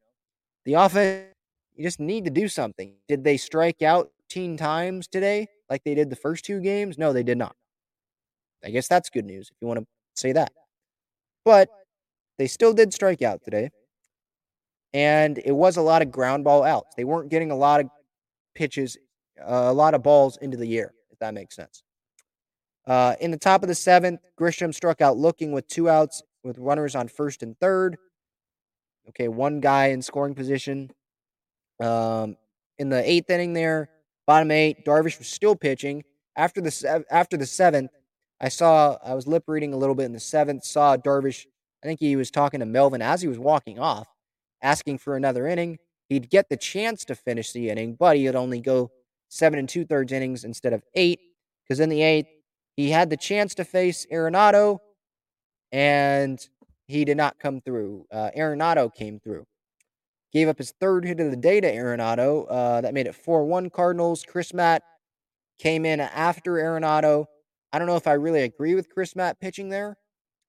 The 0.64 0.74
offense 0.74 1.34
you 1.74 1.84
just 1.84 2.00
need 2.00 2.24
to 2.24 2.30
do 2.30 2.48
something. 2.48 2.94
Did 3.08 3.24
they 3.24 3.36
strike 3.36 3.82
out 3.82 4.10
18 4.30 4.56
times 4.56 5.06
today 5.06 5.48
like 5.70 5.84
they 5.84 5.94
did 5.94 6.10
the 6.10 6.16
first 6.16 6.44
two 6.44 6.60
games? 6.60 6.98
No, 6.98 7.12
they 7.12 7.22
did 7.22 7.38
not. 7.38 7.54
I 8.64 8.70
guess 8.70 8.88
that's 8.88 9.10
good 9.10 9.24
news 9.24 9.50
if 9.50 9.56
you 9.60 9.68
want 9.68 9.80
to 9.80 9.86
say 10.14 10.32
that. 10.32 10.52
But 11.44 11.68
they 12.38 12.46
still 12.46 12.72
did 12.72 12.92
strike 12.92 13.22
out 13.22 13.44
today. 13.44 13.70
And 14.92 15.38
it 15.44 15.52
was 15.52 15.76
a 15.76 15.82
lot 15.82 16.02
of 16.02 16.10
ground 16.10 16.44
ball 16.44 16.62
outs. 16.62 16.94
They 16.96 17.04
weren't 17.04 17.30
getting 17.30 17.50
a 17.50 17.56
lot 17.56 17.80
of 17.80 17.86
pitches, 18.54 18.96
uh, 19.40 19.66
a 19.66 19.72
lot 19.72 19.94
of 19.94 20.02
balls 20.02 20.38
into 20.40 20.56
the 20.56 20.78
air, 20.78 20.92
if 21.10 21.18
that 21.18 21.34
makes 21.34 21.56
sense. 21.56 21.82
Uh, 22.86 23.14
in 23.20 23.30
the 23.30 23.38
top 23.38 23.62
of 23.62 23.68
the 23.68 23.74
seventh, 23.74 24.20
Grisham 24.38 24.74
struck 24.74 25.00
out 25.00 25.16
looking 25.16 25.52
with 25.52 25.66
two 25.68 25.88
outs 25.88 26.22
with 26.44 26.58
runners 26.58 26.94
on 26.94 27.08
first 27.08 27.42
and 27.42 27.58
third. 27.58 27.96
Okay, 29.08 29.28
one 29.28 29.60
guy 29.60 29.86
in 29.86 30.00
scoring 30.00 30.34
position. 30.34 30.90
Um, 31.80 32.36
in 32.78 32.88
the 32.88 33.08
eighth 33.08 33.30
inning, 33.30 33.52
there, 33.52 33.88
bottom 34.26 34.50
eight, 34.50 34.84
Darvish 34.84 35.18
was 35.18 35.28
still 35.28 35.56
pitching. 35.56 36.04
After 36.36 36.60
the 36.60 37.04
after 37.10 37.36
the 37.36 37.46
seventh, 37.46 37.90
I 38.40 38.48
saw 38.48 38.98
I 39.04 39.14
was 39.14 39.26
lip 39.26 39.44
reading 39.46 39.72
a 39.72 39.76
little 39.76 39.94
bit 39.94 40.04
in 40.04 40.12
the 40.12 40.20
seventh. 40.20 40.64
Saw 40.64 40.96
Darvish. 40.96 41.46
I 41.82 41.86
think 41.86 42.00
he 42.00 42.16
was 42.16 42.30
talking 42.30 42.60
to 42.60 42.66
Melvin 42.66 43.02
as 43.02 43.20
he 43.20 43.28
was 43.28 43.38
walking 43.38 43.78
off, 43.78 44.08
asking 44.62 44.98
for 44.98 45.16
another 45.16 45.46
inning. 45.46 45.78
He'd 46.08 46.30
get 46.30 46.48
the 46.48 46.56
chance 46.56 47.04
to 47.06 47.14
finish 47.14 47.52
the 47.52 47.70
inning, 47.70 47.96
but 47.98 48.16
he'd 48.16 48.34
only 48.34 48.60
go 48.60 48.90
seven 49.28 49.58
and 49.58 49.68
two 49.68 49.84
thirds 49.84 50.12
innings 50.12 50.44
instead 50.44 50.72
of 50.72 50.82
eight. 50.94 51.20
Because 51.62 51.80
in 51.80 51.88
the 51.88 52.02
eighth, 52.02 52.28
he 52.76 52.90
had 52.90 53.10
the 53.10 53.16
chance 53.16 53.54
to 53.56 53.64
face 53.64 54.06
Arenado, 54.12 54.78
and 55.72 56.46
he 56.86 57.04
did 57.04 57.16
not 57.16 57.38
come 57.38 57.60
through. 57.60 58.06
Uh, 58.10 58.30
Arenado 58.36 58.92
came 58.92 59.20
through. 59.20 59.46
Gave 60.34 60.48
up 60.48 60.58
his 60.58 60.74
third 60.80 61.04
hit 61.04 61.20
of 61.20 61.30
the 61.30 61.36
day 61.36 61.60
to 61.60 61.72
Arenado. 61.72 62.46
Uh, 62.50 62.80
that 62.80 62.92
made 62.92 63.06
it 63.06 63.14
4 63.14 63.44
1 63.44 63.70
Cardinals. 63.70 64.24
Crismatt 64.24 64.80
came 65.60 65.86
in 65.86 66.00
after 66.00 66.54
Arenado. 66.54 67.26
I 67.72 67.78
don't 67.78 67.86
know 67.86 67.96
if 67.96 68.08
I 68.08 68.14
really 68.14 68.42
agree 68.42 68.74
with 68.74 68.92
Crismatt 68.92 69.38
pitching 69.40 69.68
there, 69.68 69.96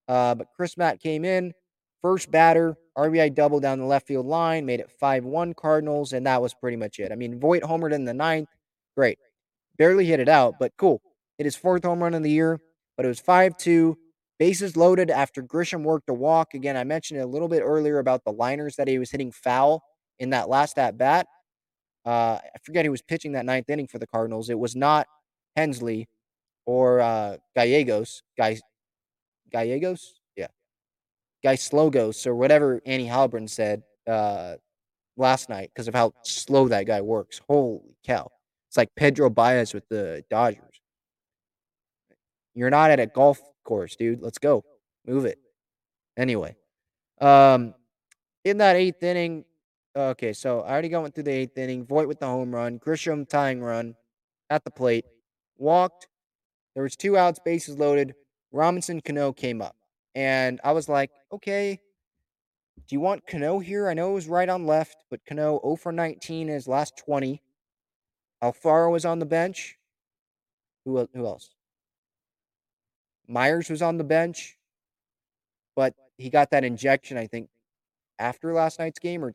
uh, 0.07 0.35
but 0.35 0.47
Crismatt 0.59 0.99
came 0.99 1.23
in, 1.23 1.53
first 2.01 2.31
batter, 2.31 2.75
RBI 2.97 3.33
double 3.35 3.59
down 3.59 3.79
the 3.79 3.85
left 3.85 4.07
field 4.07 4.25
line, 4.25 4.65
made 4.65 4.79
it 4.79 4.89
5 4.89 5.23
1 5.23 5.53
Cardinals, 5.53 6.13
and 6.13 6.25
that 6.25 6.41
was 6.41 6.55
pretty 6.55 6.77
much 6.77 6.99
it. 6.99 7.11
I 7.11 7.15
mean, 7.15 7.39
Voit 7.39 7.61
homered 7.61 7.93
in 7.93 8.05
the 8.05 8.13
ninth. 8.13 8.49
Great. 8.97 9.19
Barely 9.77 10.05
hit 10.05 10.19
it 10.19 10.29
out, 10.29 10.55
but 10.59 10.71
cool. 10.77 11.01
It 11.37 11.45
is 11.45 11.55
fourth 11.55 11.83
home 11.83 12.01
run 12.01 12.13
of 12.13 12.23
the 12.23 12.31
year, 12.31 12.59
but 12.97 13.05
it 13.05 13.09
was 13.09 13.19
5 13.19 13.55
2. 13.57 13.97
Bases 14.37 14.75
loaded 14.75 15.09
after 15.09 15.41
Grisham 15.41 15.83
worked 15.83 16.09
a 16.09 16.13
walk. 16.13 16.53
Again, 16.53 16.75
I 16.75 16.83
mentioned 16.83 17.21
a 17.21 17.25
little 17.25 17.47
bit 17.47 17.61
earlier 17.61 17.99
about 17.99 18.23
the 18.25 18.31
liners 18.33 18.75
that 18.75 18.87
he 18.87 18.99
was 18.99 19.09
hitting 19.09 19.31
foul 19.31 19.81
in 20.19 20.31
that 20.31 20.49
last 20.49 20.77
at 20.77 20.97
bat. 20.97 21.27
Uh, 22.05 22.37
I 22.43 22.57
forget 22.63 22.85
who 22.85 22.91
was 22.91 23.01
pitching 23.01 23.31
that 23.31 23.45
ninth 23.45 23.69
inning 23.69 23.87
for 23.87 23.97
the 23.97 24.07
Cardinals. 24.07 24.49
It 24.49 24.59
was 24.59 24.75
not 24.75 25.07
Helsley 25.57 26.05
or 26.65 26.99
uh, 26.99 27.37
Gallegos. 27.55 28.23
Guy, 28.37 28.59
Gallegos? 29.51 30.19
Yeah. 30.35 30.47
Guy 31.43 31.55
Slogos 31.55 32.27
or 32.27 32.35
whatever 32.35 32.81
Annie 32.85 33.07
Heilbrunn 33.07 33.49
said 33.49 33.83
uh, 34.05 34.55
last 35.17 35.49
night 35.49 35.71
because 35.73 35.87
of 35.87 35.95
how 35.95 36.13
slow 36.23 36.67
that 36.67 36.85
guy 36.85 37.01
works. 37.01 37.41
Holy 37.47 37.95
cow. 38.05 38.29
It's 38.69 38.77
like 38.77 38.93
Pedro 38.95 39.29
Baez 39.29 39.73
with 39.73 39.87
the 39.89 40.23
Dodgers. 40.29 40.81
You're 42.53 42.69
not 42.69 42.91
at 42.91 42.99
a 42.99 43.05
golf 43.05 43.41
course, 43.65 43.97
dude. 43.97 44.21
Let's 44.21 44.37
go. 44.37 44.63
Move 45.05 45.25
it. 45.25 45.37
Anyway, 46.15 46.55
um, 47.19 47.73
in 48.45 48.57
that 48.59 48.77
eighth 48.77 49.03
inning, 49.03 49.43
okay, 49.95 50.31
so 50.31 50.61
I 50.61 50.71
already 50.71 50.89
went 50.95 51.13
through 51.13 51.25
the 51.25 51.31
eighth 51.31 51.57
inning. 51.57 51.85
Voit 51.85 52.07
with 52.07 52.19
the 52.19 52.25
home 52.25 52.55
run, 52.55 52.79
Grisham 52.79 53.27
tying 53.27 53.61
run 53.61 53.95
at 54.49 54.63
the 54.63 54.71
plate, 54.71 55.05
walked. 55.57 56.07
There 56.73 56.83
was 56.83 56.95
two 56.95 57.17
outs, 57.17 57.39
bases 57.43 57.77
loaded. 57.77 58.15
Robinson 58.53 59.01
Cano 59.01 59.33
came 59.33 59.61
up, 59.61 59.75
and 60.13 60.61
I 60.63 60.71
was 60.71 60.87
like, 60.87 61.11
okay, 61.33 61.81
do 62.87 62.95
you 62.95 62.99
want 62.99 63.25
Cano 63.27 63.59
here? 63.59 63.89
I 63.89 63.93
know 63.93 64.11
it 64.11 64.15
was 64.15 64.27
right 64.27 64.47
on 64.47 64.65
left, 64.65 64.97
but 65.09 65.25
Cano 65.25 65.59
0 65.63 65.75
for 65.75 65.91
19 65.91 66.47
in 66.47 66.53
his 66.53 66.67
last 66.67 66.97
20. 66.97 67.41
Alfaro 68.43 68.91
was 68.91 69.05
on 69.05 69.19
the 69.19 69.25
bench. 69.25 69.77
Who 70.85 71.07
who 71.13 71.25
else? 71.25 71.54
Myers 73.27 73.69
was 73.69 73.81
on 73.81 73.97
the 73.97 74.03
bench, 74.03 74.57
but 75.75 75.93
he 76.17 76.29
got 76.29 76.51
that 76.51 76.63
injection, 76.63 77.17
I 77.17 77.27
think, 77.27 77.49
after 78.19 78.53
last 78.53 78.79
night's 78.79 78.99
game 78.99 79.23
or 79.23 79.33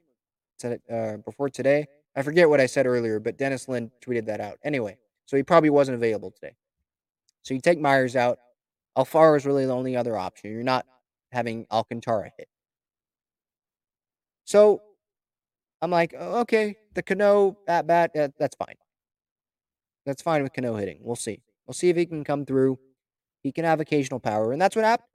uh, 0.64 1.16
before 1.18 1.48
today. 1.48 1.86
I 2.16 2.22
forget 2.22 2.48
what 2.48 2.60
I 2.60 2.66
said 2.66 2.86
earlier, 2.86 3.20
but 3.20 3.38
Dennis 3.38 3.68
Lin 3.68 3.90
tweeted 4.04 4.26
that 4.26 4.40
out. 4.40 4.58
Anyway, 4.64 4.96
so 5.26 5.36
he 5.36 5.42
probably 5.42 5.70
wasn't 5.70 5.96
available 5.96 6.30
today. 6.30 6.54
So 7.42 7.54
you 7.54 7.60
take 7.60 7.80
Myers 7.80 8.16
out. 8.16 8.38
Alfaro 8.96 9.36
is 9.36 9.46
really 9.46 9.66
the 9.66 9.72
only 9.72 9.96
other 9.96 10.16
option. 10.16 10.50
You're 10.50 10.62
not 10.62 10.86
having 11.32 11.66
Alcantara 11.70 12.30
hit. 12.36 12.48
So 14.44 14.82
I'm 15.80 15.90
like, 15.90 16.14
oh, 16.18 16.40
okay, 16.40 16.76
the 16.94 17.02
Cano 17.02 17.56
at 17.68 17.86
bat, 17.86 18.10
uh, 18.16 18.28
that's 18.38 18.56
fine. 18.56 18.74
That's 20.04 20.22
fine 20.22 20.42
with 20.42 20.52
Cano 20.52 20.74
hitting. 20.74 20.98
We'll 21.02 21.16
see. 21.16 21.40
We'll 21.66 21.74
see 21.74 21.88
if 21.88 21.96
he 21.96 22.04
can 22.04 22.24
come 22.24 22.44
through. 22.44 22.78
He 23.42 23.52
can 23.52 23.64
have 23.64 23.80
occasional 23.80 24.20
power, 24.20 24.52
and 24.52 24.60
that's 24.60 24.76
what 24.76 24.84
happened. 24.84 25.08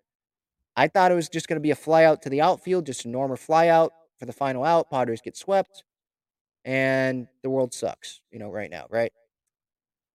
I 0.76 0.88
thought 0.88 1.12
it 1.12 1.16
was 1.16 1.30
just 1.30 1.48
going 1.48 1.58
to 1.58 1.62
be 1.62 1.72
a 1.72 1.76
fly 1.76 2.04
out 2.04 2.22
to 2.24 2.30
the 2.30 2.42
outfield, 2.42 2.86
just 2.86 3.06
a 3.06 3.10
normal 3.10 3.38
fly 3.38 3.68
out 3.70 3.94
for 4.20 4.26
the 4.26 4.34
final 4.34 4.64
out. 4.64 4.90
Padres 4.90 5.22
get 5.22 5.38
swept, 5.38 5.84
and 6.66 7.28
the 7.44 7.50
world 7.50 7.74
sucks, 7.74 8.22
you 8.32 8.40
know, 8.40 8.50
right 8.50 8.70
now, 8.70 8.88
right? 8.90 9.12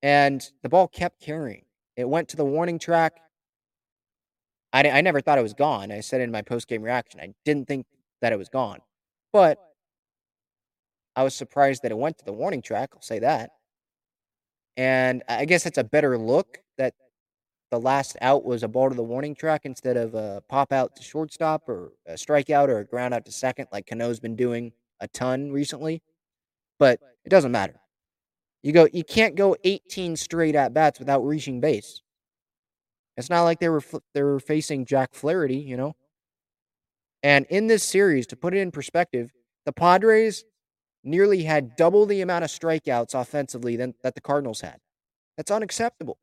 And 0.02 0.46
the 0.62 0.68
ball 0.68 0.88
kept 0.88 1.20
carrying. 1.20 1.64
It 1.96 2.08
went 2.08 2.28
to 2.30 2.36
the 2.36 2.44
warning 2.44 2.78
track. 2.78 3.14
I, 4.72 4.88
I 4.88 5.00
never 5.00 5.20
thought 5.20 5.38
it 5.38 5.42
was 5.42 5.54
gone. 5.54 5.90
I 5.92 6.00
said 6.00 6.20
in 6.20 6.30
my 6.30 6.42
post 6.42 6.68
game 6.68 6.82
reaction, 6.82 7.20
I 7.20 7.34
didn't 7.44 7.68
think 7.68 7.86
that 8.20 8.32
it 8.32 8.38
was 8.38 8.48
gone. 8.48 8.78
But 9.32 9.58
I 11.16 11.22
was 11.22 11.34
surprised 11.34 11.82
that 11.82 11.90
it 11.90 11.98
went 11.98 12.18
to 12.18 12.24
the 12.24 12.32
warning 12.32 12.62
track. 12.62 12.90
I'll 12.94 13.02
say 13.02 13.18
that. 13.20 13.50
And 14.76 15.22
I 15.28 15.44
guess 15.44 15.66
it's 15.66 15.78
a 15.78 15.84
better 15.84 16.16
look 16.16 16.58
the 17.70 17.78
last 17.78 18.16
out 18.20 18.44
was 18.44 18.62
a 18.62 18.68
ball 18.68 18.88
to 18.88 18.96
the 18.96 19.02
warning 19.02 19.34
track 19.34 19.62
instead 19.64 19.96
of 19.96 20.14
a 20.14 20.42
pop 20.48 20.72
out 20.72 20.96
to 20.96 21.02
shortstop 21.02 21.68
or 21.68 21.92
a 22.06 22.14
strikeout 22.14 22.68
or 22.68 22.80
a 22.80 22.84
ground 22.84 23.14
out 23.14 23.24
to 23.26 23.32
second, 23.32 23.68
like 23.72 23.86
Cano's 23.86 24.20
been 24.20 24.36
doing 24.36 24.72
a 25.00 25.08
ton 25.08 25.50
recently. 25.52 26.02
But 26.78 27.00
it 27.24 27.28
doesn't 27.28 27.52
matter. 27.52 27.80
You 28.62 28.72
go. 28.72 28.88
You 28.92 29.04
can't 29.04 29.36
go 29.36 29.56
18 29.64 30.16
straight 30.16 30.54
at 30.54 30.74
bats 30.74 30.98
without 30.98 31.20
reaching 31.20 31.60
base. 31.60 32.02
It's 33.16 33.30
not 33.30 33.42
like 33.42 33.60
they 33.60 33.68
were 33.68 33.82
they 34.14 34.22
were 34.22 34.40
facing 34.40 34.84
Jack 34.84 35.14
Flaherty, 35.14 35.56
you 35.56 35.76
know. 35.76 35.94
And 37.22 37.46
in 37.50 37.66
this 37.66 37.84
series, 37.84 38.26
to 38.28 38.36
put 38.36 38.54
it 38.54 38.58
in 38.58 38.70
perspective, 38.70 39.30
the 39.66 39.72
Padres 39.72 40.44
nearly 41.04 41.42
had 41.42 41.76
double 41.76 42.06
the 42.06 42.20
amount 42.20 42.44
of 42.44 42.50
strikeouts 42.50 43.14
offensively 43.14 43.76
than 43.76 43.94
that 44.02 44.14
the 44.14 44.20
Cardinals 44.20 44.60
had. 44.60 44.78
That's 45.36 45.50
unacceptable. 45.50 46.18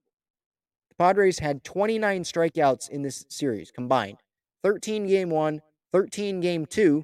Padres 0.98 1.40
had 1.40 1.64
29 1.64 2.24
strikeouts 2.24 2.90
in 2.90 3.02
this 3.04 3.26
series 3.30 3.72
combined 3.72 4.18
13 4.64 5.08
game 5.08 5.30
one, 5.30 5.62
13 5.94 6.42
game 6.42 6.66
two, 6.66 7.04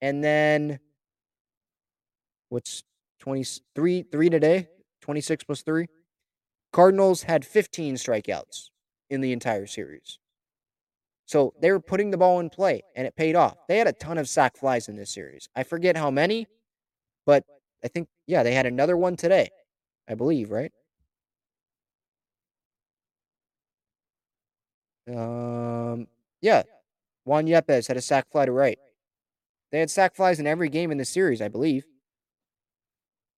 and 0.00 0.24
then 0.24 0.78
what's 2.48 2.82
23 3.20 4.04
three 4.10 4.30
today? 4.30 4.68
26 5.02 5.44
plus 5.44 5.62
three. 5.62 5.86
Cardinals 6.72 7.24
had 7.24 7.44
15 7.44 7.96
strikeouts 7.96 8.70
in 9.10 9.20
the 9.20 9.32
entire 9.32 9.66
series. 9.66 10.18
So 11.26 11.54
they 11.60 11.70
were 11.70 11.80
putting 11.80 12.10
the 12.10 12.16
ball 12.16 12.40
in 12.40 12.50
play 12.50 12.82
and 12.96 13.06
it 13.06 13.16
paid 13.16 13.36
off. 13.36 13.56
They 13.68 13.78
had 13.78 13.86
a 13.86 13.92
ton 13.92 14.18
of 14.18 14.28
sac 14.28 14.56
flies 14.56 14.88
in 14.88 14.96
this 14.96 15.10
series. 15.10 15.48
I 15.54 15.62
forget 15.62 15.96
how 15.96 16.10
many, 16.10 16.46
but 17.26 17.44
I 17.84 17.88
think, 17.88 18.08
yeah, 18.26 18.42
they 18.42 18.54
had 18.54 18.66
another 18.66 18.96
one 18.96 19.16
today, 19.16 19.50
I 20.08 20.14
believe, 20.14 20.50
right? 20.50 20.72
Um, 25.08 26.06
yeah, 26.40 26.62
Juan 27.24 27.46
Yepez 27.46 27.88
had 27.88 27.96
a 27.96 28.00
sac 28.00 28.30
fly 28.30 28.46
to 28.46 28.52
right. 28.52 28.78
They 29.70 29.80
had 29.80 29.90
sac 29.90 30.14
flies 30.14 30.38
in 30.38 30.46
every 30.46 30.68
game 30.68 30.90
in 30.90 30.98
the 30.98 31.04
series, 31.04 31.40
I 31.40 31.48
believe. 31.48 31.84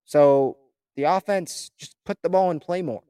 So 0.04 0.58
the 0.96 1.04
offense 1.04 1.70
just 1.78 1.96
put 2.04 2.20
the 2.22 2.28
ball 2.28 2.50
in 2.50 2.60
play 2.60 2.82
more. 2.82 3.02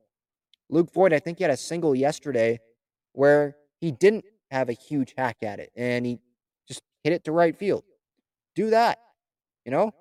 Luke 0.68 0.92
Voit, 0.92 1.12
I 1.12 1.18
think 1.18 1.38
he 1.38 1.44
had 1.44 1.50
a 1.50 1.56
single 1.56 1.94
yesterday 1.94 2.60
where 3.12 3.56
he 3.80 3.90
didn't 3.90 4.24
have 4.50 4.68
a 4.68 4.72
huge 4.72 5.14
hack 5.16 5.38
at 5.42 5.58
it 5.58 5.70
and 5.76 6.06
he 6.06 6.18
just 6.66 6.82
hit 7.02 7.12
it 7.12 7.24
to 7.24 7.32
right 7.32 7.56
field. 7.56 7.84
Do 8.54 8.70
that, 8.70 8.98
you 9.64 9.72
know? 9.72 9.92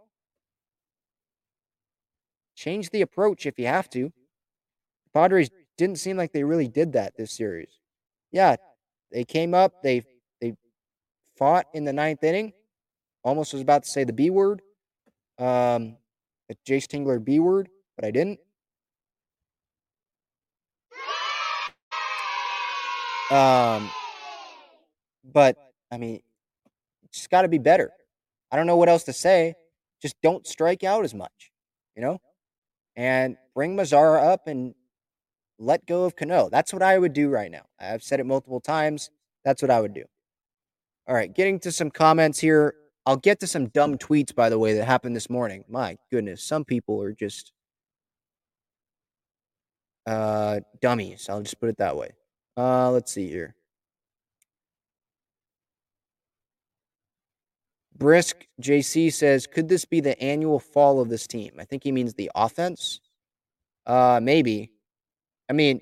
Change 2.55 2.91
the 2.91 3.01
approach 3.01 3.45
if 3.45 3.57
you 3.57 3.65
have 3.65 3.89
to. 3.91 4.03
The 4.03 5.09
Padres 5.13 5.49
didn't 5.77 5.97
seem 5.97 6.17
like 6.17 6.31
they 6.31 6.43
really 6.43 6.67
did 6.67 6.93
that 6.93 7.17
this 7.17 7.31
series. 7.31 7.79
Yeah, 8.33 8.55
they 9.11 9.23
came 9.23 9.53
up, 9.53 9.83
they 9.83 10.03
they 10.41 10.55
fought 11.37 11.67
in 11.73 11.85
the 11.85 11.93
ninth 11.93 12.23
inning. 12.23 12.51
Almost 13.23 13.53
was 13.53 13.61
about 13.61 13.83
to 13.83 13.89
say 13.89 14.03
the 14.03 14.11
B 14.11 14.29
word. 14.29 14.61
Um, 15.37 15.97
the 16.49 16.55
Jayce 16.67 16.87
Tingler 16.87 17.23
B 17.23 17.39
word, 17.39 17.69
but 17.95 18.05
I 18.05 18.11
didn't. 18.11 18.39
Um, 23.31 23.89
but 25.23 25.55
I 25.91 25.97
mean, 25.97 26.21
it's 27.03 27.27
got 27.27 27.43
to 27.43 27.47
be 27.47 27.59
better. 27.59 27.91
I 28.51 28.57
don't 28.57 28.67
know 28.67 28.77
what 28.77 28.89
else 28.89 29.03
to 29.03 29.13
say. 29.13 29.55
Just 30.01 30.15
don't 30.21 30.45
strike 30.45 30.83
out 30.83 31.05
as 31.05 31.13
much, 31.13 31.51
you 31.95 32.01
know? 32.01 32.19
And 32.95 33.37
bring 33.55 33.75
Mazara 33.75 34.23
up 34.23 34.47
and 34.47 34.75
let 35.59 35.85
go 35.85 36.05
of 36.05 36.15
Cano. 36.15 36.49
That's 36.49 36.73
what 36.73 36.81
I 36.81 36.97
would 36.97 37.13
do 37.13 37.29
right 37.29 37.51
now. 37.51 37.63
I've 37.79 38.03
said 38.03 38.19
it 38.19 38.25
multiple 38.25 38.59
times. 38.59 39.09
That's 39.43 39.61
what 39.61 39.71
I 39.71 39.79
would 39.81 39.93
do. 39.93 40.03
All 41.07 41.15
right, 41.15 41.33
getting 41.33 41.59
to 41.61 41.71
some 41.71 41.91
comments 41.91 42.39
here. 42.39 42.75
I'll 43.05 43.17
get 43.17 43.39
to 43.41 43.47
some 43.47 43.67
dumb 43.67 43.97
tweets, 43.97 44.33
by 44.33 44.49
the 44.49 44.57
way, 44.57 44.73
that 44.73 44.85
happened 44.85 45.15
this 45.15 45.29
morning. 45.29 45.65
My 45.67 45.97
goodness, 46.09 46.41
some 46.41 46.63
people 46.63 47.01
are 47.01 47.11
just 47.11 47.51
uh, 50.05 50.61
dummies. 50.81 51.27
I'll 51.29 51.41
just 51.41 51.59
put 51.59 51.69
it 51.69 51.77
that 51.77 51.97
way. 51.97 52.11
Uh, 52.55 52.91
let's 52.91 53.11
see 53.11 53.27
here. 53.27 53.55
Brisk 57.95 58.47
JC 58.61 59.13
says, 59.13 59.47
could 59.47 59.69
this 59.69 59.85
be 59.85 60.01
the 60.01 60.19
annual 60.21 60.59
fall 60.59 60.99
of 60.99 61.09
this 61.09 61.27
team? 61.27 61.53
I 61.59 61.65
think 61.65 61.83
he 61.83 61.91
means 61.91 62.13
the 62.13 62.31
offense. 62.35 62.99
Uh, 63.85 64.19
maybe. 64.21 64.72
I 65.53 65.55
mean, 65.55 65.81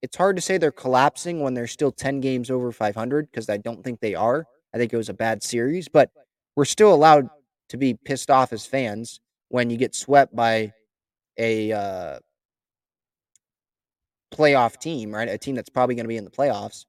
it's 0.00 0.16
hard 0.16 0.36
to 0.36 0.42
say 0.42 0.58
they're 0.58 0.70
collapsing 0.70 1.40
when 1.40 1.52
they're 1.52 1.66
still 1.66 1.90
10 1.90 2.20
games 2.20 2.52
over 2.52 2.70
500 2.70 3.28
because 3.28 3.50
I 3.50 3.56
don't 3.56 3.82
think 3.82 3.98
they 3.98 4.14
are. 4.14 4.46
I 4.72 4.78
think 4.78 4.92
it 4.92 4.96
was 4.96 5.08
a 5.08 5.14
bad 5.14 5.42
series, 5.42 5.88
but 5.88 6.12
we're 6.54 6.64
still 6.64 6.94
allowed 6.94 7.28
to 7.70 7.76
be 7.76 7.94
pissed 7.94 8.30
off 8.30 8.52
as 8.52 8.64
fans 8.64 9.18
when 9.48 9.70
you 9.70 9.76
get 9.76 9.96
swept 9.96 10.36
by 10.36 10.72
a 11.36 11.72
uh, 11.72 12.18
playoff 14.32 14.78
team, 14.78 15.12
right? 15.12 15.28
A 15.28 15.36
team 15.36 15.56
that's 15.56 15.68
probably 15.68 15.96
going 15.96 16.04
to 16.04 16.08
be 16.08 16.16
in 16.16 16.24
the 16.24 16.30
playoffs 16.30 16.84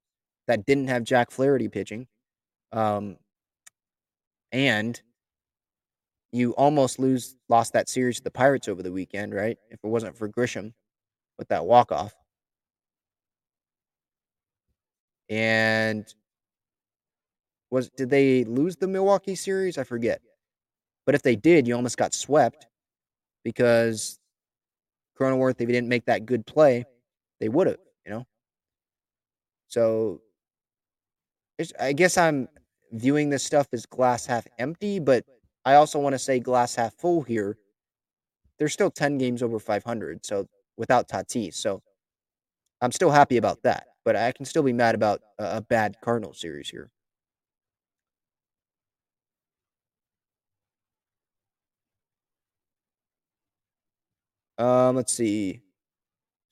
that 0.45 0.67
didn't 0.67 0.89
have 0.89 1.03
Jack 1.03 1.31
Flaherty 1.31 1.67
pitching. 1.67 2.05
Um, 2.71 3.17
and 4.51 5.01
you 6.31 6.51
almost 6.51 6.99
lose 6.99 7.35
lost 7.49 7.73
that 7.73 7.89
series 7.89 8.17
to 8.17 8.23
the 8.23 8.29
Pirates 8.29 8.67
over 8.67 8.83
the 8.83 8.91
weekend, 8.91 9.33
right? 9.33 9.57
If 9.71 9.79
it 9.83 9.87
wasn't 9.87 10.15
for 10.15 10.29
Grisham 10.29 10.73
with 11.39 11.47
that 11.47 11.65
walk 11.65 11.91
off. 11.91 12.13
And 15.29 16.11
was 17.71 17.89
did 17.89 18.09
they 18.09 18.43
lose 18.45 18.75
the 18.75 18.87
Milwaukee 18.87 19.35
series? 19.35 19.77
I 19.77 19.83
forget. 19.83 20.21
But 21.05 21.15
if 21.15 21.21
they 21.21 21.35
did, 21.35 21.67
you 21.67 21.75
almost 21.75 21.97
got 21.97 22.13
swept 22.13 22.67
because 23.43 24.19
Cronenworth, 25.19 25.59
if 25.59 25.67
he 25.67 25.73
didn't 25.73 25.89
make 25.89 26.05
that 26.05 26.25
good 26.25 26.45
play, 26.45 26.85
they 27.39 27.49
would 27.49 27.67
have, 27.67 27.77
you 28.05 28.11
know. 28.11 28.25
So 29.67 30.21
I 31.79 31.93
guess 31.93 32.17
I'm 32.17 32.47
viewing 32.91 33.29
this 33.29 33.43
stuff 33.43 33.67
as 33.73 33.85
glass 33.85 34.25
half 34.25 34.47
empty, 34.57 34.99
but 34.99 35.25
I 35.65 35.75
also 35.75 35.99
want 35.99 36.13
to 36.13 36.19
say 36.19 36.39
glass 36.39 36.75
half 36.75 36.93
full 36.95 37.21
here. 37.21 37.57
There's 38.57 38.73
still 38.73 38.89
10 38.89 39.17
games 39.17 39.43
over 39.43 39.59
500, 39.59 40.25
so 40.25 40.47
without 40.77 41.07
Tatis. 41.07 41.55
So 41.55 41.81
I'm 42.81 42.91
still 42.91 43.11
happy 43.11 43.37
about 43.37 43.61
that, 43.63 43.87
but 44.05 44.15
I 44.15 44.31
can 44.31 44.45
still 44.45 44.63
be 44.63 44.73
mad 44.73 44.95
about 44.95 45.21
a, 45.37 45.61
bad 45.61 45.97
Cardinal 46.01 46.33
series 46.33 46.69
here. 46.69 46.89
Um, 54.57 54.95
let's 54.95 55.13
see. 55.13 55.61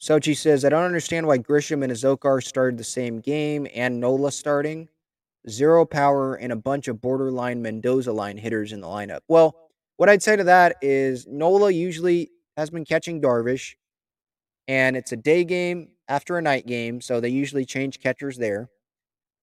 Sochi 0.02 0.38
says, 0.38 0.64
I 0.64 0.70
don't 0.70 0.86
understand 0.86 1.28
why 1.28 1.40
Grisham 1.40 1.84
and 1.84 1.92
Azocar 1.92 2.44
started 2.44 2.78
the 2.78 2.84
same 2.84 3.20
game 3.20 3.68
and 3.74 4.00
Nola 4.00 4.32
starting. 4.32 4.88
Zero 5.50 5.86
power 5.86 6.36
and 6.36 6.52
a 6.52 6.56
bunch 6.56 6.88
of 6.88 7.02
borderline 7.02 7.62
Mendoza 7.62 8.12
line 8.12 8.38
hitters 8.38 8.74
in 8.74 8.82
the 8.82 8.88
lineup. 8.88 9.22
Well, 9.28 9.56
what 9.98 10.10
I'd 10.10 10.22
say 10.22 10.36
to 10.36 10.44
that 10.44 10.76
is 10.82 11.26
Nola 11.28 11.72
usually 11.72 12.30
has 12.56 12.70
been 12.70 12.86
catching 12.86 13.22
Darvish, 13.22 13.76
and 14.68 14.96
it's 14.96 15.12
a 15.12 15.18
day 15.18 15.44
game 15.44 15.90
after 16.08 16.38
a 16.38 16.42
night 16.42 16.66
game, 16.66 17.02
so 17.02 17.20
they 17.20 17.30
usually 17.30 17.66
change 17.66 18.00
catchers 18.00 18.38
there. 18.38 18.70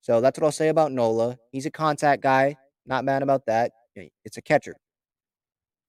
So 0.01 0.21
that's 0.21 0.39
what 0.39 0.45
I'll 0.45 0.53
say 0.53 0.69
about 0.69 0.93
Nola. 0.93 1.39
He's 1.51 1.67
a 1.67 1.71
contact 1.71 2.23
guy. 2.23 2.57
Not 2.87 3.05
mad 3.05 3.23
about 3.23 3.47
that. 3.47 3.73
It's 4.25 4.37
a 4.37 4.43
catcher. 4.43 4.77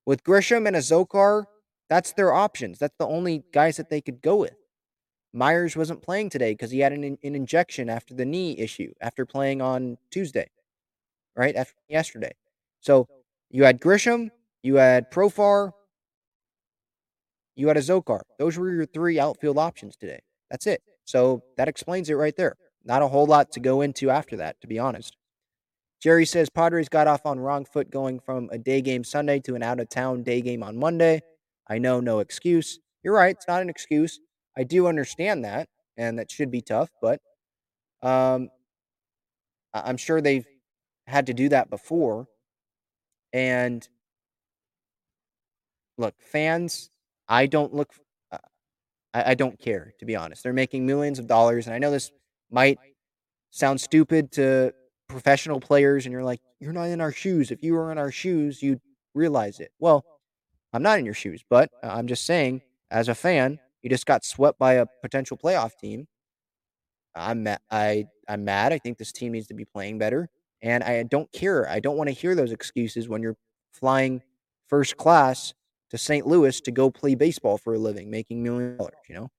With 0.05 0.23
Grisham 0.23 0.67
and 0.67 0.76
Azocar, 0.76 1.45
that's 1.89 2.13
their 2.13 2.34
options. 2.34 2.80
That's 2.80 2.95
the 2.97 3.07
only 3.07 3.43
guys 3.51 3.78
that 3.78 3.89
they 3.89 4.01
could 4.01 4.21
go 4.21 4.38
with. 4.38 4.55
Myers 5.34 5.76
wasn't 5.76 6.01
playing 6.01 6.30
today 6.30 6.53
because 6.53 6.71
he 6.71 6.80
had 6.80 6.93
an, 6.93 7.03
an 7.03 7.36
injection 7.36 7.89
after 7.89 8.13
the 8.13 8.26
knee 8.26 8.57
issue 8.57 8.93
after 9.01 9.26
playing 9.26 9.61
on 9.61 9.97
Tuesday, 10.09 10.49
right? 11.36 11.55
After 11.55 11.76
yesterday. 11.89 12.32
So 12.80 13.07
you 13.49 13.65
had 13.65 13.82
Grisham, 13.82 14.30
you 14.63 14.76
had 14.76 15.11
Profar, 15.11 15.73
you 17.55 17.67
had 17.67 17.76
Azocar. 17.78 18.21
Those 18.39 18.57
were 18.57 18.71
your 18.71 18.86
three 18.86 19.19
outfield 19.19 19.57
options 19.57 19.97
today. 19.97 20.21
That's 20.49 20.67
it. 20.67 20.81
So 21.05 21.43
that 21.57 21.67
explains 21.67 22.09
it 22.09 22.13
right 22.15 22.35
there. 22.35 22.55
Not 22.83 23.01
a 23.01 23.07
whole 23.07 23.25
lot 23.25 23.51
to 23.53 23.59
go 23.59 23.81
into 23.81 24.09
after 24.09 24.37
that, 24.37 24.59
to 24.61 24.67
be 24.67 24.79
honest. 24.79 25.17
Jerry 26.01 26.25
says 26.25 26.49
Padres 26.49 26.89
got 26.89 27.07
off 27.07 27.25
on 27.25 27.39
wrong 27.39 27.65
foot 27.65 27.89
going 27.89 28.19
from 28.19 28.49
a 28.51 28.57
day 28.57 28.81
game 28.81 29.03
Sunday 29.03 29.39
to 29.39 29.55
an 29.55 29.63
out 29.63 29.79
of 29.79 29.89
town 29.89 30.23
day 30.23 30.41
game 30.41 30.61
on 30.61 30.77
Monday. 30.77 31.21
I 31.67 31.79
know, 31.79 31.99
no 31.99 32.19
excuse. 32.19 32.79
You're 33.03 33.15
right. 33.15 33.35
It's 33.35 33.47
not 33.47 33.61
an 33.61 33.69
excuse. 33.69 34.19
I 34.57 34.63
do 34.63 34.87
understand 34.87 35.45
that, 35.45 35.67
and 35.97 36.19
that 36.19 36.29
should 36.31 36.51
be 36.51 36.61
tough, 36.61 36.89
but 37.01 37.19
um, 38.01 38.49
I'm 39.73 39.97
sure 39.97 40.21
they've 40.21 40.45
had 41.07 41.27
to 41.27 41.33
do 41.33 41.49
that 41.49 41.69
before. 41.69 42.27
And 43.33 43.87
look, 45.97 46.15
fans, 46.19 46.89
I 47.27 47.47
don't 47.47 47.73
look, 47.73 47.91
I, 49.16 49.32
I 49.32 49.34
don't 49.34 49.57
care, 49.57 49.93
to 49.99 50.05
be 50.05 50.16
honest. 50.16 50.43
They're 50.43 50.53
making 50.53 50.86
millions 50.86 51.18
of 51.18 51.28
dollars, 51.28 51.66
and 51.66 51.74
I 51.74 51.80
know 51.80 51.89
this 51.89 52.11
might 52.51 52.78
sound 53.49 53.80
stupid 53.80 54.34
to 54.34 54.74
professional 55.07 55.59
players, 55.59 56.05
and 56.05 56.11
you're 56.13 56.24
like, 56.24 56.41
you're 56.59 56.74
not 56.74 56.89
in 56.89 56.99
our 56.99 57.11
shoes. 57.11 57.49
If 57.49 57.63
you 57.63 57.74
were 57.74 57.91
in 57.91 57.97
our 57.97 58.11
shoes, 58.11 58.61
you'd 58.61 58.82
realize 59.13 59.59
it. 59.59 59.72
Well, 59.80 60.03
I'm 60.74 60.84
not 60.84 60.99
in 60.99 61.05
your 61.05 61.13
shoes, 61.13 61.43
but 61.49 61.70
uh, 61.82 61.88
I'm 61.88 62.07
just 62.07 62.26
saying, 62.26 62.61
as 62.91 63.07
a 63.07 63.16
fan, 63.16 63.59
you 63.82 63.89
just 63.89 64.05
got 64.05 64.26
swept 64.26 64.59
by 64.59 64.74
a 64.74 64.86
potential 65.01 65.38
playoff 65.38 65.72
team. 65.80 66.07
I'm 67.16 67.43
ma- 67.43 67.57
I 67.72 68.05
I'm 68.28 68.43
mad. 68.43 68.74
I 68.74 68.80
think 68.80 68.97
this 68.97 69.13
team 69.13 69.32
needs 69.32 69.47
to 69.47 69.53
be 69.53 69.63
playing 69.63 69.97
better, 69.97 70.28
and 70.61 70.84
I 70.84 71.03
don't 71.03 71.32
care. 71.32 71.70
I 71.70 71.80
don't 71.80 71.95
want 71.95 72.09
to 72.09 72.13
hear 72.13 72.36
those 72.36 72.51
excuses 72.51 73.07
when 73.07 73.22
you're 73.22 73.38
flying 73.72 74.22
first 74.68 74.97
class 74.97 75.53
to 75.91 75.97
St. 75.97 76.25
Louis 76.25 76.59
to 76.61 76.71
go 76.71 76.89
play 76.89 77.15
baseball 77.15 77.57
for 77.57 77.73
a 77.73 77.77
living, 77.77 78.09
making 78.09 78.41
million 78.43 78.77
dollars. 78.77 78.93
You 79.07 79.15
know. 79.15 79.29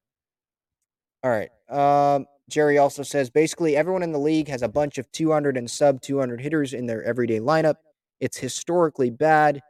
All 1.22 1.30
right. 1.30 1.50
Um, 1.68 2.26
Jerry 2.48 2.78
also 2.78 3.02
says 3.02 3.28
basically 3.30 3.76
everyone 3.76 4.02
in 4.02 4.12
the 4.12 4.18
league 4.18 4.48
has 4.48 4.62
a 4.62 4.68
bunch 4.68 4.98
of 4.98 5.10
200 5.12 5.56
and 5.56 5.68
sub 5.68 6.00
200 6.00 6.40
hitters 6.40 6.72
in 6.72 6.86
their 6.86 7.02
everyday 7.02 7.40
lineup. 7.40 7.76
It's 8.20 8.36
historically 8.36 9.10
bad. 9.10 9.60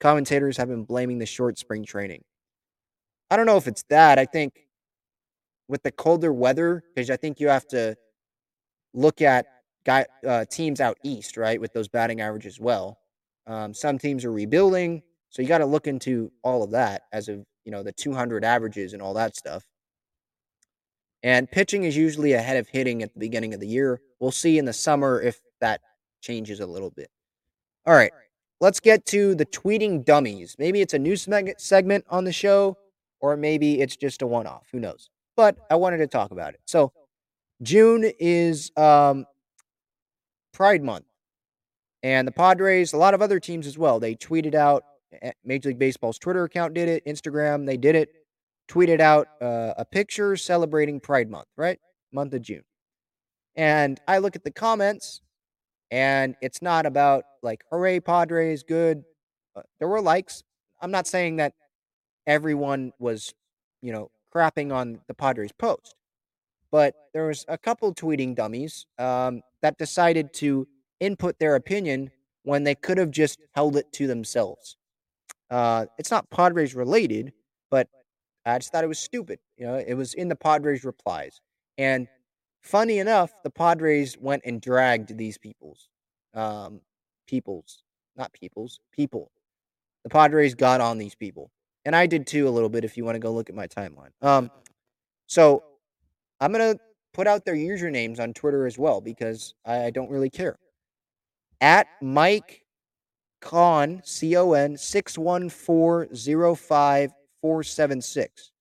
Commentators 0.00 0.56
have 0.56 0.68
been 0.68 0.84
blaming 0.84 1.18
the 1.18 1.26
short 1.26 1.58
spring 1.58 1.84
training. 1.84 2.22
I 3.30 3.36
don't 3.36 3.46
know 3.46 3.56
if 3.56 3.66
it's 3.66 3.82
that. 3.88 4.18
I 4.18 4.26
think 4.26 4.68
with 5.68 5.82
the 5.82 5.90
colder 5.90 6.32
weather, 6.32 6.84
because 6.94 7.10
I 7.10 7.16
think 7.16 7.40
you 7.40 7.48
have 7.48 7.66
to 7.68 7.96
look 8.92 9.22
at 9.22 9.46
guy 9.84 10.06
uh, 10.26 10.44
teams 10.50 10.80
out 10.80 10.98
east, 11.02 11.36
right, 11.36 11.60
with 11.60 11.72
those 11.72 11.88
batting 11.88 12.20
averages 12.20 12.60
well. 12.60 12.98
Um, 13.46 13.74
some 13.74 13.98
teams 13.98 14.24
are 14.24 14.32
rebuilding, 14.32 15.02
so 15.34 15.42
you 15.42 15.48
got 15.48 15.58
to 15.58 15.66
look 15.66 15.86
into 15.86 16.30
all 16.42 16.62
of 16.62 16.70
that 16.70 17.02
as 17.12 17.28
of 17.28 17.44
you 17.64 17.72
know 17.72 17.82
the 17.82 17.92
200 17.92 18.44
averages 18.44 18.92
and 18.92 19.02
all 19.02 19.14
that 19.14 19.36
stuff. 19.36 19.64
And 21.22 21.50
pitching 21.50 21.84
is 21.84 21.96
usually 21.96 22.34
ahead 22.34 22.58
of 22.58 22.68
hitting 22.68 23.02
at 23.02 23.14
the 23.14 23.20
beginning 23.20 23.54
of 23.54 23.60
the 23.60 23.66
year. 23.66 24.00
We'll 24.20 24.30
see 24.30 24.58
in 24.58 24.66
the 24.66 24.74
summer 24.74 25.20
if 25.20 25.40
that 25.60 25.80
changes 26.20 26.60
a 26.60 26.66
little 26.66 26.90
bit. 26.90 27.08
All 27.86 27.94
right 27.94 28.12
let's 28.64 28.80
get 28.80 29.04
to 29.04 29.34
the 29.34 29.44
tweeting 29.44 30.04
dummies. 30.04 30.56
Maybe 30.58 30.80
it's 30.80 30.94
a 30.94 30.98
new 30.98 31.16
segment 31.16 32.04
on 32.08 32.24
the 32.24 32.32
show, 32.32 32.78
or 33.20 33.36
maybe 33.36 33.80
it's 33.80 33.94
just 33.94 34.22
a 34.22 34.26
one 34.26 34.46
off. 34.46 34.66
Who 34.72 34.80
knows? 34.80 35.10
But 35.36 35.56
I 35.70 35.76
wanted 35.76 35.98
to 35.98 36.06
talk 36.06 36.30
about 36.30 36.54
it. 36.54 36.60
So, 36.66 36.92
June 37.62 38.10
is 38.18 38.70
um, 38.76 39.26
Pride 40.52 40.82
Month. 40.82 41.04
And 42.02 42.26
the 42.28 42.32
Padres, 42.32 42.92
a 42.92 42.98
lot 42.98 43.14
of 43.14 43.22
other 43.22 43.40
teams 43.40 43.66
as 43.66 43.78
well, 43.78 44.00
they 44.00 44.14
tweeted 44.14 44.54
out, 44.54 44.84
Major 45.44 45.70
League 45.70 45.78
Baseball's 45.78 46.18
Twitter 46.18 46.44
account 46.44 46.74
did 46.74 46.88
it, 46.88 47.04
Instagram, 47.06 47.66
they 47.66 47.76
did 47.76 47.94
it, 47.94 48.10
tweeted 48.68 49.00
out 49.00 49.28
uh, 49.40 49.74
a 49.76 49.84
picture 49.84 50.36
celebrating 50.36 51.00
Pride 51.00 51.30
Month, 51.30 51.48
right? 51.56 51.78
Month 52.12 52.34
of 52.34 52.42
June. 52.42 52.62
And 53.56 54.00
I 54.08 54.18
look 54.18 54.36
at 54.36 54.44
the 54.44 54.50
comments 54.50 55.20
and 55.90 56.34
it's 56.40 56.62
not 56.62 56.86
about 56.86 57.24
like, 57.42 57.62
hooray, 57.70 58.00
Padres, 58.00 58.62
good. 58.62 59.04
Uh, 59.54 59.62
there 59.78 59.88
were 59.88 60.00
likes. 60.00 60.42
I'm 60.80 60.90
not 60.90 61.06
saying 61.06 61.36
that 61.36 61.52
everyone 62.26 62.92
was, 62.98 63.32
you 63.80 63.92
know, 63.92 64.10
crapping 64.34 64.74
on 64.74 65.00
the 65.06 65.14
Padres 65.14 65.52
post, 65.52 65.94
but 66.72 66.94
there 67.12 67.26
was 67.26 67.44
a 67.48 67.56
couple 67.56 67.94
tweeting 67.94 68.34
dummies 68.34 68.86
um, 68.98 69.42
that 69.62 69.78
decided 69.78 70.32
to 70.34 70.66
input 70.98 71.38
their 71.38 71.54
opinion 71.54 72.10
when 72.42 72.64
they 72.64 72.74
could 72.74 72.98
have 72.98 73.10
just 73.10 73.38
held 73.54 73.76
it 73.76 73.92
to 73.92 74.06
themselves. 74.06 74.76
Uh, 75.54 75.86
it's 75.98 76.10
not 76.10 76.28
Padres 76.30 76.74
related, 76.74 77.32
but 77.70 77.86
I 78.44 78.58
just 78.58 78.72
thought 78.72 78.82
it 78.82 78.88
was 78.88 78.98
stupid. 78.98 79.38
You 79.56 79.66
know, 79.66 79.76
it 79.76 79.94
was 79.94 80.14
in 80.14 80.28
the 80.28 80.34
Padres 80.34 80.82
replies. 80.82 81.40
And 81.78 82.08
funny 82.64 82.98
enough, 82.98 83.32
the 83.44 83.50
Padres 83.50 84.18
went 84.18 84.42
and 84.44 84.60
dragged 84.60 85.16
these 85.16 85.38
people's 85.38 85.88
um, 86.34 86.80
peoples, 87.28 87.84
not 88.16 88.32
peoples, 88.32 88.80
people. 88.90 89.30
The 90.02 90.10
Padres 90.10 90.56
got 90.56 90.80
on 90.80 90.98
these 90.98 91.14
people, 91.14 91.52
and 91.84 91.94
I 91.94 92.06
did 92.06 92.26
too 92.26 92.48
a 92.48 92.50
little 92.50 92.68
bit. 92.68 92.84
If 92.84 92.96
you 92.96 93.04
want 93.04 93.14
to 93.14 93.20
go 93.20 93.30
look 93.30 93.48
at 93.48 93.54
my 93.54 93.68
timeline, 93.68 94.10
um, 94.22 94.50
so 95.28 95.62
I'm 96.40 96.50
gonna 96.50 96.74
put 97.12 97.28
out 97.28 97.44
their 97.44 97.54
usernames 97.54 98.18
on 98.18 98.32
Twitter 98.32 98.66
as 98.66 98.76
well 98.76 99.00
because 99.00 99.54
I, 99.64 99.84
I 99.84 99.90
don't 99.90 100.10
really 100.10 100.30
care. 100.30 100.56
At 101.60 101.86
Mike 102.02 102.63
Con 103.44 104.00
C 104.04 104.36
O 104.38 104.54
N 104.54 104.74
six 104.74 105.18
one 105.18 105.50
four 105.50 106.08
zero 106.14 106.54
five 106.54 107.12
four 107.42 107.62
seven 107.62 108.00
six. 108.00 108.52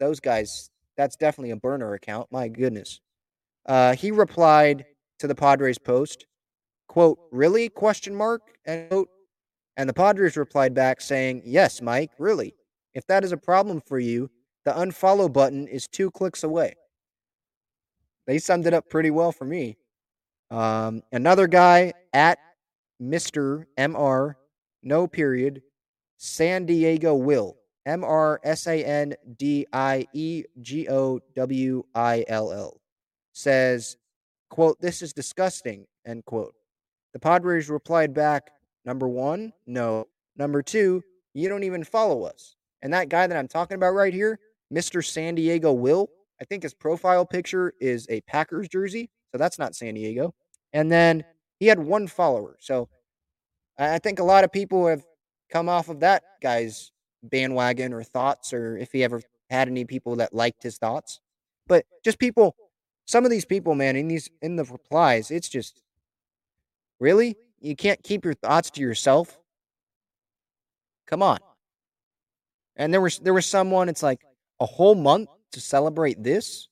Those 0.00 0.20
guys 0.20 0.70
that's 0.96 1.14
definitely 1.14 1.50
a 1.50 1.56
burner 1.56 1.92
account. 1.92 2.28
My 2.32 2.48
goodness. 2.48 3.00
Uh, 3.66 3.94
he 3.94 4.10
replied 4.10 4.86
to 5.18 5.26
the 5.26 5.34
Padres 5.34 5.76
post, 5.76 6.26
quote, 6.88 7.18
really? 7.30 7.68
Question 7.68 8.14
mark. 8.14 8.40
And 8.64 8.88
quote. 8.88 9.10
And 9.76 9.86
the 9.86 9.94
Padres 9.94 10.38
replied 10.38 10.72
back 10.72 11.02
saying, 11.02 11.42
Yes, 11.44 11.82
Mike, 11.82 12.12
really. 12.18 12.54
If 12.94 13.06
that 13.08 13.22
is 13.22 13.32
a 13.32 13.36
problem 13.36 13.82
for 13.82 13.98
you, 13.98 14.30
the 14.64 14.72
unfollow 14.72 15.30
button 15.30 15.68
is 15.68 15.86
two 15.86 16.10
clicks 16.10 16.42
away. 16.42 16.74
They 18.26 18.38
summed 18.38 18.66
it 18.66 18.72
up 18.72 18.88
pretty 18.88 19.10
well 19.10 19.30
for 19.30 19.44
me. 19.44 19.76
Um, 20.50 21.02
another 21.12 21.46
guy 21.46 21.92
at 22.14 22.38
Mr. 23.02 23.64
MR, 23.78 24.34
no 24.82 25.06
period, 25.06 25.62
San 26.16 26.66
Diego 26.66 27.14
Will. 27.14 27.56
M 27.88 28.04
R 28.04 28.38
S 28.44 28.66
A 28.66 28.84
N 28.84 29.14
D 29.38 29.66
I 29.72 30.06
E 30.12 30.44
G 30.60 30.86
O 30.90 31.20
W 31.34 31.82
I 31.94 32.22
L 32.28 32.52
L. 32.52 32.80
says, 33.32 33.96
quote, 34.50 34.78
this 34.78 35.00
is 35.00 35.14
disgusting, 35.14 35.86
end 36.06 36.26
quote. 36.26 36.54
The 37.14 37.18
Padres 37.18 37.70
replied 37.70 38.12
back, 38.12 38.50
number 38.84 39.08
one, 39.08 39.54
no. 39.66 40.06
Number 40.36 40.62
two, 40.62 41.02
you 41.32 41.48
don't 41.48 41.64
even 41.64 41.82
follow 41.82 42.24
us. 42.24 42.56
And 42.82 42.92
that 42.92 43.08
guy 43.08 43.26
that 43.26 43.36
I'm 43.38 43.48
talking 43.48 43.76
about 43.76 43.94
right 43.94 44.12
here, 44.12 44.38
Mr. 44.72 45.02
San 45.02 45.34
Diego 45.34 45.72
Will, 45.72 46.10
I 46.42 46.44
think 46.44 46.64
his 46.64 46.74
profile 46.74 47.24
picture 47.24 47.72
is 47.80 48.06
a 48.10 48.20
Packers 48.22 48.68
jersey. 48.68 49.08
So 49.32 49.38
that's 49.38 49.58
not 49.58 49.74
San 49.74 49.94
Diego. 49.94 50.34
And 50.74 50.92
then 50.92 51.24
he 51.58 51.66
had 51.66 51.78
one 51.78 52.06
follower. 52.06 52.56
So 52.60 52.88
I 53.78 53.98
think 53.98 54.18
a 54.18 54.24
lot 54.24 54.44
of 54.44 54.52
people 54.52 54.86
have 54.86 55.04
come 55.50 55.68
off 55.68 55.88
of 55.88 56.00
that 56.00 56.22
guy's 56.42 56.92
bandwagon 57.22 57.92
or 57.92 58.02
thoughts, 58.02 58.52
or 58.52 58.76
if 58.76 58.92
he 58.92 59.04
ever 59.04 59.22
had 59.50 59.68
any 59.68 59.84
people 59.84 60.16
that 60.16 60.34
liked 60.34 60.62
his 60.62 60.78
thoughts. 60.78 61.20
But 61.66 61.84
just 62.04 62.18
people, 62.18 62.54
some 63.06 63.24
of 63.24 63.30
these 63.30 63.44
people, 63.44 63.74
man, 63.74 63.96
in 63.96 64.08
these 64.08 64.30
in 64.42 64.56
the 64.56 64.64
replies, 64.64 65.30
it's 65.30 65.48
just 65.48 65.82
really 67.00 67.36
you 67.60 67.76
can't 67.76 68.02
keep 68.02 68.24
your 68.24 68.34
thoughts 68.34 68.70
to 68.70 68.80
yourself. 68.80 69.38
Come 71.06 71.22
on. 71.22 71.38
And 72.76 72.92
there 72.92 73.00
was 73.00 73.18
there 73.18 73.34
was 73.34 73.46
someone. 73.46 73.88
It's 73.88 74.02
like 74.02 74.20
a 74.60 74.66
whole 74.66 74.94
month 74.94 75.28
to 75.52 75.60
celebrate 75.60 76.22
this. 76.22 76.68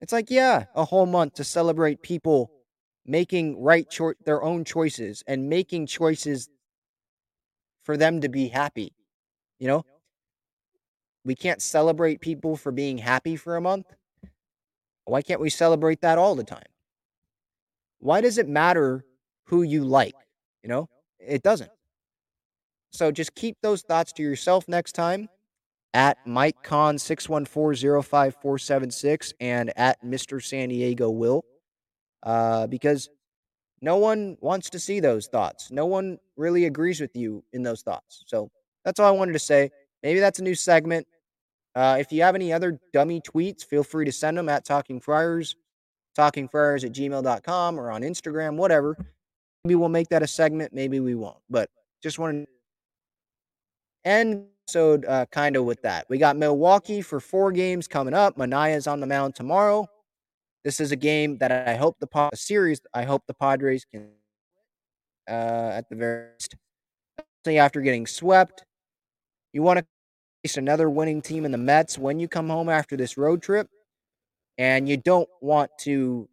It's 0.00 0.12
like 0.12 0.30
yeah, 0.30 0.64
a 0.74 0.84
whole 0.84 1.06
month 1.06 1.34
to 1.34 1.44
celebrate 1.44 2.02
people 2.02 2.50
making 3.08 3.60
right 3.60 3.88
cho- 3.90 4.14
their 4.24 4.42
own 4.42 4.64
choices 4.64 5.24
and 5.26 5.48
making 5.48 5.86
choices 5.86 6.48
for 7.82 7.96
them 7.96 8.20
to 8.20 8.28
be 8.28 8.48
happy. 8.48 8.92
You 9.58 9.68
know, 9.68 9.84
we 11.24 11.34
can't 11.34 11.62
celebrate 11.62 12.20
people 12.20 12.56
for 12.56 12.70
being 12.70 12.98
happy 12.98 13.34
for 13.34 13.56
a 13.56 13.60
month. 13.60 13.86
Why 15.06 15.22
can't 15.22 15.40
we 15.40 15.50
celebrate 15.50 16.02
that 16.02 16.18
all 16.18 16.34
the 16.34 16.44
time? 16.44 16.66
Why 17.98 18.20
does 18.20 18.38
it 18.38 18.46
matter 18.46 19.04
who 19.46 19.62
you 19.62 19.84
like? 19.84 20.14
You 20.62 20.68
know, 20.68 20.88
it 21.18 21.42
doesn't. 21.42 21.70
So 22.90 23.10
just 23.10 23.34
keep 23.34 23.56
those 23.62 23.82
thoughts 23.82 24.12
to 24.14 24.22
yourself 24.22 24.66
next 24.68 24.92
time 24.92 25.28
at 25.94 26.18
Mike 26.26 26.62
Con 26.62 26.96
614-05476 26.96 29.32
and 29.40 29.72
at 29.76 30.04
Mr. 30.04 30.42
San 30.42 30.68
Diego 30.68 31.08
Will. 31.10 31.44
Uh, 32.22 32.66
because 32.66 33.08
no 33.80 33.96
one 33.96 34.36
wants 34.40 34.70
to 34.70 34.78
see 34.78 35.00
those 35.00 35.26
thoughts. 35.28 35.70
No 35.70 35.86
one 35.86 36.18
really 36.36 36.64
agrees 36.64 37.00
with 37.00 37.14
you 37.14 37.44
in 37.52 37.62
those 37.62 37.82
thoughts. 37.82 38.24
So 38.26 38.50
that's 38.84 38.98
all 38.98 39.06
I 39.06 39.16
wanted 39.16 39.32
to 39.32 39.38
say. 39.38 39.70
Maybe 40.02 40.20
that's 40.20 40.38
a 40.38 40.42
new 40.42 40.54
segment. 40.54 41.06
Uh, 41.74 41.96
if 42.00 42.10
you 42.10 42.22
have 42.22 42.34
any 42.34 42.52
other 42.52 42.80
dummy 42.92 43.20
tweets, 43.20 43.64
feel 43.64 43.84
free 43.84 44.04
to 44.04 44.12
send 44.12 44.36
them 44.36 44.48
at 44.48 44.64
Talking 44.64 45.00
Friars, 45.00 45.54
talkingfriars 46.18 46.84
at 46.84 46.92
gmail.com 46.92 47.78
or 47.78 47.90
on 47.90 48.02
Instagram, 48.02 48.56
whatever. 48.56 48.96
Maybe 49.64 49.76
we'll 49.76 49.88
make 49.88 50.08
that 50.08 50.22
a 50.22 50.26
segment. 50.26 50.72
Maybe 50.72 50.98
we 50.98 51.14
won't. 51.14 51.38
But 51.48 51.70
just 52.02 52.18
wanted 52.18 52.46
to 52.46 52.48
end 54.04 54.46
episode 54.68 55.06
uh, 55.06 55.24
kind 55.26 55.56
of 55.56 55.64
with 55.64 55.80
that. 55.80 56.04
We 56.10 56.18
got 56.18 56.36
Milwaukee 56.36 57.00
for 57.00 57.20
four 57.20 57.52
games 57.52 57.88
coming 57.88 58.12
up. 58.12 58.36
Manaea's 58.36 58.86
on 58.86 59.00
the 59.00 59.06
mound 59.06 59.34
tomorrow. 59.34 59.88
This 60.64 60.80
is 60.80 60.92
a 60.92 60.96
game 60.96 61.38
that 61.38 61.52
I 61.52 61.76
hope 61.76 61.98
the 62.00 62.08
a 62.32 62.36
series. 62.36 62.80
I 62.92 63.04
hope 63.04 63.22
the 63.26 63.34
Padres 63.34 63.84
can 63.84 64.08
uh, 65.28 65.70
at 65.72 65.88
the 65.88 65.96
very 65.96 66.32
least. 66.32 66.56
After 67.46 67.80
getting 67.80 68.06
swept, 68.06 68.64
you 69.54 69.62
want 69.62 69.78
to 69.78 69.86
face 70.42 70.58
another 70.58 70.90
winning 70.90 71.22
team 71.22 71.46
in 71.46 71.52
the 71.52 71.58
Mets 71.58 71.96
when 71.96 72.18
you 72.18 72.28
come 72.28 72.50
home 72.50 72.68
after 72.68 72.96
this 72.96 73.16
road 73.16 73.40
trip, 73.40 73.68
and 74.58 74.86
you 74.88 74.98
don't 74.98 75.28
want 75.40 75.70
to 75.80 76.28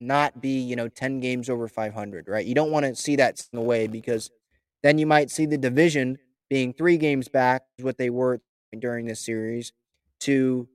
not 0.00 0.40
be 0.40 0.60
you 0.60 0.76
know 0.76 0.88
10 0.88 1.18
games 1.18 1.50
over 1.50 1.66
500 1.66 2.28
right 2.28 2.46
you 2.46 2.54
don't 2.54 2.70
want 2.70 2.86
to 2.86 2.94
see 2.94 3.16
that 3.16 3.44
away 3.52 3.88
because 3.88 4.30
then 4.84 4.96
you 4.96 5.06
might 5.06 5.28
see 5.28 5.44
the 5.44 5.58
division 5.58 6.16
being 6.48 6.72
three 6.72 6.96
games 6.96 7.26
back 7.26 7.62
what 7.80 7.98
they 7.98 8.08
were 8.08 8.40
during 8.78 9.06
this 9.06 9.18
series 9.18 9.72
to 10.20 10.68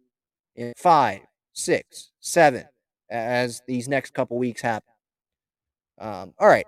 five 0.75 1.21
six, 1.53 2.11
seven 2.19 2.65
as 3.09 3.61
these 3.67 3.87
next 3.87 4.13
couple 4.13 4.37
weeks 4.37 4.61
happen. 4.61 4.93
Um, 5.99 6.33
all 6.39 6.47
right. 6.47 6.65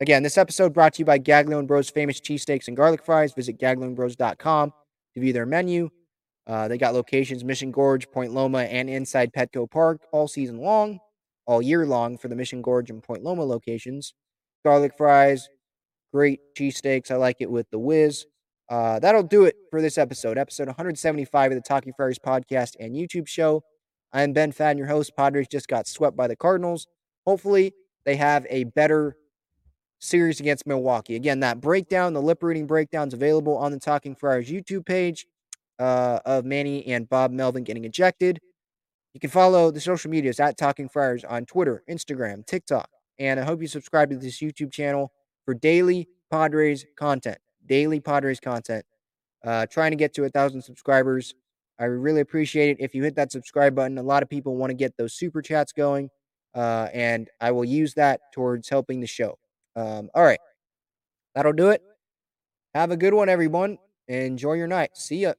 Again, 0.00 0.22
this 0.22 0.38
episode 0.38 0.72
brought 0.72 0.94
to 0.94 0.98
you 1.00 1.04
by 1.04 1.18
Gaglione 1.18 1.66
Bros 1.66 1.90
famous 1.90 2.20
cheesesteaks 2.20 2.68
and 2.68 2.76
garlic 2.76 3.04
fries. 3.04 3.32
Visit 3.32 3.58
gaglionebros.com 3.60 4.72
to 5.14 5.20
view 5.20 5.32
their 5.32 5.46
menu. 5.46 5.90
Uh, 6.46 6.68
they 6.68 6.76
got 6.76 6.94
locations 6.94 7.44
Mission 7.44 7.70
Gorge, 7.70 8.10
Point 8.10 8.32
Loma, 8.32 8.62
and 8.64 8.90
inside 8.90 9.32
Petco 9.32 9.70
Park 9.70 10.02
all 10.12 10.28
season 10.28 10.58
long, 10.58 10.98
all 11.46 11.62
year 11.62 11.86
long 11.86 12.18
for 12.18 12.28
the 12.28 12.36
Mission 12.36 12.60
Gorge 12.60 12.90
and 12.90 13.02
Point 13.02 13.22
Loma 13.22 13.44
locations. 13.44 14.14
Garlic 14.64 14.92
fries, 14.96 15.48
great 16.12 16.40
cheesesteaks. 16.56 17.10
I 17.10 17.16
like 17.16 17.36
it 17.40 17.50
with 17.50 17.70
the 17.70 17.78
whiz. 17.78 18.26
Uh, 18.68 18.98
that'll 18.98 19.22
do 19.22 19.44
it 19.44 19.56
for 19.70 19.80
this 19.80 19.98
episode, 19.98 20.38
episode 20.38 20.66
175 20.66 21.52
of 21.52 21.56
the 21.56 21.62
Talking 21.62 21.92
Friars 21.96 22.18
podcast 22.18 22.76
and 22.80 22.94
YouTube 22.94 23.28
show. 23.28 23.62
I'm 24.14 24.32
Ben 24.32 24.52
Fadden, 24.52 24.78
your 24.78 24.86
host. 24.86 25.16
Padres 25.16 25.48
just 25.48 25.66
got 25.66 25.88
swept 25.88 26.16
by 26.16 26.28
the 26.28 26.36
Cardinals. 26.36 26.86
Hopefully, 27.26 27.74
they 28.06 28.14
have 28.14 28.46
a 28.48 28.62
better 28.64 29.16
series 29.98 30.38
against 30.38 30.68
Milwaukee. 30.68 31.16
Again, 31.16 31.40
that 31.40 31.60
breakdown, 31.60 32.12
the 32.12 32.22
lip 32.22 32.40
reading 32.40 32.66
breakdown, 32.66 33.08
is 33.08 33.14
available 33.14 33.56
on 33.56 33.72
the 33.72 33.80
Talking 33.80 34.14
Friars 34.14 34.48
YouTube 34.48 34.86
page 34.86 35.26
uh, 35.80 36.20
of 36.24 36.44
Manny 36.44 36.86
and 36.86 37.08
Bob 37.08 37.32
Melvin 37.32 37.64
getting 37.64 37.84
ejected. 37.84 38.38
You 39.14 39.20
can 39.20 39.30
follow 39.30 39.72
the 39.72 39.80
social 39.80 40.12
medias 40.12 40.38
at 40.38 40.56
Talking 40.56 40.88
Friars 40.88 41.24
on 41.24 41.44
Twitter, 41.44 41.82
Instagram, 41.90 42.46
TikTok. 42.46 42.88
And 43.18 43.40
I 43.40 43.44
hope 43.44 43.60
you 43.60 43.66
subscribe 43.66 44.10
to 44.10 44.16
this 44.16 44.38
YouTube 44.38 44.72
channel 44.72 45.12
for 45.44 45.54
daily 45.54 46.08
Padres 46.30 46.86
content. 46.96 47.38
Daily 47.66 47.98
Padres 47.98 48.38
content. 48.38 48.84
Uh, 49.44 49.66
trying 49.66 49.90
to 49.90 49.96
get 49.96 50.14
to 50.14 50.24
a 50.24 50.28
thousand 50.28 50.62
subscribers. 50.62 51.34
I 51.78 51.84
really 51.84 52.20
appreciate 52.20 52.70
it 52.70 52.76
if 52.80 52.94
you 52.94 53.02
hit 53.02 53.16
that 53.16 53.32
subscribe 53.32 53.74
button. 53.74 53.98
A 53.98 54.02
lot 54.02 54.22
of 54.22 54.28
people 54.28 54.56
want 54.56 54.70
to 54.70 54.74
get 54.74 54.96
those 54.96 55.14
super 55.14 55.42
chats 55.42 55.72
going, 55.72 56.08
uh, 56.54 56.88
and 56.92 57.28
I 57.40 57.50
will 57.50 57.64
use 57.64 57.94
that 57.94 58.20
towards 58.32 58.68
helping 58.68 59.00
the 59.00 59.06
show. 59.06 59.38
Um, 59.76 60.08
all 60.14 60.22
right, 60.24 60.38
that'll 61.34 61.52
do 61.52 61.70
it. 61.70 61.82
Have 62.74 62.90
a 62.90 62.96
good 62.96 63.14
one, 63.14 63.28
everyone. 63.28 63.78
Enjoy 64.08 64.54
your 64.54 64.66
night. 64.66 64.90
See 64.94 65.18
ya. 65.18 65.34